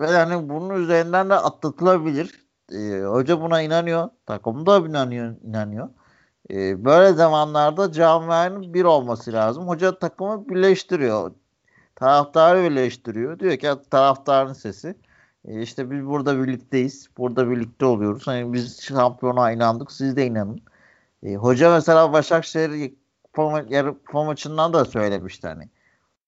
ve 0.00 0.10
yani 0.10 0.48
bunun 0.48 0.82
üzerinden 0.82 1.30
de 1.30 1.34
atlatılabilir. 1.34 2.46
E, 2.72 3.02
hoca 3.04 3.40
buna 3.40 3.62
inanıyor. 3.62 4.08
Takım 4.26 4.66
da 4.66 4.78
inanıyor. 4.78 5.36
inanıyor. 5.42 5.88
E, 6.50 6.84
böyle 6.84 7.12
zamanlarda 7.12 7.92
camianın 7.92 8.74
bir 8.74 8.84
olması 8.84 9.32
lazım. 9.32 9.68
Hoca 9.68 9.98
takımı 9.98 10.48
birleştiriyor. 10.48 11.32
Taraftarı 11.96 12.62
birleştiriyor. 12.70 13.38
Diyor 13.38 13.56
ki 13.56 13.68
taraftarın 13.90 14.52
sesi. 14.52 14.94
E 15.44 15.62
işte 15.62 15.90
biz 15.90 16.06
burada 16.06 16.42
birlikteyiz. 16.42 17.08
Burada 17.18 17.50
birlikte 17.50 17.86
oluyoruz. 17.86 18.26
Hani 18.26 18.52
biz 18.52 18.82
şampiyona 18.82 19.52
inandık. 19.52 19.92
Siz 19.92 20.16
de 20.16 20.26
inanın. 20.26 20.62
E, 21.22 21.34
hoca 21.36 21.70
mesela 21.72 22.12
Başakşehir 22.12 22.92
yarı 23.70 23.98
kupa 23.98 24.24
maçından 24.24 24.72
da 24.72 24.84
söylemişti 24.84 25.48
hani. 25.48 25.70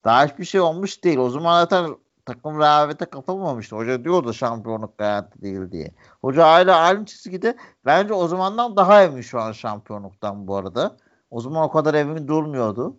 Daha 0.05 0.26
hiçbir 0.26 0.44
şey 0.44 0.61
olmuş 0.61 1.05
değil. 1.05 1.18
O 1.18 1.30
zaman 1.30 1.61
zaten 1.62 1.96
takım 2.26 2.59
rehavete 2.59 3.05
katılmamıştı. 3.05 3.76
Hoca 3.76 4.05
diyordu 4.05 4.32
şampiyonluk 4.32 4.99
garanti 4.99 5.42
değil 5.42 5.72
diye. 5.72 5.94
Hoca 6.20 6.42
hala 6.46 6.76
aynı 6.76 7.05
çizgide. 7.05 7.57
Bence 7.84 8.14
o 8.14 8.28
zamandan 8.28 8.76
daha 8.76 9.03
emin 9.05 9.20
şu 9.20 9.40
an 9.40 9.53
şampiyonluktan 9.53 10.49
bu 10.49 10.57
arada. 10.57 10.96
O 11.30 11.40
zaman 11.40 11.62
o 11.62 11.70
kadar 11.70 11.94
emin 11.94 12.28
durmuyordu. 12.28 12.96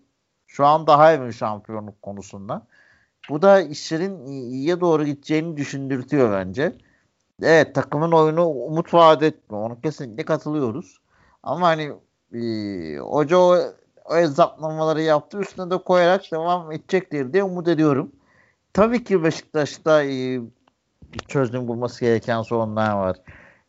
Şu 0.48 0.66
an 0.66 0.88
daha 0.88 1.14
emin 1.14 1.32
şampiyonluk 1.32 2.02
konusunda. 2.02 2.68
Bu 3.30 3.42
da 3.42 3.62
işlerin 3.62 4.26
iyiye 4.26 4.80
doğru 4.80 5.06
gideceğini 5.06 5.58
düşündürtüyor 5.58 6.32
bence. 6.32 6.78
Evet 7.42 7.76
takımın 7.76 8.12
oyunu 8.12 8.46
umut 8.48 8.94
vaat 8.94 9.24
etmiyor. 9.24 9.64
Onu 9.64 9.82
kesinlikle 9.82 10.26
katılıyoruz. 10.26 10.98
Ama 11.44 11.68
hani 11.68 11.94
e, 12.34 12.98
hoca 12.98 13.38
o, 13.38 13.58
o 14.10 14.16
hesaplamaları 14.16 15.02
yaptı. 15.02 15.40
Üstüne 15.40 15.72
de 15.72 15.78
koyarak 15.78 16.32
devam 16.32 16.72
edecektir 16.72 17.34
diye 17.34 17.44
umut 17.44 17.68
ediyorum. 17.68 18.12
Tabii 18.74 19.04
ki 19.04 19.24
Beşiktaş'ta 19.24 20.04
e, 20.04 20.40
çözüm 21.28 21.68
bulması 21.68 22.06
gereken 22.06 22.42
sorunlar 22.42 22.94
var. 22.94 23.18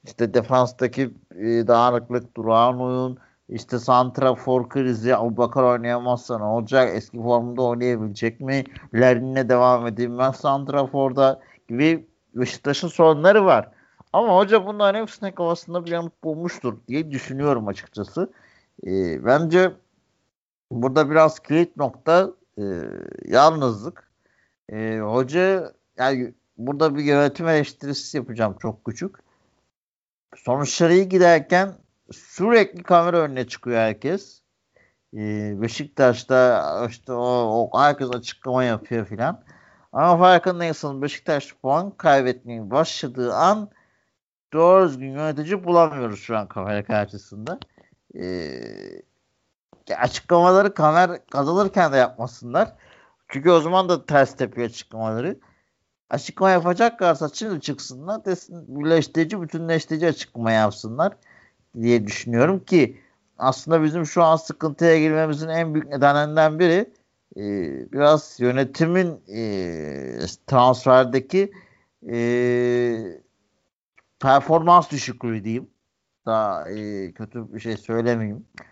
İşte 0.04 0.34
defanstaki 0.34 1.10
e, 1.36 1.66
dağınıklık, 1.66 2.36
durağan 2.36 2.80
oyun, 2.80 3.18
işte 3.48 3.78
Santrafor 3.78 4.68
krizi 4.68 5.16
Abubakar 5.16 5.62
oynayamazsa 5.62 6.38
ne 6.38 6.44
olacak? 6.44 6.90
Eski 6.94 7.18
formunda 7.18 7.62
oynayabilecek 7.62 8.40
mi? 8.40 8.64
Lerin'le 8.94 9.48
devam 9.48 9.86
edilmez 9.86 10.36
Santrafor'da 10.36 11.40
gibi 11.68 12.06
Beşiktaş'ın 12.34 12.88
sorunları 12.88 13.44
var. 13.44 13.68
Ama 14.12 14.36
hoca 14.36 14.66
bunların 14.66 15.00
hepsine 15.00 15.34
kafasında 15.34 15.84
bir 15.84 15.90
yanıt 15.90 16.24
bulmuştur 16.24 16.76
diye 16.88 17.10
düşünüyorum 17.10 17.68
açıkçası. 17.68 18.32
E, 18.86 19.24
bence 19.24 19.72
burada 20.70 21.10
biraz 21.10 21.40
kilit 21.40 21.76
nokta 21.76 22.30
e, 22.58 22.64
yalnızlık. 23.24 24.10
E, 24.68 24.98
hoca 24.98 25.72
yani 25.98 26.34
burada 26.58 26.96
bir 26.96 27.04
yönetim 27.04 27.48
eleştirisi 27.48 28.16
yapacağım 28.16 28.56
çok 28.62 28.84
küçük. 28.84 29.16
Sonuçları 30.36 30.94
iyi 30.94 31.08
giderken 31.08 31.74
sürekli 32.12 32.82
kamera 32.82 33.18
önüne 33.18 33.46
çıkıyor 33.46 33.78
herkes. 33.78 34.40
Ee, 35.14 35.62
Beşiktaş'ta 35.62 36.86
işte 36.90 37.12
o, 37.12 37.68
o 37.72 37.80
herkes 37.80 38.08
açıklama 38.10 38.64
yapıyor 38.64 39.06
filan. 39.06 39.44
Ama 39.92 40.18
farkındaysanız 40.18 41.02
Beşiktaş 41.02 41.54
puan 41.62 41.90
kaybetmeye 41.90 42.70
başladığı 42.70 43.34
an 43.34 43.70
doğru 44.52 44.88
düzgün 44.88 45.12
yönetici 45.12 45.64
bulamıyoruz 45.64 46.20
şu 46.20 46.36
an 46.36 46.48
kamera 46.48 46.84
karşısında. 46.84 47.58
Ee, 48.14 49.02
açıklamaları 49.96 50.74
kamer 50.74 51.26
kazanırken 51.26 51.92
de 51.92 51.96
yapmasınlar. 51.96 52.72
Çünkü 53.28 53.50
o 53.50 53.60
zaman 53.60 53.88
da 53.88 54.06
ters 54.06 54.36
tepiyor 54.36 54.68
açıklamaları. 54.68 55.38
Açıklama 56.10 56.50
yapacaklarsa 56.50 57.28
şimdi 57.34 57.60
çıksınlar 57.60 58.24
desin 58.24 58.64
birleştirici, 58.68 59.42
bütünleştirici 59.42 60.06
açıklama 60.06 60.52
yapsınlar 60.52 61.16
diye 61.80 62.06
düşünüyorum 62.06 62.64
ki 62.64 63.00
aslında 63.38 63.82
bizim 63.82 64.06
şu 64.06 64.22
an 64.22 64.36
sıkıntıya 64.36 64.98
girmemizin 64.98 65.48
en 65.48 65.74
büyük 65.74 65.88
nedenlerinden 65.88 66.58
biri 66.58 66.92
e, 67.36 67.42
biraz 67.92 68.40
yönetimin 68.40 69.20
e, 69.28 70.26
transferdeki 70.46 71.52
e, 72.10 72.18
performans 74.20 74.90
düşüklüğü 74.90 75.44
diyeyim. 75.44 75.70
Daha 76.26 76.70
e, 76.70 77.12
kötü 77.12 77.54
bir 77.54 77.60
şey 77.60 77.76
söylemeyeyim. 77.76 78.46
E, 78.60 78.69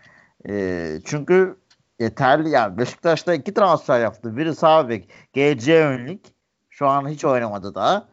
çünkü 1.05 1.57
yeterli 1.99 2.49
yani 2.49 2.77
Beşiktaş'ta 2.77 3.33
iki 3.33 3.53
transfer 3.53 3.99
yaptı. 3.99 4.37
Biri 4.37 4.55
sağ 4.55 4.89
bek 4.89 5.09
GC 5.33 5.85
önlük. 5.85 6.25
Şu 6.69 6.87
an 6.87 7.09
hiç 7.09 7.25
oynamadı 7.25 7.75
daha. 7.75 8.07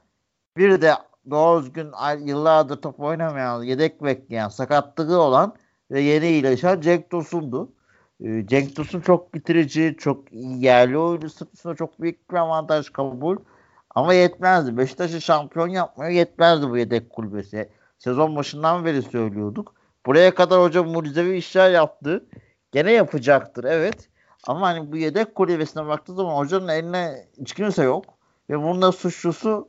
Biri 0.56 0.82
de 0.82 0.94
doğru 1.30 1.62
düzgün 1.62 1.92
yıllardır 2.18 2.82
top 2.82 3.00
oynamayan, 3.00 3.62
yedek 3.62 4.04
bekleyen, 4.04 4.48
sakatlığı 4.48 5.20
olan 5.20 5.54
ve 5.90 6.00
yeni 6.00 6.28
iyileşen 6.28 6.80
Cenk 6.80 7.10
Tosun'du. 7.10 7.72
Ee, 8.20 8.46
Cenk 8.46 8.76
Tosun 8.76 9.00
çok 9.00 9.34
bitirici, 9.34 9.96
çok 9.98 10.32
yerli 10.32 10.98
oyuncu 10.98 11.30
statüsünde 11.30 11.74
çok 11.74 12.00
büyük 12.00 12.30
bir 12.30 12.36
avantaj 12.36 12.90
kabul. 12.90 13.36
Ama 13.90 14.14
yetmezdi. 14.14 14.76
Beşiktaş'ı 14.76 15.20
şampiyon 15.20 15.68
yapmaya 15.68 16.10
yetmezdi 16.10 16.70
bu 16.70 16.76
yedek 16.76 17.10
kulübesi. 17.10 17.70
Sezon 17.98 18.36
başından 18.36 18.84
beri 18.84 19.02
söylüyorduk. 19.02 19.74
Buraya 20.06 20.34
kadar 20.34 20.62
hoca 20.62 20.82
mucizevi 20.82 21.36
işler 21.36 21.70
yaptı. 21.70 22.26
Gene 22.72 22.92
yapacaktır 22.92 23.64
evet. 23.64 24.08
Ama 24.46 24.66
hani 24.66 24.92
bu 24.92 24.96
yedek 24.96 25.34
kulübesine 25.34 25.86
baktığı 25.86 26.14
zaman 26.14 26.36
hocanın 26.36 26.68
eline 26.68 27.26
hiç 27.40 27.54
kimse 27.54 27.82
yok. 27.82 28.04
Ve 28.50 28.58
bunun 28.58 28.82
da 28.82 28.92
suçlusu 28.92 29.68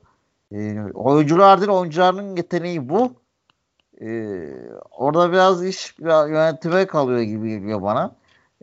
e, 0.52 0.82
oyuncular 0.94 1.60
değil 1.60 1.72
oyuncuların 1.72 2.36
yeteneği 2.36 2.90
bu. 2.90 3.12
E, 4.02 4.08
orada 4.92 5.32
biraz 5.32 5.66
iş 5.66 6.00
biraz 6.00 6.30
yönetime 6.30 6.88
kalıyor 6.88 7.22
gibi 7.22 7.50
geliyor 7.50 7.82
bana. 7.82 8.16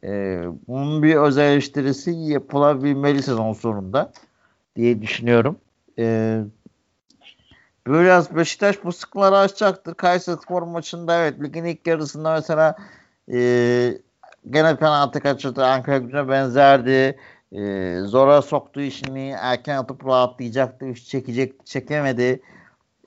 E, 0.04 0.42
bunun 0.68 1.02
bir 1.02 1.16
özel 1.16 1.52
eleştirisi 1.52 2.10
yapılabilmeli 2.10 3.22
sezon 3.22 3.52
sonunda 3.52 4.12
diye 4.76 5.02
düşünüyorum. 5.02 5.56
E, 5.98 6.40
biraz 7.86 8.36
Beşiktaş 8.36 8.84
bu 8.84 8.92
sıkıntıları 8.92 9.38
aşacaktır. 9.38 9.94
Kayseri 9.94 10.36
Spor 10.36 10.62
maçında 10.62 11.18
evet 11.18 11.42
ligin 11.42 11.64
ilk 11.64 11.86
yarısında 11.86 12.32
mesela 12.34 12.76
e, 13.32 13.38
gene 14.50 14.76
penaltı 14.76 15.20
kaçırdı. 15.20 15.64
Ankara 15.64 15.98
gücüne 15.98 16.28
benzerdi. 16.28 17.18
E, 17.52 17.98
zora 18.04 18.42
soktu 18.42 18.80
işini. 18.80 19.36
Erken 19.40 19.76
atıp 19.76 20.06
rahatlayacaktı. 20.06 20.86
Üç 20.86 21.04
çekecek, 21.04 21.66
çekemedi. 21.66 22.42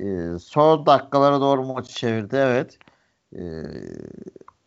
E, 0.02 0.06
son 0.40 0.86
dakikalara 0.86 1.42
doğru 1.42 1.64
maçı 1.64 1.94
çevirdi. 1.94 2.36
Evet. 2.36 2.78
E, 3.36 3.42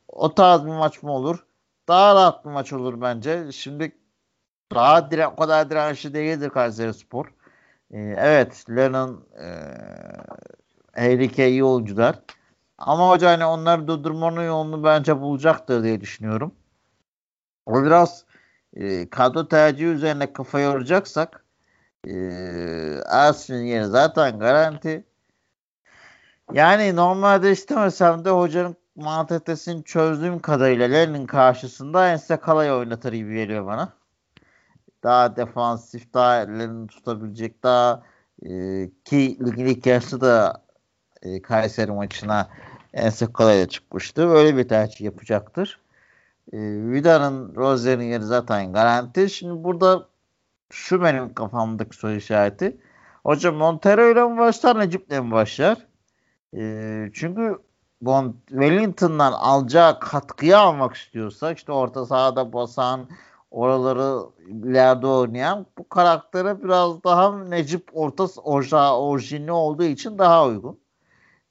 o 0.09 0.35
tarz 0.35 0.65
bir 0.65 0.71
maç 0.71 1.03
mı 1.03 1.13
olur? 1.13 1.45
Daha 1.89 2.15
rahat 2.15 2.45
bir 2.45 2.51
maç 2.51 2.73
olur 2.73 3.01
bence. 3.01 3.53
Şimdi 3.53 3.93
daha 4.75 5.11
dire 5.11 5.27
o 5.27 5.37
kadar 5.37 5.71
dirençli 5.71 6.15
değildir 6.15 6.51
Kayseri 6.51 6.95
Spor. 6.95 7.27
E, 7.91 7.99
evet 8.19 8.65
Lennon 8.71 9.25
e, 9.41 9.47
Harry 10.95 11.49
iyi 11.49 11.65
oyuncular. 11.65 12.19
Ama 12.79 13.09
hoca 13.09 13.31
hani 13.31 13.45
onları 13.45 13.89
durdurmanın 13.89 14.45
yolunu 14.47 14.85
bence 14.85 15.21
bulacaktır 15.21 15.83
diye 15.85 16.01
düşünüyorum. 16.01 16.55
O 17.67 17.85
biraz 17.85 18.25
e, 18.75 19.11
kadro 19.11 19.49
tercihi 19.49 19.89
üzerine 19.89 20.33
kafa 20.33 20.61
yoracaksak 20.61 21.45
e, 22.07 22.13
Ersin'in 23.11 23.65
yeri 23.65 23.87
zaten 23.87 24.39
garanti. 24.39 25.05
Yani 26.53 26.97
normalde 26.97 27.51
istemesem 27.51 28.25
de 28.25 28.31
hocanın 28.31 28.77
mantalitesini 28.97 29.85
çözdüğüm 29.85 30.39
kadarıyla 30.39 30.89
Lennon 30.89 31.27
karşısında 31.27 32.09
Ensekala'yı 32.13 32.73
oynatır 32.73 33.13
gibi 33.13 33.35
geliyor 33.35 33.67
bana. 33.67 34.00
Daha 35.03 35.37
defansif, 35.37 36.15
daha 36.15 36.43
ellerini 36.43 36.87
tutabilecek, 36.87 37.63
daha 37.63 38.03
e, 38.43 38.49
ki 39.05 39.39
ligin 39.47 39.67
ilk 39.67 39.87
yarısı 39.87 40.21
da 40.21 40.63
e, 41.23 41.43
Kayseri 41.43 41.93
maçına 41.93 42.51
Ensekala'ya 42.95 43.69
çıkmıştı. 43.69 44.29
Öyle 44.29 44.57
bir 44.57 44.69
tercih 44.69 45.01
yapacaktır. 45.05 45.81
E, 46.53 46.59
Vida'nın 46.63 47.55
Rozier'in 47.57 48.03
yeri 48.03 48.25
zaten 48.25 48.73
garanti. 48.73 49.31
Şimdi 49.31 49.65
burada 49.65 50.09
şu 50.71 51.03
benim 51.03 51.35
kafamdaki 51.35 51.97
soru 51.97 52.13
işareti. 52.13 52.77
Hocam 53.25 53.55
Montero 53.55 54.13
ile 54.13 54.25
mi 54.25 54.39
başlar 54.39 54.79
Necip'le 54.79 55.11
mi 55.11 55.31
başlar? 55.31 55.87
E, 56.57 57.11
çünkü 57.15 57.59
Bon, 58.01 58.37
Wellington'dan 58.49 59.33
alacağı 59.33 60.01
katkıyı 60.01 60.59
almak 60.59 60.95
istiyorsa 60.95 61.53
işte 61.53 61.73
orta 61.73 62.07
sahada 62.07 62.53
basan 62.53 63.09
oraları 63.51 64.27
ileride 64.49 65.07
oynayan 65.07 65.67
bu 65.79 65.89
karaktere 65.89 66.63
biraz 66.65 67.05
daha 67.05 67.39
Necip 67.45 67.91
orta 67.93 68.27
orta 68.43 68.99
orijinli 68.99 69.53
olduğu 69.53 69.85
için 69.85 70.19
daha 70.19 70.47
uygun. 70.47 70.81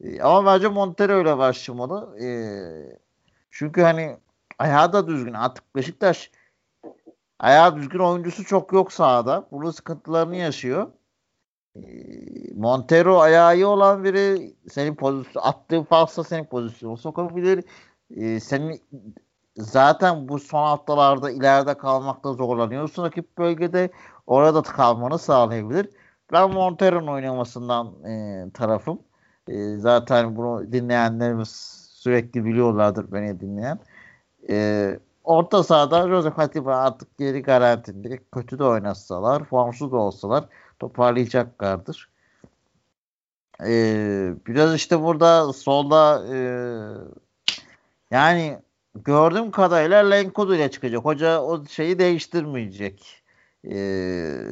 E, 0.01 0.21
ama 0.21 0.53
bence 0.53 0.67
Montero 0.67 1.21
ile 1.21 1.37
başlamalı. 1.37 2.19
E, 2.23 2.29
çünkü 3.51 3.81
hani 3.81 4.17
ayağı 4.59 4.93
da 4.93 5.07
düzgün. 5.07 5.33
Artık 5.33 5.75
Beşiktaş 5.75 6.31
ayağı 7.39 7.75
düzgün 7.75 7.99
oyuncusu 7.99 8.45
çok 8.45 8.73
yok 8.73 8.93
sahada. 8.93 9.47
Bunun 9.51 9.71
sıkıntılarını 9.71 10.35
yaşıyor. 10.35 10.87
E, 11.75 11.81
Montero 12.55 13.19
ayağı 13.19 13.55
iyi 13.55 13.65
olan 13.65 14.03
biri 14.03 14.53
senin 14.69 14.95
pozisyon 14.95 15.43
attığı 15.43 15.83
falsa 15.83 16.23
senin 16.23 16.45
pozisyonu 16.45 16.97
sokabilir. 16.97 17.63
E, 18.15 18.39
senin 18.39 18.81
zaten 19.57 20.27
bu 20.27 20.39
son 20.39 20.63
haftalarda 20.63 21.31
ileride 21.31 21.73
kalmakta 21.77 22.33
zorlanıyorsun 22.33 23.03
rakip 23.03 23.37
bölgede. 23.37 23.89
Orada 24.27 24.61
kalmanı 24.61 25.19
sağlayabilir. 25.19 25.89
Ben 26.31 26.51
Montero'nun 26.51 27.07
oynamasından 27.07 28.03
e, 28.05 28.45
tarafım. 28.53 28.99
E, 29.47 29.77
zaten 29.77 30.35
bunu 30.35 30.71
dinleyenlerimiz 30.71 31.49
sürekli 31.93 32.45
biliyorlardır 32.45 33.11
beni 33.11 33.39
dinleyen. 33.39 33.79
E, 34.49 34.99
orta 35.23 35.63
sahada 35.63 36.07
Joseph 36.07 36.39
Atiba 36.39 36.75
artık 36.77 37.17
geri 37.17 37.41
garantinde. 37.41 38.19
Kötü 38.33 38.59
de 38.59 38.63
oynasalar, 38.63 39.43
formsuz 39.43 39.91
da 39.91 39.97
olsalar 39.97 40.45
toparlayacaklardır. 40.79 42.09
E, 43.65 43.73
biraz 44.47 44.75
işte 44.75 45.01
burada 45.01 45.53
solda 45.53 46.25
e, 46.33 46.37
yani 48.11 48.59
gördüğüm 49.05 49.51
kadarıyla 49.51 50.09
Lenkodu 50.09 50.55
ile 50.55 50.71
çıkacak. 50.71 51.05
Hoca 51.05 51.41
o 51.41 51.65
şeyi 51.65 51.99
değiştirmeyecek 51.99 53.23
e, 53.63 53.75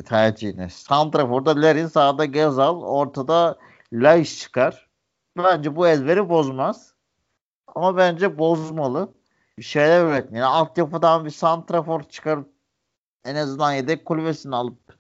tercihini. 0.05 0.69
Santrafor'da 0.69 1.59
Lerin, 1.59 1.87
sağda 1.87 2.25
Gezal, 2.25 2.81
ortada 2.81 3.57
Laiş 3.93 4.39
çıkar. 4.39 4.87
Bence 5.37 5.75
bu 5.75 5.87
ezberi 5.87 6.29
bozmaz. 6.29 6.93
Ama 7.75 7.97
bence 7.97 8.37
bozmalı. 8.37 9.13
Bir 9.57 9.63
şeyler 9.63 10.05
üretmeli. 10.05 10.41
Yani 10.41 10.45
altyapıdan 10.45 11.25
bir 11.25 11.29
santrafor 11.29 12.03
çıkarıp 12.03 12.49
en 13.25 13.35
azından 13.35 13.73
yedek 13.73 14.05
kulübesini 14.05 14.55
alıp 14.55 14.97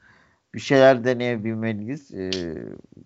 bir 0.53 0.59
şeyler 0.59 1.03
deneyebilmeliyiz. 1.03 2.13
Ee, 2.13 2.31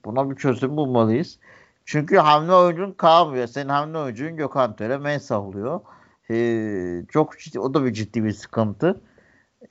buna 0.06 0.30
bir 0.32 0.36
çözüm 0.36 0.78
bulmalıyız. 0.78 1.40
Çünkü 1.86 2.18
hamle 2.18 2.54
oyuncun 2.54 2.92
kalmıyor. 2.92 3.48
Senin 3.48 3.70
hamle 3.70 3.98
oyuncun 3.98 4.38
Gökhan 4.38 4.76
Töre 4.76 4.98
Mensah 4.98 5.40
oluyor. 5.40 5.82
Ee, 6.30 7.06
çok 7.10 7.40
ciddi, 7.40 7.60
o 7.60 7.74
da 7.74 7.86
bir 7.86 7.94
ciddi 7.94 8.24
bir 8.24 8.32
sıkıntı. 8.32 9.02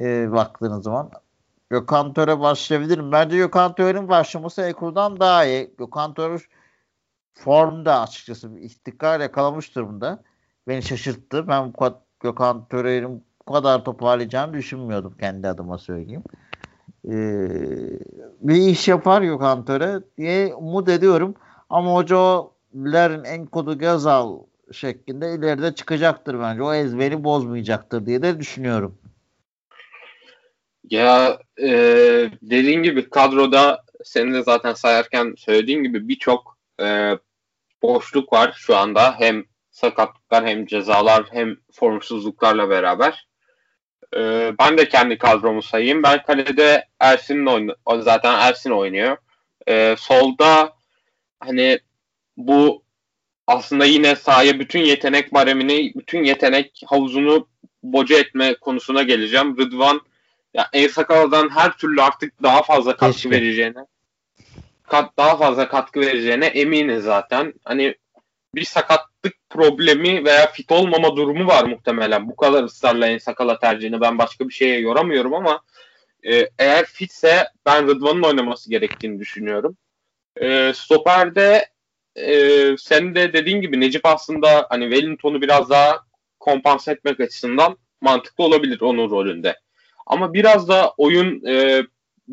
Ee, 0.01 0.33
baktığınız 0.33 0.85
zaman. 0.85 1.11
Gökhan 1.71 2.13
Töre 2.13 2.41
başlayabilir 2.41 3.13
Bence 3.13 3.37
Gökhan 3.37 3.75
Töre'nin 3.75 4.09
başlaması 4.09 4.63
Ekur'dan 4.63 5.21
daha 5.21 5.45
iyi. 5.45 5.75
Gökhan 5.79 6.15
Töre 6.15 6.39
formda 7.35 8.01
açıkçası 8.01 8.57
bir 8.57 8.63
istikrar 8.63 9.21
yakalamış 9.21 9.77
durumda. 9.77 10.23
Beni 10.69 10.83
şaşırttı. 10.83 11.49
Ben 11.49 11.69
bu 11.69 11.73
kadar, 11.73 11.99
Gökhan 12.21 12.65
Töre'nin 12.69 13.25
bu 13.49 13.53
kadar 13.53 13.85
toparlayacağını 13.85 14.53
düşünmüyordum 14.53 15.15
kendi 15.21 15.49
adıma 15.49 15.79
söyleyeyim. 15.79 16.23
Ee, 17.05 17.11
bir 18.41 18.57
iş 18.57 18.89
yapar 18.89 19.23
Gökhan 19.23 19.65
Töre 19.65 20.01
diye 20.19 20.55
umut 20.55 20.89
ediyorum. 20.89 21.35
Ama 21.71 21.95
hocaların 21.95 23.25
en 23.25 23.47
kodu 23.47 23.79
Gazal 23.79 24.39
şeklinde 24.73 25.35
ileride 25.35 25.75
çıkacaktır 25.75 26.41
bence. 26.41 26.63
O 26.63 26.75
ezberi 26.75 27.25
bozmayacaktır 27.25 28.07
diye 28.07 28.23
de 28.23 28.41
düşünüyorum. 28.41 28.99
Ya 30.91 31.39
e, 31.63 31.71
dediğin 32.43 32.83
gibi 32.83 33.11
kadroda 33.11 33.85
senin 34.05 34.35
de 34.35 34.43
zaten 34.43 34.73
sayarken 34.75 35.35
söylediğin 35.39 35.83
gibi 35.83 36.09
birçok 36.09 36.59
e, 36.83 37.19
boşluk 37.83 38.33
var 38.33 38.55
şu 38.57 38.77
anda. 38.77 39.15
Hem 39.19 39.45
sakatlıklar 39.71 40.47
hem 40.47 40.67
cezalar 40.67 41.25
hem 41.31 41.57
formsuzluklarla 41.73 42.71
beraber. 42.71 43.31
Ee, 44.17 44.53
ben 44.59 44.79
de 44.79 44.89
kendi 44.89 45.19
kadromu 45.19 45.63
sayayım. 45.63 46.03
Ben 46.03 46.23
kalede 46.23 46.85
Ersin'in 47.01 47.47
oynuyor. 47.47 47.77
Zaten 47.99 48.39
Ersin 48.39 48.71
oynuyor. 48.71 49.17
Ee, 49.69 49.97
solda 49.99 50.73
hani 51.41 51.79
bu 52.37 52.83
aslında 53.51 53.85
yine 53.85 54.17
sahaya 54.17 54.59
bütün 54.59 54.81
yetenek 54.81 55.35
baremini, 55.35 55.93
bütün 55.95 56.25
yetenek 56.25 56.83
havuzunu 56.87 57.49
boca 57.83 58.19
etme 58.19 58.55
konusuna 58.55 59.03
geleceğim. 59.03 59.59
Rıdvan 59.59 60.01
ya 60.55 60.69
Ensakala'dan 60.73 61.49
her 61.49 61.77
türlü 61.77 62.03
artık 62.03 62.43
daha 62.43 62.63
fazla 62.63 62.97
katkı 62.97 63.13
Keşke. 63.13 63.31
vereceğine 63.31 63.87
kat, 64.91 65.17
daha 65.17 65.37
fazla 65.37 65.69
katkı 65.69 66.01
vereceğine 66.01 66.47
eminiz 66.47 67.05
zaten. 67.05 67.55
Hani 67.65 67.95
bir 68.55 68.65
sakatlık 68.65 69.35
problemi 69.51 70.25
veya 70.25 70.47
fit 70.47 70.73
olmama 70.73 71.17
durumu 71.17 71.47
var 71.47 71.65
muhtemelen. 71.65 72.29
Bu 72.29 72.37
kadar 72.37 72.65
ısrarla 72.65 73.07
en 73.07 73.19
sakala 73.19 73.59
tercihini 73.59 74.01
ben 74.01 74.19
başka 74.19 74.49
bir 74.49 74.55
şeye 74.55 74.81
yoramıyorum 74.81 75.35
ama 75.35 75.63
e, 76.23 76.49
eğer 76.59 76.85
fitse 76.85 77.49
ben 77.67 77.89
Rıdvan'ın 77.89 78.23
oynaması 78.23 78.71
gerektiğini 78.71 79.19
düşünüyorum. 79.19 79.77
E, 80.41 80.73
Stoper'de 80.75 81.67
e, 82.17 82.77
sen 82.79 83.15
de 83.15 83.33
dediğin 83.33 83.61
gibi 83.61 83.81
Necip 83.81 84.07
aslında 84.07 84.67
hani 84.69 84.85
Wellington'u 84.85 85.43
biraz 85.43 85.71
daha 85.71 85.99
kompanse 86.41 86.93
etmek 86.93 87.21
açısından 87.21 87.77
mantıklı 88.01 88.45
olabilir 88.45 88.81
onun 88.81 89.11
rolünde. 89.11 89.57
Ama 90.07 90.35
biraz 90.35 90.69
da 90.69 90.95
oyun 90.97 91.47
e, 91.47 91.83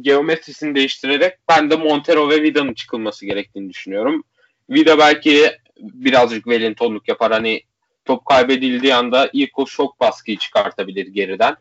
geometrisini 0.02 0.76
değiştirerek 0.76 1.34
ben 1.50 1.72
de 1.72 1.76
Montero 1.76 2.30
ve 2.30 2.42
Vida'nın 2.42 2.74
çıkılması 2.74 3.26
gerektiğini 3.26 3.70
düşünüyorum. 3.70 4.24
Vida 4.70 4.98
belki 4.98 5.52
birazcık 5.80 6.44
Wellington'luk 6.44 7.08
yapar. 7.08 7.32
Hani 7.32 7.62
top 8.06 8.26
kaybedildiği 8.26 8.96
anda 8.96 9.30
ilk 9.34 9.60
o 9.60 9.68
şok 9.68 10.00
baskıyı 10.00 10.38
çıkartabilir 10.38 11.08
geriden. 11.08 11.56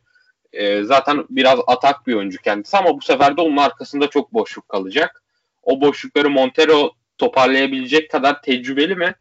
E, 0.53 0.83
zaten 0.83 1.25
biraz 1.31 1.59
atak 1.67 2.07
bir 2.07 2.15
oyuncu 2.15 2.39
kendisi 2.39 2.77
ama 2.77 2.97
bu 2.97 3.01
sefer 3.01 3.37
de 3.37 3.41
onun 3.41 3.57
arkasında 3.57 4.11
çok 4.11 4.35
boşluk 4.35 4.69
kalacak. 4.69 5.23
O 5.63 5.81
boşlukları 5.81 6.31
Montero 6.31 6.93
toparlayabilecek 7.19 8.11
kadar 8.11 8.43
tecrübeli 8.43 8.95
mi? 8.95 9.15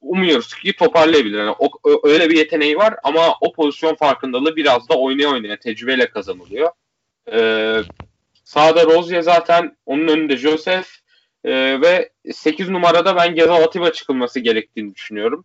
Umuyoruz 0.00 0.54
ki 0.54 0.76
toparlayabilir. 0.76 1.38
Yani 1.38 1.54
o, 1.58 1.70
öyle 2.08 2.30
bir 2.30 2.36
yeteneği 2.36 2.76
var 2.76 2.94
ama 3.04 3.34
o 3.40 3.52
pozisyon 3.52 3.94
farkındalığı 3.94 4.56
biraz 4.56 4.88
da 4.88 4.98
oynaya 4.98 5.28
oynaya 5.28 5.58
tecrübeyle 5.58 6.06
kazanılıyor. 6.10 6.70
Ee, 7.32 7.80
sağda 8.44 8.84
Rozier 8.84 9.22
zaten 9.22 9.76
onun 9.86 10.08
önünde 10.08 10.36
Joseph 10.36 10.86
ee, 11.44 11.80
ve 11.80 12.10
8 12.32 12.68
numarada 12.68 13.16
ben 13.16 13.34
Gezal 13.34 13.62
Atiba 13.62 13.92
çıkılması 13.92 14.40
gerektiğini 14.40 14.94
düşünüyorum. 14.94 15.44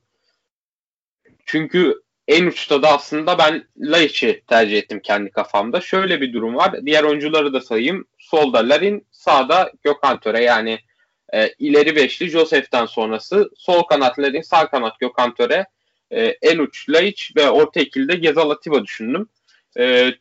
Çünkü 1.45 2.01
en 2.27 2.45
uçta 2.45 2.81
da 2.81 2.87
aslında 2.87 3.37
ben 3.37 3.67
Laiç'i 3.77 4.43
tercih 4.47 4.77
ettim 4.77 4.99
kendi 5.03 5.31
kafamda. 5.31 5.81
Şöyle 5.81 6.21
bir 6.21 6.33
durum 6.33 6.55
var. 6.55 6.85
Diğer 6.85 7.03
oyuncuları 7.03 7.53
da 7.53 7.61
sayayım. 7.61 8.05
Solda 8.17 8.69
Larin, 8.69 9.07
sağda 9.11 9.71
Gökhan 9.83 10.19
Töre 10.19 10.43
yani 10.43 10.79
e, 11.33 11.53
ileri 11.59 11.95
beşli 11.95 12.29
Joseph'ten 12.29 12.85
sonrası 12.85 13.49
sol 13.57 13.83
kanat 13.83 14.19
Larin, 14.19 14.41
sağ 14.41 14.69
kanat 14.69 14.99
Gökhan 14.99 15.33
Töre, 15.33 15.65
e, 16.11 16.25
en 16.41 16.57
uç 16.57 16.89
Laiç 16.89 17.31
ve 17.35 17.49
orta 17.49 17.79
ikilde 17.79 18.15
Gezal 18.15 18.49
Atiba 18.49 18.83
düşündüm. 18.83 19.29
E, 19.79 20.11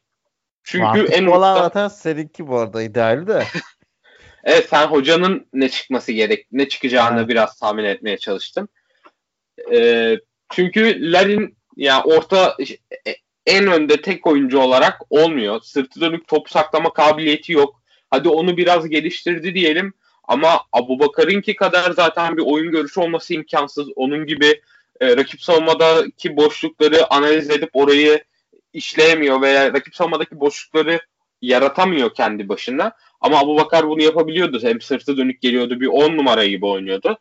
çünkü 0.63 0.85
Mantıklı 0.85 1.15
en 1.15 1.27
uçta... 1.27 1.55
zaten 1.55 1.89
seninki 1.89 2.47
bu 2.47 2.59
arada 2.59 2.83
ideal 2.83 3.27
de. 3.27 3.45
evet 4.45 4.69
sen 4.71 4.87
hocanın 4.87 5.47
ne 5.53 5.69
çıkması 5.69 6.13
gerek, 6.13 6.47
ne 6.53 6.69
çıkacağını 6.69 7.19
evet. 7.19 7.29
biraz 7.29 7.59
tahmin 7.59 7.85
etmeye 7.85 8.19
çalıştım. 8.19 8.69
E, 9.73 10.17
çünkü 10.51 11.13
Larin 11.13 11.57
yani 11.77 12.03
orta 12.03 12.57
e, 13.07 13.15
en 13.47 13.67
önde 13.67 14.03
tek 14.03 14.27
oyuncu 14.27 14.59
olarak 14.59 15.01
olmuyor. 15.11 15.61
Sırtı 15.61 16.01
dönük 16.01 16.29
top 16.29 16.51
saklama 16.51 16.93
kabiliyeti 16.93 17.53
yok. 17.53 17.83
Hadi 18.11 18.29
onu 18.29 18.57
biraz 18.57 18.89
geliştirdi 18.89 19.55
diyelim. 19.55 19.95
Ama 20.29 20.61
Abu 20.73 20.99
Bakar'ınki 20.99 21.57
kadar 21.57 21.91
zaten 21.91 22.37
bir 22.37 22.43
oyun 22.47 22.73
görüşü 22.73 23.01
olması 23.01 23.35
imkansız. 23.35 23.89
Onun 23.97 24.27
gibi 24.27 24.61
e, 25.01 25.17
rakip 25.17 25.43
savunmadaki 25.43 26.37
boşlukları 26.37 27.13
analiz 27.13 27.51
edip 27.51 27.71
orayı 27.73 28.25
işleyemiyor 28.73 29.43
veya 29.43 29.73
rakip 29.73 29.97
savunmadaki 29.97 30.41
boşlukları 30.41 31.01
yaratamıyor 31.43 32.15
kendi 32.15 32.49
başına. 32.49 32.93
Ama 33.21 33.39
Abu 33.39 33.57
Bakar 33.57 33.89
bunu 33.89 34.03
yapabiliyordu. 34.03 34.61
Hem 34.63 34.81
sırtı 34.81 35.17
dönük 35.17 35.41
geliyordu 35.43 35.81
bir 35.81 35.87
10 35.87 36.17
numara 36.17 36.47
gibi 36.47 36.67
oynuyordu. 36.67 37.19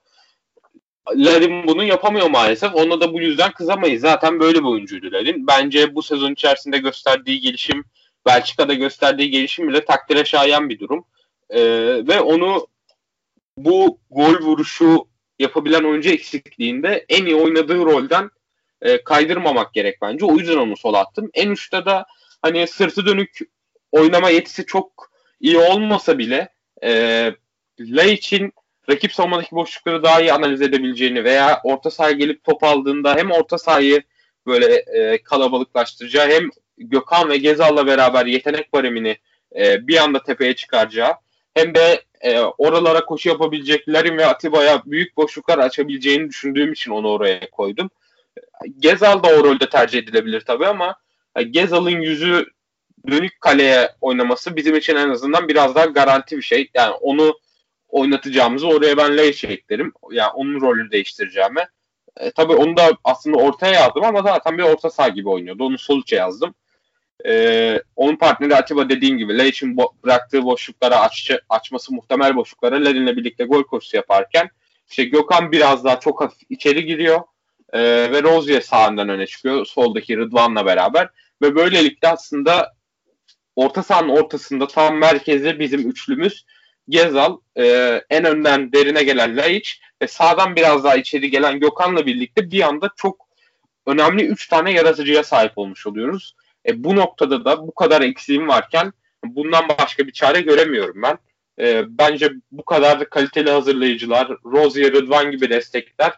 Larin 1.16 1.68
bunu 1.68 1.84
yapamıyor 1.84 2.30
maalesef. 2.30 2.76
Ona 2.76 3.02
da 3.02 3.14
bu 3.14 3.22
yüzden 3.22 3.52
kızamayız. 3.52 4.02
Zaten 4.02 4.40
böyle 4.40 4.60
bir 4.60 4.64
oyuncuydu 4.64 5.12
Larin. 5.12 5.48
Bence 5.48 5.96
bu 5.96 6.04
sezon 6.04 6.32
içerisinde 6.32 6.78
gösterdiği 6.78 7.40
gelişim, 7.40 7.86
Belçika'da 8.26 8.74
gösterdiği 8.74 9.32
gelişim 9.32 9.68
bile 9.68 9.86
takdire 9.86 10.26
şayan 10.26 10.70
bir 10.70 10.80
durum. 10.80 11.06
Ee, 11.50 11.62
ve 12.08 12.22
onu 12.22 12.68
bu 13.58 14.00
gol 14.12 14.40
vuruşu 14.40 15.08
yapabilen 15.40 15.84
oyuncu 15.84 16.10
eksikliğinde 16.10 17.06
en 17.10 17.26
iyi 17.26 17.36
oynadığı 17.36 17.86
rolden 17.86 18.30
e, 18.82 19.04
kaydırmamak 19.04 19.74
gerek 19.74 19.98
bence. 20.02 20.26
O 20.26 20.36
yüzden 20.36 20.58
onu 20.58 20.78
sola 20.78 21.00
attım. 21.00 21.30
En 21.34 21.50
uçta 21.50 21.86
da 21.86 22.06
hani 22.42 22.68
sırtı 22.68 23.06
dönük 23.06 23.40
oynama 23.92 24.30
yetisi 24.30 24.66
çok 24.66 25.12
iyi 25.40 25.58
olmasa 25.58 26.18
bile 26.18 26.50
e, 26.84 27.32
için 28.06 28.54
rakip 28.90 29.14
savunmadaki 29.14 29.56
boşlukları 29.56 30.04
daha 30.04 30.22
iyi 30.22 30.34
analiz 30.34 30.62
edebileceğini 30.62 31.24
veya 31.24 31.62
orta 31.64 31.92
sahaya 31.92 32.16
gelip 32.16 32.44
top 32.44 32.64
aldığında 32.64 33.16
hem 33.16 33.32
orta 33.32 33.58
sahayı 33.58 34.04
böyle 34.46 34.76
e, 34.76 35.24
kalabalıklaştıracağı 35.24 36.28
hem 36.30 36.50
Gökhan 36.78 37.30
ve 37.30 37.38
Gezal'la 37.38 37.88
beraber 37.88 38.26
yetenek 38.26 38.74
baremini 38.74 39.18
e, 39.56 39.88
bir 39.88 39.98
anda 39.98 40.24
tepeye 40.24 40.56
çıkaracağı 40.56 41.14
hem 41.58 41.76
de 41.76 42.04
e, 42.22 42.40
oralara 42.40 43.06
koşu 43.06 43.30
yapabilecek 43.30 43.90
Larin 43.90 44.18
ve 44.18 44.26
Atiba'ya 44.26 44.84
büyük 44.86 45.18
boşluklar 45.18 45.58
açabileceğini 45.58 46.30
düşündüğüm 46.30 46.74
için 46.74 46.92
onu 46.92 47.10
oraya 47.10 47.50
koydum. 47.52 47.90
Gezal 48.80 49.24
da 49.24 49.28
o 49.28 49.44
rolde 49.44 49.70
tercih 49.70 50.00
edilebilir 50.00 50.42
tabii 50.42 50.68
ama 50.68 50.96
e, 51.36 51.44
Gezal'ın 51.44 52.02
yüzü 52.02 52.46
dönük 53.08 53.42
kaleye 53.42 53.90
oynaması 54.02 54.56
bizim 54.56 54.76
için 54.76 54.96
en 54.96 55.10
azından 55.10 55.48
biraz 55.48 55.76
daha 55.76 55.86
garanti 55.86 56.38
bir 56.38 56.42
şey. 56.42 56.70
Yani 56.74 56.92
onu 56.92 57.40
oynatacağımızı 57.88 58.68
oraya 58.68 58.98
ben 58.98 59.18
Leiş'e 59.18 59.48
eklerim. 59.48 59.94
Yani 60.12 60.32
onun 60.32 60.62
rolünü 60.62 60.92
değiştireceğime. 60.92 61.70
E, 62.18 62.32
tabii 62.32 62.54
onu 62.54 62.78
da 62.78 62.90
aslında 63.04 63.38
ortaya 63.38 63.74
yazdım 63.74 64.04
ama 64.04 64.22
zaten 64.22 64.58
bir 64.58 64.64
orta 64.64 64.90
saha 64.90 65.08
gibi 65.08 65.30
oynuyordu. 65.30 65.64
Onu 65.64 65.78
sol 65.78 66.02
içe 66.02 66.16
yazdım. 66.16 66.56
E, 67.28 67.82
onun 67.96 68.16
partneri 68.16 68.56
Atiba 68.56 68.90
dediğim 68.90 69.18
gibi 69.18 69.38
Leiş'in 69.38 69.76
bo- 69.76 69.92
bıraktığı 70.04 70.44
boşluklara 70.44 71.00
aç- 71.00 71.32
açması 71.50 71.94
muhtemel 71.94 72.36
boşluklara 72.36 72.76
Lerin'le 72.76 73.18
birlikte 73.18 73.44
gol 73.44 73.64
koşusu 73.64 73.98
yaparken 73.98 74.50
işte 74.90 75.04
Gökhan 75.04 75.52
biraz 75.52 75.84
daha 75.84 76.00
çok 76.00 76.22
hafif 76.22 76.40
içeri 76.50 76.86
giriyor 76.86 77.22
e, 77.74 77.82
ve 78.12 78.24
Rozier 78.24 78.62
sağından 78.62 79.10
öne 79.10 79.28
çıkıyor 79.28 79.66
soldaki 79.66 80.18
Rıdvan'la 80.18 80.66
beraber 80.66 81.10
ve 81.42 81.56
böylelikle 81.56 82.08
aslında 82.08 82.74
orta 83.56 83.84
sahanın 83.84 84.10
ortasında 84.10 84.68
tam 84.68 84.98
merkezde 84.98 85.60
bizim 85.60 85.90
üçlümüz 85.90 86.46
Gezal, 86.90 87.38
e, 87.58 87.66
en 88.10 88.26
önden 88.26 88.74
derine 88.74 89.04
gelen 89.04 89.38
Laiç 89.38 89.82
ve 90.02 90.08
sağdan 90.08 90.56
biraz 90.56 90.84
daha 90.84 90.96
içeri 90.96 91.30
gelen 91.30 91.60
Gökhan'la 91.60 92.06
birlikte 92.06 92.52
bir 92.52 92.62
anda 92.62 92.90
çok 92.96 93.28
önemli 93.86 94.26
3 94.26 94.48
tane 94.48 94.72
yaratıcıya 94.72 95.24
sahip 95.24 95.58
olmuş 95.58 95.88
oluyoruz. 95.88 96.36
E, 96.68 96.84
bu 96.84 96.96
noktada 96.96 97.46
da 97.46 97.68
bu 97.68 97.76
kadar 97.76 98.02
eksiğim 98.02 98.48
varken 98.48 98.94
bundan 99.26 99.70
başka 99.80 100.08
bir 100.08 100.12
çare 100.12 100.42
göremiyorum 100.42 101.02
ben. 101.02 101.18
E, 101.60 101.86
bence 101.88 102.32
bu 102.52 102.66
kadar 102.66 103.00
da 103.00 103.10
kaliteli 103.10 103.50
hazırlayıcılar, 103.50 104.38
Rozier, 104.46 104.94
Rıdvan 104.94 105.32
gibi 105.32 105.50
destekler 105.50 106.14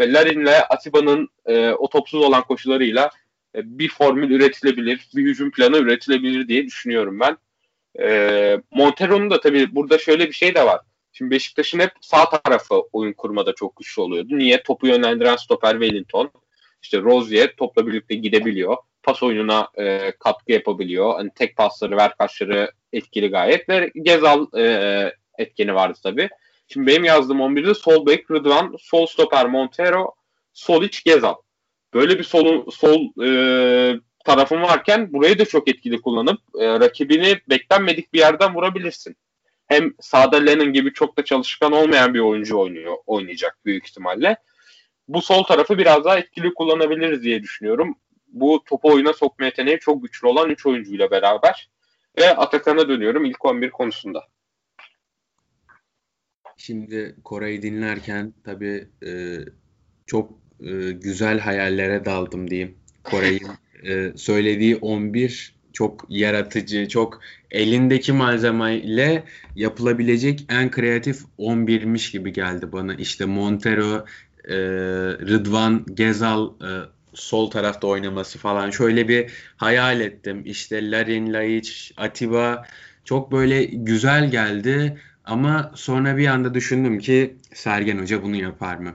ve 0.00 0.12
Larin'le 0.12 0.62
Atiba'nın 0.70 1.28
e, 1.46 1.70
o 1.70 1.88
topsuz 1.88 2.22
olan 2.22 2.42
koşularıyla 2.42 3.10
e, 3.56 3.78
bir 3.78 3.88
formül 3.88 4.30
üretilebilir, 4.30 5.08
bir 5.16 5.24
hücum 5.24 5.50
planı 5.50 5.76
üretilebilir 5.76 6.48
diye 6.48 6.66
düşünüyorum 6.66 7.20
ben. 7.20 7.36
E, 8.00 8.60
Montero'nun 8.70 9.30
da 9.30 9.40
tabii 9.40 9.74
burada 9.74 9.98
şöyle 9.98 10.26
bir 10.26 10.32
şey 10.32 10.54
de 10.54 10.66
var. 10.66 10.80
Şimdi 11.12 11.30
Beşiktaş'ın 11.30 11.78
hep 11.78 11.92
sağ 12.00 12.30
tarafı 12.30 12.74
oyun 12.92 13.12
kurmada 13.12 13.54
çok 13.54 13.76
güçlü 13.76 14.02
oluyordu. 14.02 14.38
Niye? 14.38 14.62
Topu 14.62 14.86
yönlendiren 14.86 15.36
stoper 15.36 15.72
Wellington. 15.72 16.30
İşte 16.82 17.00
Rozier 17.00 17.56
topla 17.56 17.86
birlikte 17.86 18.14
gidebiliyor. 18.14 18.76
Pas 19.02 19.22
oyununa 19.22 19.68
e, 19.78 20.12
katkı 20.18 20.52
yapabiliyor. 20.52 21.14
Hani 21.14 21.30
tek 21.34 21.56
pasları, 21.56 21.96
verkaçları 21.96 22.72
etkili 22.92 23.28
gayet. 23.28 23.68
Ve 23.68 23.90
Gezal 23.94 24.46
e, 24.58 25.14
etkeni 25.38 25.74
vardı 25.74 25.98
tabii. 26.02 26.28
Şimdi 26.68 26.86
benim 26.86 27.04
yazdığım 27.04 27.38
11'de 27.38 27.74
sol 27.74 28.06
bek 28.06 28.30
Rıdvan, 28.30 28.76
sol 28.80 29.06
stoper 29.06 29.46
Montero, 29.46 30.14
sol 30.52 30.82
iç 30.82 31.04
Gezal. 31.04 31.34
Böyle 31.94 32.18
bir 32.18 32.24
sol, 32.24 32.70
sol 32.70 33.24
e, 33.24 34.00
tarafın 34.24 34.62
varken 34.62 35.12
burayı 35.12 35.38
da 35.38 35.44
çok 35.44 35.68
etkili 35.68 36.00
kullanıp 36.00 36.40
e, 36.60 36.66
rakibini 36.66 37.40
beklenmedik 37.48 38.12
bir 38.12 38.18
yerden 38.18 38.54
vurabilirsin. 38.54 39.16
Hem 39.66 39.94
sağda 40.00 40.36
Lennon 40.36 40.72
gibi 40.72 40.92
çok 40.92 41.18
da 41.18 41.24
çalışkan 41.24 41.72
olmayan 41.72 42.14
bir 42.14 42.20
oyuncu 42.20 42.58
oynuyor, 42.58 42.96
oynayacak 43.06 43.58
büyük 43.64 43.88
ihtimalle. 43.88 44.36
Bu 45.08 45.22
sol 45.22 45.42
tarafı 45.42 45.78
biraz 45.78 46.04
daha 46.04 46.18
etkili 46.18 46.54
kullanabiliriz 46.54 47.22
diye 47.22 47.42
düşünüyorum. 47.42 47.96
Bu 48.32 48.64
topu 48.64 48.92
oyuna 48.92 49.12
sokma 49.12 49.44
yeteneği 49.44 49.78
çok 49.78 50.02
güçlü 50.02 50.28
olan 50.28 50.50
3 50.50 50.66
oyuncuyla 50.66 51.10
beraber. 51.10 51.70
Ve 52.18 52.36
Atakan'a 52.36 52.88
dönüyorum 52.88 53.24
ilk 53.24 53.44
11 53.44 53.70
konusunda. 53.70 54.24
Şimdi 56.56 57.16
Koray'ı 57.24 57.62
dinlerken 57.62 58.34
tabii 58.44 58.88
e, 59.06 59.38
çok 60.06 60.30
e, 60.60 60.90
güzel 60.90 61.38
hayallere 61.38 62.04
daldım 62.04 62.50
diyeyim. 62.50 62.78
Koray'ın 63.04 63.48
e, 63.88 64.12
söylediği 64.16 64.76
11 64.76 65.60
çok 65.72 66.06
yaratıcı, 66.08 66.88
çok 66.88 67.20
elindeki 67.50 68.12
malzemeyle 68.12 69.24
yapılabilecek 69.56 70.46
en 70.48 70.70
kreatif 70.70 71.22
11'miş 71.38 72.12
gibi 72.12 72.32
geldi 72.32 72.72
bana. 72.72 72.94
İşte 72.94 73.24
Montero, 73.24 74.04
e, 74.48 74.56
Rıdvan, 75.18 75.86
Gezal 75.94 76.46
e, 76.46 76.70
sol 77.20 77.50
tarafta 77.50 77.86
oynaması 77.86 78.38
falan 78.38 78.70
şöyle 78.70 79.08
bir 79.08 79.30
hayal 79.56 80.00
ettim. 80.00 80.42
İşte 80.44 80.90
Larin, 80.90 81.32
Laiç, 81.32 81.92
Atiba 81.96 82.66
çok 83.04 83.32
böyle 83.32 83.64
güzel 83.64 84.30
geldi 84.30 84.98
ama 85.24 85.72
sonra 85.74 86.16
bir 86.16 86.26
anda 86.26 86.54
düşündüm 86.54 86.98
ki 86.98 87.36
Sergen 87.54 87.98
Hoca 87.98 88.22
bunu 88.22 88.36
yapar 88.36 88.76
mı? 88.76 88.94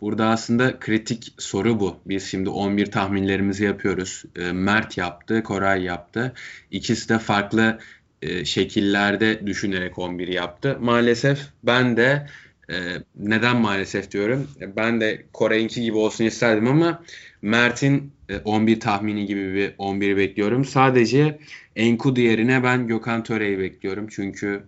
Burada 0.00 0.26
aslında 0.26 0.78
kritik 0.78 1.34
soru 1.38 1.80
bu. 1.80 2.00
Biz 2.06 2.24
şimdi 2.24 2.48
11 2.48 2.90
tahminlerimizi 2.90 3.64
yapıyoruz. 3.64 4.24
E, 4.36 4.52
Mert 4.52 4.98
yaptı, 4.98 5.42
Koray 5.42 5.82
yaptı. 5.82 6.32
İkisi 6.70 7.08
de 7.08 7.18
farklı 7.18 7.78
e, 8.22 8.44
şekillerde 8.44 9.46
düşünerek 9.46 9.98
11 9.98 10.28
yaptı. 10.28 10.78
Maalesef 10.80 11.40
ben 11.62 11.96
de 11.96 12.26
E, 12.70 12.74
neden 13.16 13.56
maalesef 13.56 14.10
diyorum. 14.10 14.48
Ben 14.76 15.00
de 15.00 15.24
Kore'inki 15.32 15.82
gibi 15.82 15.96
olsun 15.96 16.24
isterdim 16.24 16.68
ama 16.68 17.02
Mert'in 17.42 18.12
11 18.44 18.80
tahmini 18.80 19.26
gibi 19.26 19.54
bir 19.54 19.74
11 19.78 20.16
bekliyorum. 20.16 20.64
Sadece 20.64 21.38
Enkudu 21.76 22.20
yerine 22.20 22.62
ben 22.62 22.86
Gökhan 22.86 23.22
Töre'yi 23.22 23.58
bekliyorum. 23.58 24.06
Çünkü 24.10 24.62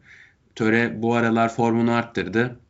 Töre 0.55 1.03
bu 1.03 1.15
aralar 1.15 1.55
formunu 1.55 1.93
arttırdı. 1.93 2.61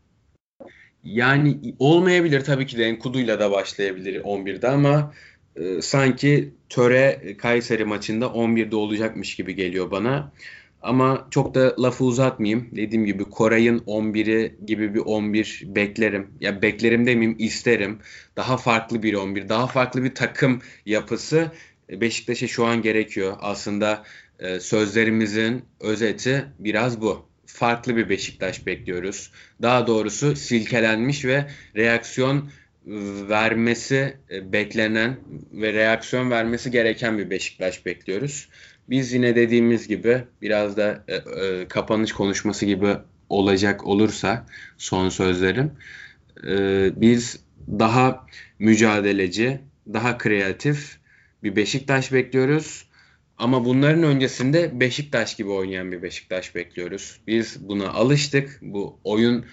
Yani 1.04 1.74
olmayabilir 1.78 2.40
tabii 2.40 2.66
ki 2.66 2.78
de 2.78 2.84
Enkudu'yla 2.84 3.40
da 3.40 3.50
başlayabilir 3.50 4.20
11'de 4.20 4.68
ama 4.68 5.12
e, 5.56 5.82
sanki 5.82 6.54
Töre 6.68 7.36
Kayseri 7.38 7.84
maçında 7.84 8.26
11'de 8.26 8.76
olacakmış 8.76 9.36
gibi 9.36 9.54
geliyor 9.54 9.90
bana. 9.90 10.32
Ama 10.82 11.28
çok 11.30 11.54
da 11.54 11.74
lafı 11.82 12.04
uzatmayayım. 12.04 12.68
Dediğim 12.76 13.06
gibi 13.06 13.24
Koray'ın 13.24 13.78
11'i 13.78 14.56
gibi 14.66 14.94
bir 14.94 15.00
11 15.00 15.62
beklerim. 15.66 16.30
Ya 16.40 16.62
beklerim 16.62 17.06
demeyeyim 17.06 17.36
isterim. 17.38 17.98
Daha 18.36 18.56
farklı 18.56 19.02
bir 19.02 19.14
11, 19.14 19.48
daha 19.48 19.66
farklı 19.66 20.04
bir 20.04 20.14
takım 20.14 20.62
yapısı 20.86 21.52
Beşiktaş'a 21.90 22.46
şu 22.46 22.66
an 22.66 22.82
gerekiyor. 22.82 23.36
Aslında 23.40 24.04
e, 24.38 24.60
sözlerimizin 24.60 25.64
özeti 25.80 26.44
biraz 26.58 27.00
bu. 27.00 27.26
Farklı 27.46 27.96
bir 27.96 28.08
Beşiktaş 28.08 28.66
bekliyoruz. 28.66 29.32
Daha 29.62 29.86
doğrusu 29.86 30.36
silkelenmiş 30.36 31.24
ve 31.24 31.46
reaksiyon 31.76 32.50
vermesi 33.28 34.16
e, 34.30 34.52
beklenen 34.52 35.16
ve 35.52 35.72
reaksiyon 35.72 36.30
vermesi 36.30 36.70
gereken 36.70 37.18
bir 37.18 37.30
Beşiktaş 37.30 37.86
bekliyoruz. 37.86 38.48
Biz 38.90 39.12
yine 39.12 39.36
dediğimiz 39.36 39.88
gibi 39.88 40.24
biraz 40.42 40.76
da 40.76 41.04
e, 41.08 41.14
e, 41.14 41.68
kapanış 41.68 42.12
konuşması 42.12 42.66
gibi 42.66 42.96
olacak 43.28 43.86
olursa 43.86 44.46
son 44.78 45.08
sözlerim 45.08 45.72
e, 46.46 46.90
biz 47.00 47.40
daha 47.68 48.26
mücadeleci, 48.58 49.60
daha 49.92 50.18
kreatif 50.18 50.98
bir 51.42 51.56
Beşiktaş 51.56 52.12
bekliyoruz. 52.12 52.86
Ama 53.38 53.64
bunların 53.64 54.02
öncesinde 54.02 54.80
Beşiktaş 54.80 55.36
gibi 55.36 55.48
oynayan 55.48 55.92
bir 55.92 56.02
Beşiktaş 56.02 56.54
bekliyoruz. 56.54 57.20
Biz 57.26 57.68
buna 57.68 57.88
alıştık. 57.88 58.58
Bu 58.62 58.98
oyun 59.04 59.44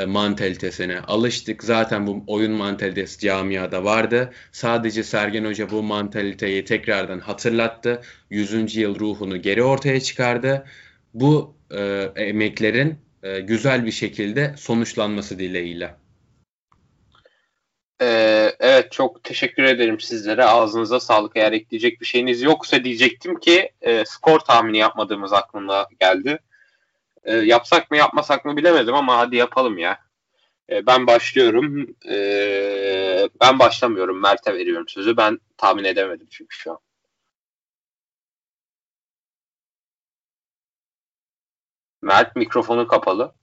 e, 0.00 0.04
mantalitesine 0.04 1.00
alıştık. 1.00 1.64
Zaten 1.64 2.06
bu 2.06 2.24
oyun 2.26 2.52
mantalitesi 2.52 3.18
camiada 3.18 3.84
vardı. 3.84 4.32
Sadece 4.52 5.02
Sergen 5.02 5.44
Hoca 5.44 5.70
bu 5.70 5.82
mantaliteyi 5.82 6.64
tekrardan 6.64 7.20
hatırlattı. 7.20 8.00
100. 8.30 8.76
yıl 8.76 8.98
ruhunu 8.98 9.42
geri 9.42 9.62
ortaya 9.62 10.00
çıkardı. 10.00 10.64
Bu 11.14 11.54
e, 11.70 12.10
emeklerin 12.16 12.98
e, 13.22 13.40
güzel 13.40 13.86
bir 13.86 13.92
şekilde 13.92 14.54
sonuçlanması 14.56 15.38
dileğiyle. 15.38 15.94
Ee, 18.02 18.52
evet 18.60 18.92
çok 18.92 19.24
teşekkür 19.24 19.62
ederim 19.62 20.00
sizlere. 20.00 20.44
Ağzınıza 20.44 21.00
sağlık. 21.00 21.32
Eğer 21.36 21.52
ekleyecek 21.52 22.00
bir 22.00 22.06
şeyiniz 22.06 22.42
yoksa 22.42 22.84
diyecektim 22.84 23.40
ki 23.40 23.70
e, 23.80 24.04
skor 24.04 24.40
tahmini 24.40 24.78
yapmadığımız 24.78 25.32
aklımda 25.32 25.88
geldi. 26.00 26.38
E, 27.26 27.36
yapsak 27.36 27.90
mı 27.90 27.96
yapmasak 27.96 28.44
mı 28.44 28.56
bilemedim 28.56 28.94
ama 28.94 29.18
hadi 29.18 29.36
yapalım 29.36 29.78
ya. 29.78 29.98
E, 30.70 30.86
ben 30.86 31.06
başlıyorum. 31.06 31.96
E, 32.08 33.28
ben 33.42 33.58
başlamıyorum. 33.58 34.22
Mert'e 34.22 34.54
veriyorum 34.54 34.88
sözü. 34.88 35.16
Ben 35.16 35.40
tahmin 35.56 35.84
edemedim 35.84 36.26
çünkü 36.30 36.56
şu 36.56 36.72
an. 36.72 36.78
Mert 42.02 42.36
mikrofonu 42.36 42.86
kapalı. 42.86 43.34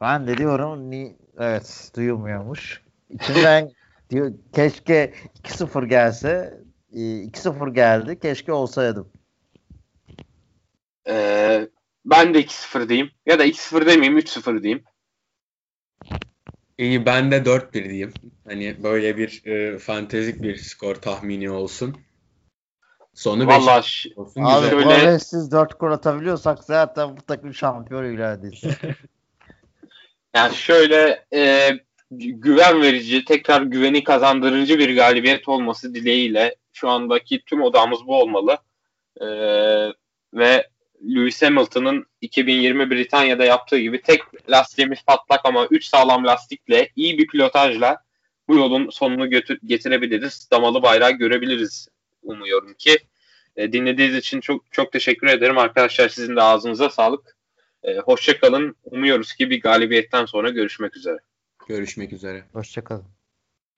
Ben 0.00 0.26
de 0.26 0.36
diyorum 0.36 0.90
ni 0.90 1.16
evet 1.38 1.92
duyulmuyormuş. 1.96 2.82
İçinden 3.10 3.70
diyor 4.10 4.32
keşke 4.52 5.14
2-0 5.44 5.86
gelse 5.86 6.60
2-0 6.92 7.74
geldi. 7.74 8.18
Keşke 8.20 8.52
olsaydım. 8.52 9.12
Ee, 11.08 11.68
ben 12.04 12.34
de 12.34 12.40
2-0 12.40 12.88
diyeyim. 12.88 13.10
Ya 13.26 13.38
da 13.38 13.46
2-0 13.46 13.86
demeyeyim 13.86 14.18
3-0 14.18 14.62
diyeyim. 14.62 14.84
İyi 16.78 17.06
ben 17.06 17.30
de 17.30 17.36
4-1 17.36 17.72
diyeyim. 17.72 18.12
Hani 18.48 18.76
böyle 18.82 19.16
bir 19.16 19.46
e, 19.46 19.78
fantezik 19.78 20.42
bir 20.42 20.56
skor 20.56 20.94
tahmini 20.94 21.50
olsun. 21.50 21.96
Sonu 23.14 23.46
Vallahi 23.46 24.12
olsun. 24.16 24.42
Abi 24.42 24.66
şöyle... 24.66 25.18
siz 25.18 25.52
4 25.52 25.80
gol 25.80 25.90
atabiliyorsak 25.90 26.64
zaten 26.64 27.16
bu 27.16 27.22
takım 27.22 27.54
şampiyon 27.54 28.04
ilan 28.04 28.38
edilsin. 28.38 28.72
yani 30.34 30.54
şöyle 30.54 31.26
e, 31.34 31.70
güven 32.10 32.82
verici, 32.82 33.24
tekrar 33.24 33.62
güveni 33.62 34.04
kazandırıcı 34.04 34.78
bir 34.78 34.96
galibiyet 34.96 35.48
olması 35.48 35.94
dileğiyle 35.94 36.56
şu 36.72 36.88
andaki 36.88 37.42
tüm 37.44 37.62
odamız 37.62 38.06
bu 38.06 38.20
olmalı. 38.20 38.58
E, 39.20 39.26
ve 40.34 40.68
Lewis 41.04 41.42
Hamilton'ın 41.42 42.06
2020 42.20 42.90
Britanya'da 42.90 43.44
yaptığı 43.44 43.78
gibi 43.78 44.02
tek 44.02 44.22
lastiğimiz 44.50 45.02
patlak 45.02 45.40
ama 45.44 45.66
3 45.70 45.84
sağlam 45.84 46.26
lastikle 46.26 46.88
iyi 46.96 47.18
bir 47.18 47.26
pilotajla 47.26 48.04
bu 48.48 48.56
yolun 48.56 48.90
sonunu 48.90 49.30
götür- 49.30 49.58
getirebiliriz. 49.64 50.48
Damalı 50.52 50.82
bayrağı 50.82 51.10
görebiliriz 51.12 51.88
umuyorum 52.22 52.74
ki. 52.74 52.98
E, 53.56 53.72
dinlediğiniz 53.72 54.16
için 54.16 54.40
çok 54.40 54.72
çok 54.72 54.92
teşekkür 54.92 55.26
ederim 55.26 55.58
arkadaşlar. 55.58 56.08
Sizin 56.08 56.36
de 56.36 56.42
ağzınıza 56.42 56.90
sağlık. 56.90 57.36
E, 57.82 57.98
hoşça 57.98 58.40
kalın. 58.40 58.76
Umuyoruz 58.84 59.32
ki 59.34 59.50
bir 59.50 59.60
galibiyetten 59.60 60.24
sonra 60.24 60.50
görüşmek 60.50 60.96
üzere. 60.96 61.18
Görüşmek 61.68 62.12
üzere. 62.12 62.44
Hoşça 62.52 62.84
kalın. 62.84 63.19